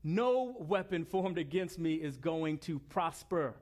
no 0.04 0.54
weapon 0.60 1.04
formed 1.04 1.38
against 1.38 1.80
me 1.80 1.94
is 1.94 2.16
going 2.16 2.58
to 2.58 2.78
prosper. 2.78 3.56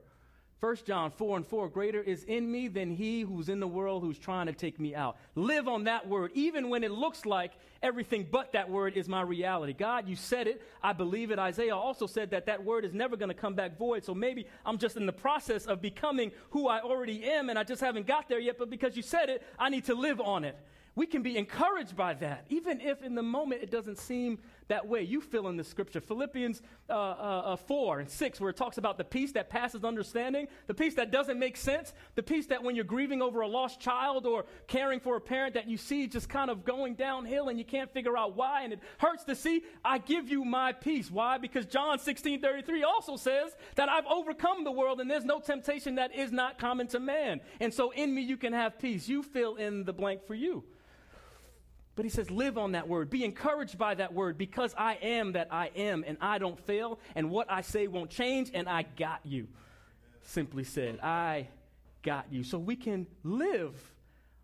1 0.59 0.75
John 0.85 1.11
4 1.11 1.37
and 1.37 1.45
4 1.45 1.69
Greater 1.69 2.01
is 2.01 2.23
in 2.23 2.51
me 2.51 2.67
than 2.67 2.89
he 2.89 3.21
who's 3.21 3.47
in 3.47 3.59
the 3.59 3.67
world 3.67 4.01
who's 4.01 4.17
trying 4.17 4.47
to 4.47 4.53
take 4.53 4.79
me 4.79 4.95
out. 4.95 5.17
Live 5.35 5.67
on 5.67 5.83
that 5.83 6.07
word, 6.07 6.31
even 6.33 6.69
when 6.69 6.83
it 6.83 6.89
looks 6.89 7.27
like 7.27 7.51
everything 7.83 8.27
but 8.31 8.53
that 8.53 8.67
word 8.67 8.97
is 8.97 9.07
my 9.07 9.21
reality. 9.21 9.73
God, 9.73 10.07
you 10.07 10.15
said 10.15 10.47
it. 10.47 10.63
I 10.81 10.93
believe 10.93 11.29
it. 11.29 11.37
Isaiah 11.37 11.75
also 11.75 12.07
said 12.07 12.31
that 12.31 12.47
that 12.47 12.63
word 12.63 12.85
is 12.85 12.93
never 12.93 13.15
going 13.15 13.29
to 13.29 13.35
come 13.35 13.53
back 13.53 13.77
void. 13.77 14.03
So 14.03 14.15
maybe 14.15 14.47
I'm 14.65 14.79
just 14.79 14.97
in 14.97 15.05
the 15.05 15.13
process 15.13 15.67
of 15.67 15.79
becoming 15.79 16.31
who 16.49 16.67
I 16.67 16.81
already 16.81 17.23
am 17.25 17.51
and 17.51 17.59
I 17.59 17.63
just 17.63 17.81
haven't 17.81 18.07
got 18.07 18.27
there 18.27 18.39
yet. 18.39 18.57
But 18.57 18.71
because 18.71 18.97
you 18.97 19.03
said 19.03 19.29
it, 19.29 19.43
I 19.59 19.69
need 19.69 19.85
to 19.85 19.93
live 19.93 20.19
on 20.19 20.43
it. 20.43 20.57
We 20.95 21.05
can 21.05 21.21
be 21.21 21.37
encouraged 21.37 21.95
by 21.95 22.15
that, 22.15 22.47
even 22.49 22.81
if 22.81 23.03
in 23.03 23.13
the 23.13 23.21
moment 23.21 23.61
it 23.61 23.69
doesn't 23.69 23.99
seem 23.99 24.39
that 24.67 24.87
way. 24.87 25.01
You 25.01 25.21
fill 25.21 25.47
in 25.47 25.57
the 25.57 25.63
scripture. 25.63 26.01
Philippians 26.01 26.61
uh, 26.89 26.93
uh, 26.93 27.41
uh, 27.45 27.55
4 27.55 27.99
and 27.99 28.09
6, 28.09 28.41
where 28.41 28.49
it 28.49 28.57
talks 28.57 28.77
about 28.77 28.97
the 28.97 29.03
peace 29.03 29.31
that 29.33 29.49
passes 29.49 29.83
understanding, 29.83 30.47
the 30.67 30.73
peace 30.73 30.95
that 30.95 31.11
doesn't 31.11 31.39
make 31.39 31.57
sense, 31.57 31.93
the 32.15 32.23
peace 32.23 32.47
that 32.47 32.63
when 32.63 32.75
you're 32.75 32.85
grieving 32.85 33.21
over 33.21 33.41
a 33.41 33.47
lost 33.47 33.79
child 33.79 34.25
or 34.25 34.45
caring 34.67 34.99
for 34.99 35.15
a 35.15 35.21
parent 35.21 35.53
that 35.53 35.67
you 35.67 35.77
see 35.77 36.07
just 36.07 36.29
kind 36.29 36.49
of 36.49 36.65
going 36.65 36.95
downhill 36.95 37.49
and 37.49 37.57
you 37.57 37.65
can't 37.65 37.91
figure 37.91 38.17
out 38.17 38.35
why, 38.35 38.63
and 38.63 38.73
it 38.73 38.79
hurts 38.97 39.23
to 39.25 39.35
see, 39.35 39.63
I 39.83 39.97
give 39.97 40.29
you 40.29 40.43
my 40.43 40.73
peace. 40.73 41.09
Why? 41.09 41.37
Because 41.37 41.65
John 41.65 41.99
16 41.99 42.41
33 42.41 42.83
also 42.83 43.15
says 43.15 43.55
that 43.75 43.89
I've 43.89 44.05
overcome 44.05 44.63
the 44.63 44.71
world 44.71 44.99
and 44.99 45.09
there's 45.09 45.25
no 45.25 45.39
temptation 45.39 45.95
that 45.95 46.15
is 46.15 46.31
not 46.31 46.57
common 46.57 46.87
to 46.87 46.99
man. 46.99 47.41
And 47.59 47.73
so 47.73 47.91
in 47.91 48.13
me 48.13 48.21
you 48.21 48.37
can 48.37 48.53
have 48.53 48.79
peace. 48.79 49.07
You 49.07 49.23
fill 49.23 49.55
in 49.55 49.83
the 49.83 49.93
blank 49.93 50.25
for 50.25 50.35
you. 50.35 50.63
But 51.97 52.05
he 52.05 52.09
says, 52.09 52.29
live 52.29 52.59
on 52.59 52.73
that 52.73 52.87
word. 52.87 53.09
Be 53.09 53.25
encouraged 53.25 53.79
by 53.79 53.95
that 53.95 54.13
word 54.13 54.37
because 54.37 54.73
I 54.77 54.99
am 55.01 55.31
that 55.31 55.47
I 55.49 55.71
am 55.75 56.03
and 56.05 56.15
I 56.21 56.37
don't 56.37 56.59
fail 56.59 56.99
and 57.15 57.31
what 57.31 57.51
I 57.51 57.61
say 57.61 57.87
won't 57.87 58.11
change 58.11 58.51
and 58.53 58.69
I 58.69 58.83
got 58.83 59.21
you. 59.23 59.47
Simply 60.21 60.63
said, 60.63 60.99
I 61.01 61.47
got 62.03 62.31
you. 62.31 62.43
So 62.43 62.59
we 62.59 62.75
can 62.75 63.07
live 63.23 63.73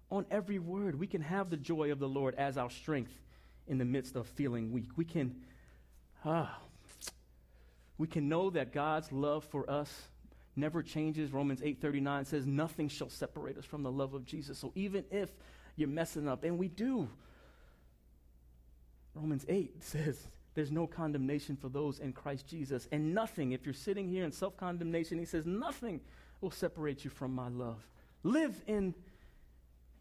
on 0.09 0.25
every 0.31 0.57
word. 0.57 0.99
We 0.99 1.05
can 1.05 1.21
have 1.21 1.51
the 1.51 1.57
joy 1.57 1.91
of 1.91 1.99
the 1.99 2.09
Lord 2.09 2.33
as 2.39 2.57
our 2.57 2.71
strength 2.71 3.13
in 3.67 3.77
the 3.77 3.85
midst 3.85 4.15
of 4.15 4.25
feeling 4.29 4.71
weak. 4.71 4.89
We 4.95 5.05
can, 5.05 5.35
ah, 6.25 6.57
we 7.99 8.07
can 8.07 8.27
know 8.27 8.49
that 8.49 8.73
God's 8.73 9.11
love 9.11 9.43
for 9.43 9.69
us 9.69 9.91
never 10.55 10.81
changes. 10.81 11.31
Romans 11.31 11.61
8:39 11.61 12.25
says 12.25 12.47
nothing 12.47 12.87
shall 12.87 13.09
separate 13.09 13.59
us 13.59 13.65
from 13.65 13.83
the 13.83 13.91
love 13.91 14.15
of 14.15 14.25
Jesus. 14.25 14.57
So 14.57 14.71
even 14.73 15.05
if 15.11 15.29
you're 15.75 15.87
messing 15.87 16.27
up 16.27 16.43
and 16.43 16.57
we 16.57 16.67
do 16.67 17.07
Romans 19.15 19.45
8 19.47 19.71
says 19.83 20.27
there's 20.55 20.71
no 20.71 20.85
condemnation 20.85 21.55
for 21.55 21.69
those 21.69 21.99
in 21.99 22.13
Christ 22.13 22.47
Jesus. 22.47 22.87
And 22.91 23.13
nothing, 23.13 23.53
if 23.53 23.65
you're 23.65 23.73
sitting 23.73 24.07
here 24.07 24.23
in 24.23 24.31
self 24.31 24.55
condemnation, 24.57 25.17
he 25.17 25.25
says, 25.25 25.45
nothing 25.45 26.01
will 26.41 26.51
separate 26.51 27.03
you 27.03 27.09
from 27.09 27.33
my 27.33 27.47
love. 27.49 27.87
Live 28.23 28.61
in 28.67 28.93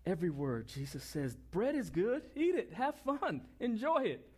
every 0.05 0.31
word. 0.31 0.69
Jesus 0.69 1.03
says, 1.05 1.37
bread 1.51 1.75
is 1.75 1.91
good, 1.91 2.23
eat 2.37 2.55
it, 2.55 2.73
have 2.75 2.95
fun, 2.97 3.43
enjoy 3.61 4.03
it. 4.03 4.29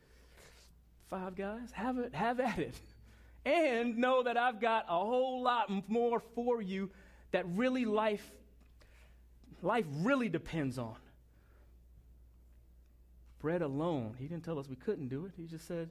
Five 1.08 1.34
guys, 1.34 1.70
have 1.72 1.98
it, 1.98 2.14
have 2.14 2.40
at 2.40 2.58
it. 2.58 2.74
And 3.46 3.98
know 3.98 4.22
that 4.22 4.38
I've 4.38 4.58
got 4.58 4.86
a 4.88 4.98
whole 4.98 5.42
lot 5.42 5.70
more 5.86 6.22
for 6.34 6.62
you 6.62 6.88
that 7.32 7.44
really 7.46 7.84
life 7.84 8.26
life 9.60 9.84
really 9.98 10.30
depends 10.30 10.78
on 10.78 10.94
bread 13.44 13.60
alone. 13.60 14.16
He 14.18 14.26
didn't 14.26 14.42
tell 14.42 14.58
us 14.58 14.70
we 14.70 14.76
couldn't 14.76 15.08
do 15.08 15.26
it. 15.26 15.32
He 15.36 15.44
just 15.44 15.68
said, 15.68 15.90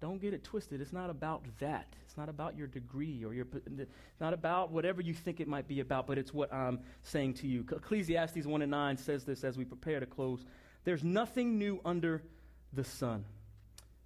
don't 0.00 0.22
get 0.22 0.32
it 0.32 0.42
twisted. 0.42 0.80
It's 0.80 0.92
not 0.94 1.10
about 1.10 1.42
that. 1.60 1.86
It's 2.06 2.16
not 2.16 2.30
about 2.30 2.56
your 2.56 2.66
degree 2.66 3.22
or 3.26 3.34
your, 3.34 3.44
it's 3.66 3.90
not 4.22 4.32
about 4.32 4.72
whatever 4.72 5.02
you 5.02 5.12
think 5.12 5.38
it 5.38 5.46
might 5.46 5.68
be 5.68 5.80
about, 5.80 6.06
but 6.06 6.16
it's 6.16 6.32
what 6.32 6.50
I'm 6.50 6.80
saying 7.02 7.34
to 7.34 7.46
you. 7.46 7.62
Ecclesiastes 7.70 8.46
1 8.46 8.62
and 8.62 8.70
9 8.70 8.96
says 8.96 9.24
this 9.24 9.44
as 9.44 9.58
we 9.58 9.66
prepare 9.66 10.00
to 10.00 10.06
close. 10.06 10.46
There's 10.84 11.04
nothing 11.04 11.58
new 11.58 11.78
under 11.84 12.22
the 12.72 12.84
sun. 12.84 13.26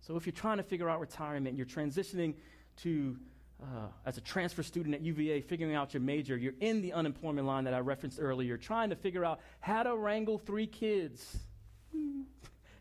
So 0.01 0.17
if 0.17 0.27
you're 0.27 0.33
trying 0.33 0.57
to 0.57 0.65
figure 0.65 0.91
out 0.91 0.99
retirement, 0.99 1.57
you're 1.57 1.67
transitioning 1.67 2.35
to, 2.79 3.17
uh, 3.63 3.87
as 4.07 4.19
a 4.19 4.21
transfer 4.21 4.65
student 4.65 4.97
at 4.97 5.03
UVA, 5.03 5.43
figuring 5.43 5.77
out 5.77 5.95
your 5.95 6.01
major, 6.01 6.37
you're 6.37 6.59
in 6.59 6.83
the 6.83 6.95
unemployment 6.95 7.47
line 7.47 7.63
that 7.63 7.75
I 7.75 7.79
referenced 7.79 8.19
earlier, 8.21 8.57
trying 8.57 8.91
to 8.91 8.97
figure 8.97 9.25
out 9.25 9.39
how 9.61 9.85
to 9.85 9.97
wrangle 9.97 10.39
three 10.39 10.67
kids 10.67 11.39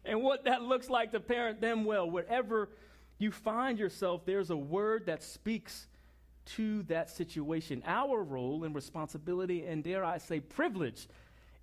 and 0.08 0.22
what 0.22 0.46
that 0.46 0.62
looks 0.62 0.90
like 0.90 1.12
to 1.12 1.20
parent 1.20 1.62
them 1.62 1.86
well. 1.86 2.10
Wherever 2.10 2.70
you 3.20 3.32
find 3.32 3.78
yourself, 3.78 4.26
there's 4.26 4.50
a 4.50 4.58
word 4.58 5.08
that 5.08 5.24
speaks 5.24 5.88
to 6.46 6.84
that 6.84 7.10
situation. 7.10 7.84
Our 7.86 8.24
role 8.24 8.64
and 8.64 8.74
responsibility, 8.74 9.66
and 9.66 9.84
dare 9.84 10.06
I 10.06 10.18
say, 10.18 10.40
privilege, 10.40 11.08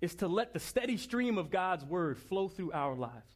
is 0.01 0.15
to 0.15 0.27
let 0.27 0.53
the 0.53 0.59
steady 0.59 0.97
stream 0.97 1.37
of 1.37 1.49
God's 1.49 1.83
word 1.83 2.17
flow 2.17 2.47
through 2.47 2.71
our 2.71 2.95
lives. 2.95 3.35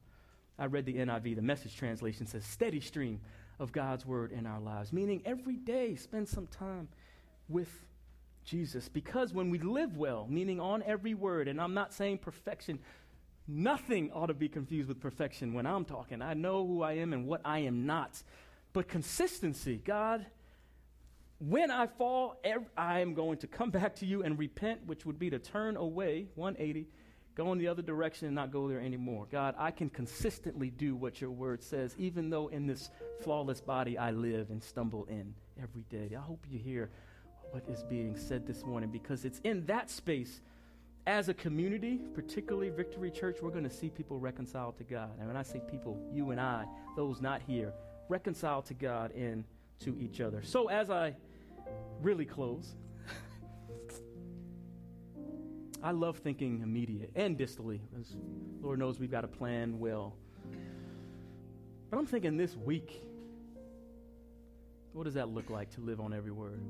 I 0.58 0.66
read 0.66 0.86
the 0.86 0.96
NIV, 0.96 1.36
the 1.38 1.42
message 1.42 1.76
translation 1.76 2.28
says, 2.28 2.46
steady 2.46 2.82
stream 2.82 3.22
of 3.60 3.72
God's 3.72 4.06
word 4.06 4.32
in 4.32 4.46
our 4.46 4.60
lives, 4.60 4.94
meaning 4.94 5.22
every 5.26 5.56
day 5.56 5.96
spend 5.96 6.28
some 6.28 6.48
time 6.48 6.90
with 7.48 7.70
Jesus. 8.44 8.90
Because 8.90 9.34
when 9.34 9.50
we 9.50 9.60
live 9.60 9.98
well, 9.98 10.28
meaning 10.30 10.60
on 10.60 10.84
every 10.84 11.14
word, 11.14 11.48
and 11.48 11.60
I'm 11.60 11.74
not 11.74 11.94
saying 11.94 12.20
perfection, 12.20 12.80
Nothing 13.52 14.12
ought 14.12 14.28
to 14.28 14.36
be 14.36 14.47
confused 14.47 14.88
with 14.88 15.00
perfection 15.00 15.56
when 15.56 15.66
I'm 15.66 15.84
talking. 15.84 16.22
I 16.22 16.36
know 16.36 16.68
who 16.68 16.84
I 16.84 16.93
am 16.93 17.14
and 17.14 17.26
what 17.26 17.41
I 17.43 17.60
am 17.60 17.88
not. 17.88 18.22
But 18.74 18.88
consistency, 18.88 19.82
God, 19.84 20.24
when 21.39 21.72
I 21.72 21.88
fall, 21.88 22.39
I 22.78 23.00
am 23.00 23.16
going 23.16 23.39
to 23.39 23.47
come 23.47 23.70
back 23.72 23.95
to 23.95 24.06
you 24.06 24.22
and 24.22 24.38
repent, 24.38 24.86
which 24.86 25.04
would 25.04 25.18
be 25.18 25.32
to 25.32 25.39
turn 25.39 25.78
away 25.78 26.28
180, 26.36 26.88
go 27.34 27.52
in 27.52 27.58
the 27.58 27.68
other 27.68 27.82
direction 27.82 28.28
and 28.28 28.36
not 28.36 28.52
go 28.52 28.68
there 28.68 28.82
anymore. 28.82 29.26
God, 29.32 29.56
I 29.58 29.72
can 29.72 29.89
consistently 29.89 30.70
do 30.70 30.95
what 30.95 31.20
your 31.20 31.32
word 31.32 31.64
says, 31.64 31.95
even 31.97 32.30
though 32.30 32.50
in 32.50 32.68
this 32.68 32.91
flawless 33.24 33.62
body 33.62 33.97
I 33.97 34.12
live 34.12 34.52
and 34.52 34.62
stumble 34.62 35.06
in 35.06 35.34
every 35.60 35.86
day. 35.89 36.16
I 36.16 36.22
hope 36.22 36.45
you 36.47 36.60
hear 36.60 36.91
what 37.50 37.64
is 37.68 37.82
being 37.82 38.16
said 38.16 38.45
this 38.45 38.64
morning 38.64 38.91
because 38.91 39.26
it's 39.26 39.39
in 39.43 39.66
that 39.66 39.89
space 39.89 40.41
as 41.08 41.30
a 41.30 41.34
community, 41.34 42.00
particularly 42.14 42.70
Victory 42.70 43.12
Church, 43.12 43.38
we're 43.41 43.52
going 43.52 43.64
to 43.64 43.70
see 43.70 43.89
people 43.89 44.20
reconciled 44.20 44.78
to 44.78 44.84
God. 44.84 45.12
And 45.18 45.28
when 45.28 45.38
I 45.38 45.43
say 45.43 45.62
people, 45.70 46.00
you 46.14 46.32
and 46.32 46.39
I, 46.39 46.66
those 46.95 47.22
not 47.22 47.41
here, 47.45 47.74
reconciled 48.10 48.66
to 48.66 48.74
God 48.74 49.12
and 49.16 49.43
to 49.80 49.97
each 50.00 50.22
other. 50.22 50.41
So 50.43 50.70
as 50.70 50.89
I 50.89 51.16
really 52.02 52.26
close, 52.26 52.76
I 55.84 55.91
love 55.91 56.18
thinking 56.18 56.62
immediate 56.62 57.12
and 57.16 57.38
distally. 57.38 57.80
As 58.00 58.16
Lord 58.62 58.80
knows 58.80 59.00
we've 59.00 59.12
got 59.12 59.22
to 59.22 59.28
plan 59.28 59.80
well. 59.80 60.16
But 61.89 61.97
I'm 61.97 62.06
thinking 62.06 62.38
this 62.38 62.56
week, 62.56 63.02
what 64.93 65.06
does 65.06 65.16
that 65.16 65.30
look 65.30 65.50
like 65.50 65.72
to 65.72 65.82
live 65.82 66.00
on 66.00 66.14
every 66.14 66.32
word? 66.32 66.62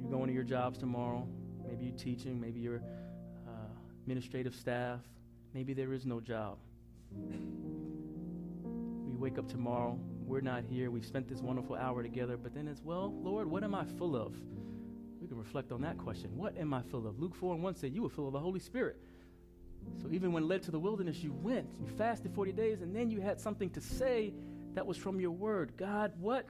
You 0.00 0.10
going 0.10 0.26
to 0.26 0.32
your 0.32 0.42
jobs 0.42 0.78
tomorrow? 0.78 1.28
Maybe 1.66 1.86
you're 1.86 1.96
teaching. 1.96 2.40
Maybe 2.40 2.60
you're 2.60 2.82
uh, 3.46 3.50
administrative 4.02 4.54
staff. 4.54 5.00
Maybe 5.54 5.72
there 5.72 5.92
is 5.92 6.04
no 6.04 6.20
job. 6.20 6.58
We 7.12 9.16
wake 9.16 9.38
up 9.38 9.48
tomorrow. 9.48 9.98
We're 10.26 10.40
not 10.40 10.64
here. 10.64 10.90
We've 10.90 11.06
spent 11.06 11.28
this 11.28 11.40
wonderful 11.40 11.76
hour 11.76 12.02
together. 12.02 12.36
But 12.36 12.54
then 12.54 12.66
it's, 12.66 12.82
well, 12.82 13.14
Lord, 13.22 13.48
what 13.48 13.62
am 13.62 13.74
I 13.74 13.84
full 13.84 14.16
of? 14.16 14.34
We 15.20 15.28
can 15.28 15.38
reflect 15.38 15.72
on 15.72 15.80
that 15.82 15.96
question. 15.96 16.36
What 16.36 16.58
am 16.58 16.74
I 16.74 16.82
full 16.82 17.06
of? 17.06 17.18
Luke 17.18 17.34
4 17.34 17.54
and 17.54 17.62
1 17.62 17.76
said, 17.76 17.94
You 17.94 18.02
were 18.02 18.08
full 18.08 18.26
of 18.26 18.32
the 18.32 18.40
Holy 18.40 18.60
Spirit. 18.60 18.96
So 20.02 20.08
even 20.10 20.32
when 20.32 20.48
led 20.48 20.62
to 20.64 20.70
the 20.70 20.78
wilderness, 20.78 21.22
you 21.22 21.32
went, 21.32 21.68
you 21.80 21.86
fasted 21.96 22.34
40 22.34 22.52
days, 22.52 22.80
and 22.80 22.94
then 22.94 23.10
you 23.10 23.20
had 23.20 23.40
something 23.40 23.70
to 23.70 23.80
say 23.80 24.32
that 24.74 24.86
was 24.86 24.96
from 24.96 25.20
your 25.20 25.30
word. 25.30 25.72
God, 25.76 26.12
what 26.20 26.48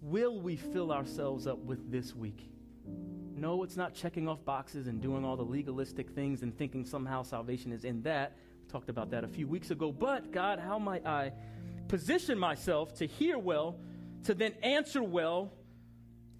will 0.00 0.40
we 0.40 0.56
fill 0.56 0.92
ourselves 0.92 1.46
up 1.46 1.58
with 1.58 1.90
this 1.90 2.14
week? 2.14 2.50
No, 3.40 3.62
it's 3.62 3.76
not 3.76 3.94
checking 3.94 4.28
off 4.28 4.44
boxes 4.44 4.88
and 4.88 5.00
doing 5.00 5.24
all 5.24 5.36
the 5.36 5.44
legalistic 5.44 6.10
things 6.10 6.42
and 6.42 6.56
thinking 6.56 6.84
somehow 6.84 7.22
salvation 7.22 7.72
is 7.72 7.84
in 7.84 8.02
that. 8.02 8.36
We 8.60 8.68
talked 8.68 8.88
about 8.88 9.10
that 9.10 9.22
a 9.22 9.28
few 9.28 9.46
weeks 9.46 9.70
ago. 9.70 9.92
But, 9.92 10.32
God, 10.32 10.58
how 10.58 10.78
might 10.78 11.06
I 11.06 11.32
position 11.86 12.38
myself 12.38 12.94
to 12.94 13.06
hear 13.06 13.38
well, 13.38 13.78
to 14.24 14.34
then 14.34 14.52
answer 14.62 15.02
well 15.02 15.52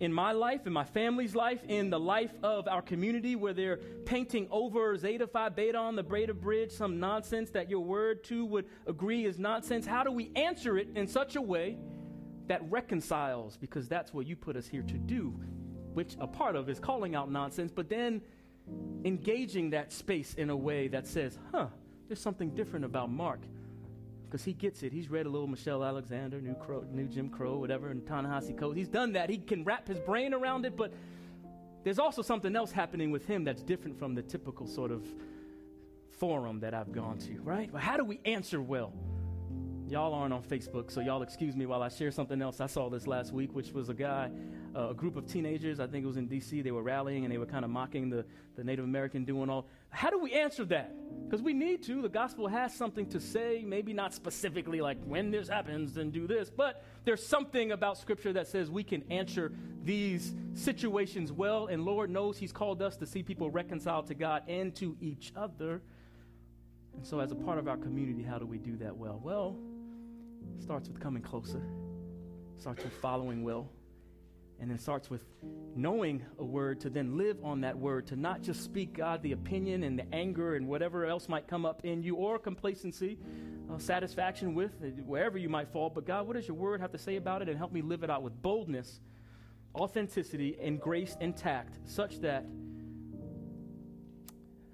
in 0.01 0.12
my 0.12 0.32
life, 0.32 0.66
in 0.66 0.72
my 0.72 0.84
family's 0.84 1.34
life, 1.34 1.62
in 1.68 1.90
the 1.90 1.99
life 1.99 2.32
of 2.42 2.68
our 2.68 2.82
community, 2.82 3.34
where 3.36 3.53
they're 3.53 3.78
painting 4.05 4.46
over 4.51 4.96
Zeta 4.96 5.26
Phi 5.26 5.49
Beta 5.49 5.78
on 5.78 5.96
the 5.96 6.03
Beta 6.03 6.34
Bridge, 6.34 6.70
some 6.70 7.01
nonsense 7.01 7.51
that 7.51 7.70
your 7.70 7.80
word 7.80 8.22
too 8.24 8.44
would 8.46 8.66
agree 8.86 9.24
is 9.24 9.38
nonsense. 9.38 9.86
How 9.86 10.05
do 10.05 10.12
we 10.12 10.30
answer 10.36 10.78
it 10.78 10.88
in 10.94 11.07
such 11.07 11.36
a 11.36 11.40
way 11.40 11.78
that 12.46 12.61
reconciles? 12.70 13.57
Because 13.57 13.88
that's 13.88 14.12
what 14.12 14.26
you 14.26 14.36
put 14.36 14.57
us 14.57 14.66
here 14.66 14.82
to 14.82 14.99
do, 14.99 15.40
which 15.99 16.14
a 16.20 16.28
part 16.28 16.55
of 16.55 16.68
is 16.68 16.78
calling 16.78 17.16
out 17.16 17.28
nonsense, 17.28 17.72
but 17.74 17.88
then 17.88 18.22
engaging 19.05 19.70
that 19.70 19.92
space 19.92 20.34
in 20.34 20.49
a 20.49 20.57
way 20.57 20.86
that 20.86 21.09
says, 21.09 21.36
huh, 21.51 21.66
there's 22.07 22.20
something 22.20 22.51
different 22.51 22.84
about 22.84 23.11
Mark 23.11 23.40
because 24.24 24.44
he 24.44 24.53
gets 24.53 24.84
it. 24.84 24.92
He's 24.92 25.11
read 25.11 25.26
a 25.26 25.28
little 25.28 25.49
Michelle 25.49 25.82
Alexander, 25.82 26.40
New, 26.40 26.55
Crow, 26.55 26.84
New 26.92 27.09
Jim 27.09 27.28
Crow, 27.28 27.59
whatever, 27.59 27.88
and 27.88 28.07
Ta-Nehisi 28.07 28.57
Coates. 28.57 28.76
He's 28.76 28.86
done 28.86 29.14
that. 29.14 29.28
He 29.28 29.38
can 29.38 29.64
wrap 29.64 29.88
his 29.88 29.99
brain 29.99 30.32
around 30.32 30.66
it, 30.66 30.76
but 30.76 30.92
there's 31.82 31.99
also 31.99 32.22
something 32.22 32.55
else 32.55 32.70
happening 32.70 33.11
with 33.11 33.26
him 33.26 33.42
that's 33.42 33.64
different 33.64 33.99
from 33.99 34.14
the 34.14 34.22
typical 34.22 34.68
sort 34.68 34.92
of 34.92 35.05
forum 36.12 36.61
that 36.61 36.74
I've 36.74 36.92
gone 36.92 37.18
to, 37.18 37.40
right? 37.42 37.70
But 37.72 37.80
how 37.80 37.96
do 37.96 38.05
we 38.05 38.20
answer 38.24 38.62
well? 38.62 38.92
Y'all 39.89 40.12
aren't 40.12 40.34
on 40.34 40.43
Facebook, 40.43 40.91
so 40.91 41.01
y'all 41.01 41.22
excuse 41.22 41.57
me 41.57 41.64
while 41.64 41.82
I 41.82 41.89
share 41.89 42.11
something 42.11 42.43
else. 42.43 42.61
I 42.61 42.66
saw 42.66 42.91
this 42.91 43.07
last 43.07 43.32
week, 43.32 43.55
which 43.55 43.72
was 43.72 43.89
a 43.89 43.95
guy, 43.95 44.30
uh, 44.76 44.91
a 44.91 44.95
group 44.95 45.16
of 45.16 45.26
teenagers, 45.26 45.80
I 45.80 45.86
think 45.86 46.05
it 46.05 46.07
was 46.07 46.18
in 46.18 46.26
D.C., 46.26 46.61
they 46.61 46.72
were 46.72 46.82
rallying 46.82 47.24
and 47.24 47.32
they 47.32 47.39
were 47.39 47.47
kind 47.47 47.64
of 47.64 47.70
mocking 47.70 48.11
the, 48.11 48.26
the 48.55 48.62
Native 48.62 48.84
American 48.84 49.24
doing 49.24 49.49
all. 49.49 49.66
How 49.89 50.11
do 50.11 50.18
we 50.18 50.34
answer 50.34 50.66
that? 50.66 50.95
Because 51.24 51.41
we 51.41 51.55
need 51.55 51.82
to. 51.84 52.03
The 52.03 52.09
gospel 52.11 52.49
has 52.49 52.74
something 52.74 53.07
to 53.07 53.18
say, 53.18 53.64
maybe 53.66 53.95
not 53.95 54.12
specifically 54.12 54.82
like 54.82 54.99
when 55.07 55.30
this 55.30 55.49
happens, 55.49 55.95
then 55.95 56.11
do 56.11 56.26
this, 56.26 56.51
but 56.51 56.84
there's 57.07 57.26
something 57.26 57.72
about 57.72 57.97
Scripture 57.97 58.34
that 58.34 58.47
says 58.47 58.70
we 58.70 58.84
can 58.84 59.03
answer 59.11 59.53
these 59.84 60.34
situations 60.53 61.32
well, 61.32 61.68
and 61.68 61.86
Lord 61.86 62.11
knows 62.11 62.36
He's 62.36 62.53
called 62.53 62.82
us 62.82 62.99
to 62.99 63.07
see 63.07 63.22
people 63.22 63.51
reconciled 63.51 64.09
to 64.09 64.14
God 64.14 64.43
and 64.49 64.74
to 64.76 64.99
each 65.01 65.32
other. 65.34 65.80
And 66.95 67.07
so, 67.07 67.20
as 67.20 67.32
a 67.32 67.36
part 67.36 67.59
of 67.59 67.68
our 67.68 67.78
community, 67.78 68.22
how 68.22 68.39
do 68.39 68.45
we 68.45 68.59
do 68.59 68.76
that 68.78 68.95
well? 68.95 69.20
Well, 69.22 69.57
starts 70.61 70.88
with 70.88 71.01
coming 71.01 71.22
closer, 71.22 71.62
starts 72.59 72.82
with 72.84 72.92
following 72.94 73.42
well, 73.42 73.70
and 74.61 74.70
then 74.70 74.78
starts 74.78 75.09
with 75.09 75.24
knowing 75.76 76.24
a 76.38 76.44
word 76.44 76.80
to 76.80 76.90
then 76.90 77.16
live 77.16 77.36
on 77.44 77.61
that 77.61 77.78
word, 77.78 78.09
to 78.09 78.16
not 78.16 78.42
just 78.42 78.64
speak 78.64 78.92
God 78.92 79.22
the 79.22 79.32
opinion 79.32 79.84
and 79.84 79.99
the 79.99 80.12
anger 80.12 80.57
and 80.57 80.66
whatever 80.66 81.07
else 81.07 81.28
might 81.28 81.46
come 81.46 81.64
up 81.64 81.84
in 81.84 82.03
you, 82.03 82.16
or 82.16 82.38
complacency, 82.38 83.18
uh, 83.72 83.78
satisfaction 83.78 84.55
with, 84.55 84.72
wherever 85.07 85.38
you 85.38 85.49
might 85.49 85.68
fall. 85.68 85.90
But 85.90 86.07
God, 86.07 86.26
what 86.26 86.34
does 86.34 86.49
your 86.49 86.57
word 86.57 86.80
have 86.80 86.90
to 86.92 86.99
say 86.99 87.16
about 87.16 87.42
it? 87.42 87.49
And 87.49 87.57
help 87.57 87.72
me 87.72 87.82
live 87.82 88.03
it 88.03 88.11
out 88.11 88.22
with 88.24 88.40
boldness, 88.42 89.01
authenticity, 89.76 90.59
and 90.61 90.80
grace 90.80 91.16
and 91.20 91.36
tact, 91.36 91.78
such 91.84 92.20
that, 92.22 92.44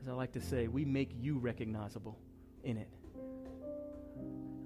as 0.01 0.09
I 0.09 0.13
like 0.13 0.33
to 0.33 0.41
say, 0.41 0.69
we 0.69 0.87
make 0.87 1.11
you 1.15 1.39
recognizable 1.39 2.19
in 2.63 2.79
it. 2.79 2.89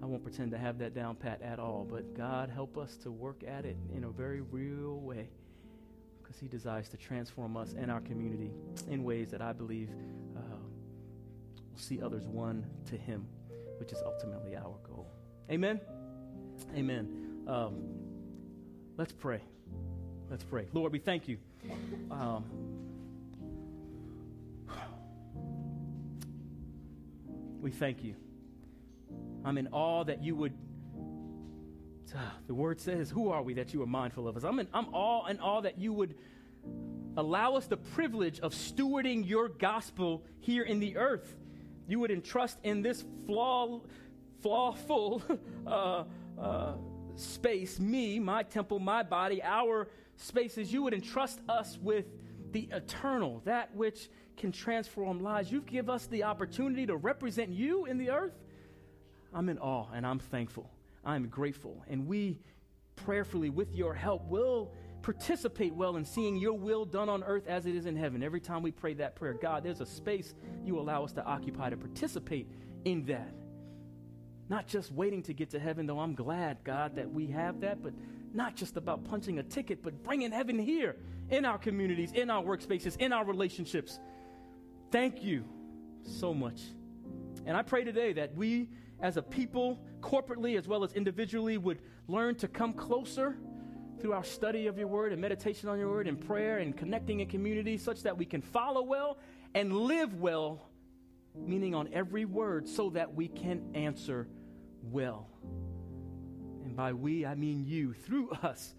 Won't 0.09 0.23
pretend 0.23 0.53
to 0.53 0.59
have 0.59 0.79
that 0.79 0.95
down 0.95 1.17
pat 1.17 1.43
at 1.43 1.59
all, 1.59 1.87
but 1.89 2.17
God 2.17 2.49
help 2.49 2.79
us 2.79 2.97
to 3.03 3.11
work 3.11 3.45
at 3.47 3.67
it 3.67 3.77
in 3.95 4.05
a 4.05 4.09
very 4.09 4.41
real 4.41 4.99
way 5.01 5.29
because 6.23 6.41
He 6.41 6.49
desires 6.49 6.89
to 6.89 6.97
transform 6.97 7.59
us 7.59 7.75
and 7.79 7.91
our 7.91 8.01
community 8.01 8.51
in 8.89 9.05
ways 9.05 9.31
that 9.33 9.43
I 9.43 9.53
believe 9.53 9.91
uh, 10.35 10.41
will 10.41 11.79
see 11.79 12.01
others 12.01 12.27
won 12.27 12.65
to 12.87 12.97
Him, 12.97 13.27
which 13.77 13.93
is 13.93 13.99
ultimately 14.03 14.57
our 14.57 14.77
goal. 14.89 15.07
Amen? 15.51 15.79
Amen. 16.75 17.45
Um, 17.47 17.83
let's 18.97 19.13
pray. 19.13 19.43
Let's 20.31 20.45
pray. 20.45 20.69
Lord, 20.73 20.91
we 20.91 21.01
thank 21.01 21.29
you. 21.29 21.37
Um, 22.11 22.45
we 27.61 27.71
thank 27.71 28.03
you. 28.03 28.15
I'm 29.45 29.59
in 29.59 29.69
awe 29.69 30.05
that 30.05 30.23
you 30.23 30.35
would. 30.37 30.53
Uh, 32.15 32.21
the 32.47 32.55
word 32.55 32.81
says, 32.81 33.11
Who 33.11 33.31
are 33.31 33.43
we 33.43 33.55
that 33.55 33.75
you 33.75 33.83
are 33.83 33.87
mindful 33.87 34.29
of 34.29 34.37
us? 34.37 34.45
I'm 34.45 34.59
in 34.59 34.69
I'm 34.73 34.89
awe 34.95 35.27
and 35.27 35.41
awe 35.41 35.61
that 35.61 35.79
you 35.79 35.93
would 35.93 36.15
allow 37.17 37.55
us 37.55 37.67
the 37.67 37.77
privilege 37.77 38.41
of 38.41 38.53
stewarding 38.53 39.29
your 39.29 39.49
gospel 39.49 40.25
here 40.41 40.63
in 40.63 40.81
the 40.81 40.97
earth. 40.97 41.37
You 41.87 41.99
would 42.01 42.11
entrust 42.11 42.59
in 42.63 42.83
this 42.83 43.05
flaw, 43.27 43.81
flawful 44.41 45.23
uh, 45.67 46.05
uh, 46.41 46.73
space, 47.17 47.81
me, 47.81 48.19
my 48.19 48.43
temple, 48.43 48.79
my 48.79 49.03
body, 49.03 49.43
our 49.43 49.89
spaces. 50.17 50.73
You 50.73 50.83
would 50.85 50.95
entrust 50.95 51.41
us 51.49 51.79
with 51.81 52.07
the 52.53 52.69
eternal, 52.73 53.43
that 53.45 53.75
which 53.75 54.09
can 54.37 54.53
transform 54.53 55.21
lives. 55.21 55.51
You 55.51 55.61
give 55.63 55.91
us 55.91 56.07
the 56.07 56.25
opportunity 56.25 56.87
to 56.87 56.97
represent 56.97 57.51
you 57.51 57.87
in 57.87 57.99
the 57.99 58.11
earth. 58.11 58.35
I'm 59.35 59.49
in 59.49 59.59
awe 59.59 59.87
and 59.95 60.07
I'm 60.07 60.19
thankful. 60.19 60.71
I'm 61.05 61.29
grateful. 61.29 61.85
And 61.89 62.07
we 62.07 62.39
prayerfully, 62.97 63.51
with 63.51 63.75
your 63.75 63.95
help, 63.95 64.27
will 64.29 64.73
participate 65.03 65.75
well 65.75 65.97
in 65.97 66.05
seeing 66.05 66.37
your 66.37 66.55
will 66.55 66.85
done 66.85 67.09
on 67.09 67.23
earth 67.23 67.47
as 67.47 67.67
it 67.67 67.75
is 67.75 67.87
in 67.87 67.97
heaven. 67.97 68.23
Every 68.23 68.41
time 68.41 68.63
we 68.63 68.73
pray 68.73 68.95
that 68.95 69.15
prayer, 69.15 69.35
God, 69.35 69.63
there's 69.63 69.81
a 69.81 69.87
space 69.87 70.35
you 70.65 70.79
allow 70.79 71.05
us 71.05 71.13
to 71.13 71.25
occupy 71.25 71.71
to 71.71 71.77
participate 71.77 72.49
in 72.85 73.05
that. 73.07 73.33
Not 74.49 74.67
just 74.67 74.93
waiting 74.93 75.23
to 75.25 75.35
get 75.35 75.51
to 75.51 75.59
heaven, 75.59 75.87
though 75.87 76.01
I'm 76.01 76.15
glad, 76.15 76.59
God, 76.65 76.97
that 76.97 77.11
we 77.11 77.27
have 77.29 77.61
that, 77.61 77.83
but 77.83 77.93
not 78.35 78.57
just 78.57 78.77
about 78.77 79.05
punching 79.05 79.39
a 79.39 79.43
ticket, 79.43 79.83
but 79.83 80.03
bringing 80.03 80.33
heaven 80.33 80.59
here 80.59 80.97
in 81.31 81.45
our 81.45 81.59
communities, 81.59 82.13
in 82.13 82.31
our 82.31 82.43
workspaces, 82.43 82.97
in 82.97 83.13
our 83.13 83.25
relationships. 83.25 84.01
Thank 84.91 85.23
you 85.23 85.45
so 86.03 86.33
much. 86.33 86.61
And 87.47 87.57
I 87.57 87.63
pray 87.63 87.85
today 87.85 88.15
that 88.15 88.35
we 88.35 88.69
as 89.01 89.17
a 89.17 89.23
people, 89.23 89.79
corporately 90.01 90.59
as 90.59 90.67
well 90.67 90.83
as 90.83 90.93
individually, 90.93 91.59
would 91.59 91.81
learn 92.09 92.35
to 92.37 92.49
come 92.49 92.73
closer 92.73 93.37
through 94.01 94.13
our 94.13 94.25
study 94.25 94.67
of 94.67 94.79
your 94.79 94.89
word 94.89 95.13
and 95.13 95.21
meditation 95.21 95.69
on 95.69 95.79
your 95.79 95.89
word 95.89 96.07
and 96.07 96.21
prayer 96.21 96.59
and 96.59 96.77
connecting 96.77 97.21
in 97.21 97.29
community 97.29 97.77
such 97.77 98.03
that 98.03 98.17
we 98.17 98.25
can 98.25 98.41
follow 98.41 98.83
well 98.83 99.19
and 99.55 99.73
live 99.73 100.15
well, 100.15 100.69
meaning 101.35 101.75
on 101.75 101.89
every 101.93 102.25
word, 102.25 102.69
so 102.69 102.91
that 102.91 103.15
we 103.15 103.29
can 103.29 103.75
answer 103.75 104.29
well. 104.83 105.29
And 106.65 106.77
by 106.77 106.93
we, 106.93 107.25
I 107.25 107.35
mean 107.35 107.65
you, 107.67 107.93
through 107.93 108.31
us. 108.31 108.75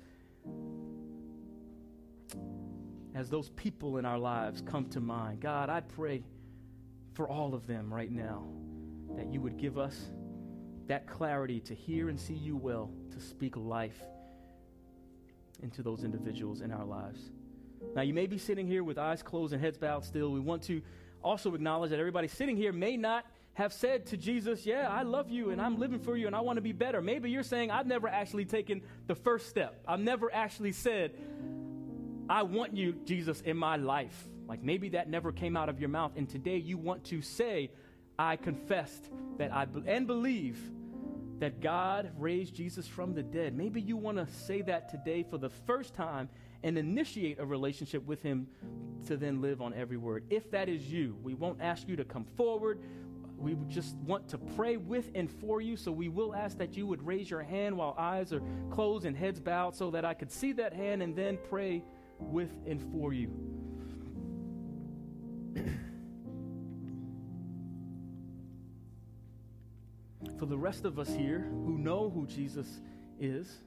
As 3.15 3.29
those 3.29 3.49
people 3.49 3.97
in 3.97 4.05
our 4.05 4.19
lives 4.19 4.61
come 4.61 4.85
to 4.89 4.99
mind, 4.99 5.41
God, 5.41 5.69
I 5.69 5.81
pray 5.81 6.23
for 7.13 7.27
all 7.27 7.53
of 7.53 7.67
them 7.67 7.93
right 7.93 8.11
now 8.11 8.47
that 9.15 9.31
you 9.31 9.41
would 9.41 9.57
give 9.57 9.77
us 9.77 10.09
that 10.87 11.07
clarity 11.07 11.59
to 11.61 11.73
hear 11.73 12.09
and 12.09 12.19
see 12.19 12.33
you 12.33 12.57
well, 12.57 12.91
to 13.11 13.19
speak 13.19 13.55
life 13.55 14.01
into 15.61 15.83
those 15.83 16.03
individuals 16.03 16.61
in 16.61 16.71
our 16.71 16.85
lives. 16.85 17.31
Now, 17.95 18.01
you 18.01 18.13
may 18.13 18.27
be 18.27 18.37
sitting 18.37 18.67
here 18.67 18.83
with 18.83 18.97
eyes 18.97 19.21
closed 19.21 19.53
and 19.53 19.61
heads 19.61 19.77
bowed 19.77 20.03
still. 20.03 20.31
We 20.31 20.39
want 20.39 20.63
to 20.63 20.81
also 21.23 21.53
acknowledge 21.53 21.91
that 21.91 21.99
everybody 21.99 22.27
sitting 22.27 22.57
here 22.57 22.71
may 22.71 22.97
not 22.97 23.25
have 23.53 23.73
said 23.73 24.05
to 24.07 24.17
Jesus, 24.17 24.65
Yeah, 24.65 24.87
I 24.89 25.03
love 25.03 25.29
you 25.29 25.51
and 25.51 25.61
I'm 25.61 25.77
living 25.77 25.99
for 25.99 26.15
you 26.15 26.27
and 26.27 26.35
I 26.35 26.39
want 26.39 26.57
to 26.57 26.61
be 26.61 26.71
better. 26.71 27.01
Maybe 27.01 27.29
you're 27.29 27.43
saying, 27.43 27.71
I've 27.71 27.87
never 27.87 28.07
actually 28.07 28.45
taken 28.45 28.81
the 29.07 29.15
first 29.15 29.49
step. 29.49 29.81
I've 29.87 29.99
never 29.99 30.33
actually 30.33 30.71
said, 30.71 31.13
I 32.29 32.43
want 32.43 32.75
you, 32.75 32.93
Jesus, 33.05 33.41
in 33.41 33.57
my 33.57 33.75
life. 33.75 34.27
Like 34.47 34.63
maybe 34.63 34.89
that 34.89 35.09
never 35.09 35.31
came 35.31 35.57
out 35.57 35.69
of 35.69 35.79
your 35.79 35.89
mouth. 35.89 36.13
And 36.15 36.27
today 36.27 36.57
you 36.57 36.77
want 36.77 37.03
to 37.05 37.21
say, 37.21 37.71
I 38.19 38.35
confessed 38.35 39.09
that 39.37 39.53
I 39.53 39.63
be- 39.63 39.81
and 39.87 40.05
believe 40.05 40.59
that 41.39 41.61
God 41.61 42.11
raised 42.17 42.53
Jesus 42.53 42.85
from 42.85 43.13
the 43.13 43.23
dead. 43.23 43.55
Maybe 43.55 43.79
you 43.79 43.95
want 43.95 44.17
to 44.17 44.27
say 44.27 44.61
that 44.63 44.89
today 44.89 45.23
for 45.23 45.37
the 45.37 45.49
first 45.49 45.93
time 45.93 46.27
and 46.61 46.77
initiate 46.77 47.39
a 47.39 47.45
relationship 47.45 48.05
with 48.05 48.21
Him 48.21 48.47
to 49.07 49.15
then 49.15 49.41
live 49.41 49.61
on 49.61 49.73
every 49.73 49.95
word. 49.95 50.25
If 50.29 50.51
that 50.51 50.67
is 50.67 50.91
you, 50.91 51.17
we 51.23 51.33
won't 51.33 51.61
ask 51.61 51.87
you 51.87 51.95
to 51.95 52.03
come 52.03 52.25
forward. 52.35 52.81
We 53.37 53.55
just 53.69 53.95
want 53.99 54.27
to 54.27 54.37
pray 54.37 54.75
with 54.75 55.11
and 55.15 55.31
for 55.31 55.61
you. 55.61 55.77
So 55.77 55.93
we 55.93 56.09
will 56.09 56.35
ask 56.35 56.57
that 56.57 56.75
you 56.75 56.85
would 56.87 57.01
raise 57.07 57.29
your 57.29 57.41
hand 57.41 57.77
while 57.77 57.95
eyes 57.97 58.33
are 58.33 58.41
closed 58.69 59.05
and 59.05 59.15
heads 59.15 59.39
bowed 59.39 59.77
so 59.77 59.91
that 59.91 60.03
I 60.03 60.13
could 60.13 60.29
see 60.29 60.51
that 60.53 60.73
hand 60.73 61.01
and 61.01 61.15
then 61.15 61.37
pray 61.49 61.85
with 62.19 62.51
and 62.67 62.81
for 62.91 63.13
you. 63.13 63.31
for 70.39 70.45
the 70.45 70.57
rest 70.57 70.85
of 70.85 70.97
us 70.97 71.09
here 71.09 71.49
who 71.65 71.77
know 71.77 72.09
who 72.09 72.25
Jesus 72.25 72.79
is, 73.19 73.57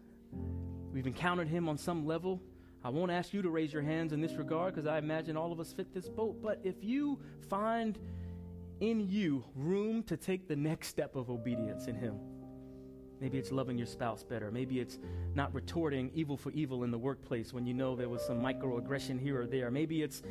we've 0.90 1.06
encountered 1.06 1.46
him 1.46 1.68
on 1.68 1.76
some 1.76 2.06
level. 2.06 2.40
I 2.82 2.88
won't 2.88 3.12
ask 3.12 3.34
you 3.34 3.42
to 3.42 3.50
raise 3.50 3.72
your 3.72 3.82
hands 3.82 4.14
in 4.14 4.22
this 4.22 4.32
regard 4.32 4.74
because 4.74 4.86
I 4.88 4.96
imagine 4.96 5.36
all 5.36 5.52
of 5.52 5.60
us 5.60 5.72
fit 5.72 5.92
this 5.92 6.08
boat. 6.08 6.42
But 6.42 6.60
if 6.64 6.82
you 6.82 7.20
find 7.50 7.98
in 8.80 9.06
you 9.08 9.44
room 9.54 10.02
to 10.04 10.16
take 10.16 10.48
the 10.48 10.56
next 10.56 10.88
step 10.88 11.14
of 11.14 11.30
obedience 11.30 11.86
in 11.86 11.94
him, 11.94 12.18
maybe 13.20 13.38
it's 13.38 13.52
loving 13.52 13.76
your 13.76 13.86
spouse 13.86 14.24
better. 14.24 14.50
Maybe 14.50 14.80
it's 14.80 14.98
not 15.34 15.54
retorting 15.54 16.10
evil 16.14 16.38
for 16.38 16.50
evil 16.52 16.84
in 16.84 16.90
the 16.90 16.98
workplace 16.98 17.52
when 17.52 17.66
you 17.66 17.74
know 17.74 17.94
there 17.94 18.08
was 18.08 18.22
some 18.22 18.40
microaggression 18.40 19.20
here 19.20 19.42
or 19.42 19.46
there. 19.46 19.70
Maybe 19.70 20.02
it's 20.02 20.22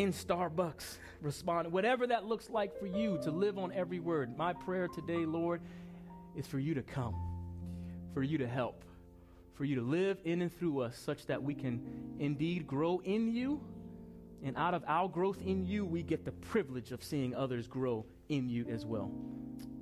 in 0.00 0.12
Starbucks, 0.14 0.96
respond, 1.20 1.70
whatever 1.70 2.06
that 2.06 2.24
looks 2.24 2.48
like 2.48 2.78
for 2.78 2.86
you 2.86 3.18
to 3.22 3.30
live 3.30 3.58
on 3.58 3.70
every 3.72 4.00
word. 4.00 4.34
My 4.34 4.54
prayer 4.54 4.88
today, 4.88 5.26
Lord, 5.26 5.60
is 6.34 6.46
for 6.46 6.58
you 6.58 6.72
to 6.72 6.82
come, 6.82 7.14
for 8.14 8.22
you 8.22 8.38
to 8.38 8.46
help, 8.46 8.82
for 9.52 9.66
you 9.66 9.74
to 9.74 9.82
live 9.82 10.18
in 10.24 10.40
and 10.40 10.58
through 10.58 10.80
us 10.80 10.96
such 10.96 11.26
that 11.26 11.42
we 11.42 11.54
can 11.54 12.16
indeed 12.18 12.66
grow 12.66 13.02
in 13.04 13.30
you. 13.30 13.60
And 14.42 14.56
out 14.56 14.72
of 14.72 14.82
our 14.86 15.06
growth 15.06 15.42
in 15.42 15.66
you, 15.66 15.84
we 15.84 16.02
get 16.02 16.24
the 16.24 16.32
privilege 16.32 16.92
of 16.92 17.04
seeing 17.04 17.34
others 17.34 17.68
grow 17.68 18.06
in 18.30 18.48
you 18.48 18.64
as 18.70 18.86
well. 18.86 19.10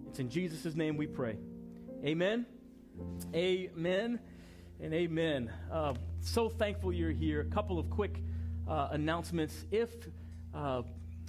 It's 0.08 0.18
in 0.18 0.30
Jesus' 0.30 0.74
name 0.74 0.96
we 0.96 1.06
pray. 1.06 1.36
Amen. 2.04 2.44
Amen. 3.32 4.18
And 4.80 4.94
amen. 4.94 5.52
Uh, 5.70 5.94
so 6.20 6.48
thankful 6.48 6.92
you're 6.92 7.12
here. 7.12 7.40
A 7.40 7.44
couple 7.44 7.78
of 7.78 7.88
quick 7.88 8.20
uh, 8.68 8.88
announcements. 8.92 9.64
If 9.70 9.90
uh, 10.54 10.82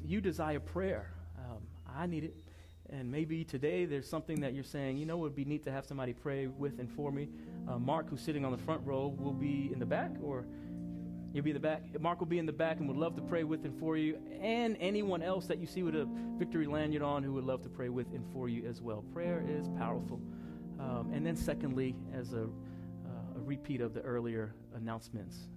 you 0.03 0.21
desire 0.21 0.59
prayer, 0.59 1.11
um, 1.37 1.63
I 1.87 2.05
need 2.05 2.23
it. 2.25 2.35
And 2.91 3.11
maybe 3.11 3.43
today 3.43 3.85
there's 3.85 4.09
something 4.09 4.41
that 4.41 4.53
you're 4.53 4.63
saying, 4.63 4.97
you 4.97 5.05
know, 5.05 5.17
it 5.17 5.21
would 5.21 5.35
be 5.35 5.45
neat 5.45 5.63
to 5.65 5.71
have 5.71 5.85
somebody 5.85 6.13
pray 6.13 6.47
with 6.47 6.79
and 6.79 6.91
for 6.91 7.11
me. 7.11 7.29
Uh, 7.67 7.77
Mark, 7.77 8.09
who's 8.09 8.21
sitting 8.21 8.43
on 8.43 8.51
the 8.51 8.57
front 8.57 8.81
row, 8.83 9.15
will 9.19 9.33
be 9.33 9.69
in 9.71 9.77
the 9.77 9.85
back, 9.85 10.11
or 10.23 10.45
you'll 11.31 11.43
be 11.43 11.51
in 11.51 11.53
the 11.53 11.59
back. 11.59 11.83
Mark 12.01 12.19
will 12.19 12.25
be 12.25 12.39
in 12.39 12.47
the 12.47 12.51
back 12.51 12.79
and 12.79 12.87
would 12.87 12.97
love 12.97 13.15
to 13.15 13.21
pray 13.21 13.43
with 13.43 13.63
and 13.63 13.79
for 13.79 13.95
you, 13.95 14.17
and 14.41 14.75
anyone 14.79 15.21
else 15.21 15.45
that 15.45 15.59
you 15.59 15.67
see 15.67 15.83
with 15.83 15.95
a 15.95 16.07
victory 16.39 16.65
lanyard 16.65 17.03
on 17.03 17.21
who 17.21 17.33
would 17.33 17.43
love 17.43 17.61
to 17.61 17.69
pray 17.69 17.89
with 17.89 18.07
and 18.11 18.25
for 18.33 18.49
you 18.49 18.65
as 18.67 18.81
well. 18.81 19.03
Prayer 19.13 19.45
is 19.47 19.67
powerful. 19.77 20.19
Um, 20.79 21.11
and 21.13 21.23
then, 21.23 21.35
secondly, 21.35 21.95
as 22.11 22.33
a, 22.33 22.43
uh, 22.43 23.37
a 23.37 23.39
repeat 23.41 23.81
of 23.81 23.93
the 23.93 24.01
earlier 24.01 24.55
announcements, 24.75 25.47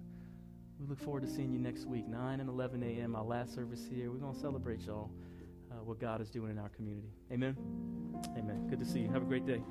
we 0.83 0.89
look 0.89 0.99
forward 0.99 1.23
to 1.23 1.29
seeing 1.29 1.53
you 1.53 1.59
next 1.59 1.85
week, 1.85 2.07
9 2.07 2.39
and 2.39 2.49
11 2.49 2.83
a.m., 2.83 3.15
our 3.15 3.23
last 3.23 3.55
service 3.55 3.85
here. 3.89 4.11
We're 4.11 4.17
going 4.17 4.33
to 4.33 4.39
celebrate 4.39 4.81
y'all, 4.81 5.09
uh, 5.71 5.75
what 5.83 5.99
God 5.99 6.19
is 6.19 6.29
doing 6.29 6.51
in 6.51 6.59
our 6.59 6.69
community. 6.69 7.09
Amen. 7.31 7.55
Amen. 8.37 8.67
Good 8.69 8.79
to 8.79 8.85
see 8.85 8.99
you. 8.99 9.09
Have 9.09 9.21
a 9.21 9.25
great 9.25 9.45
day. 9.45 9.61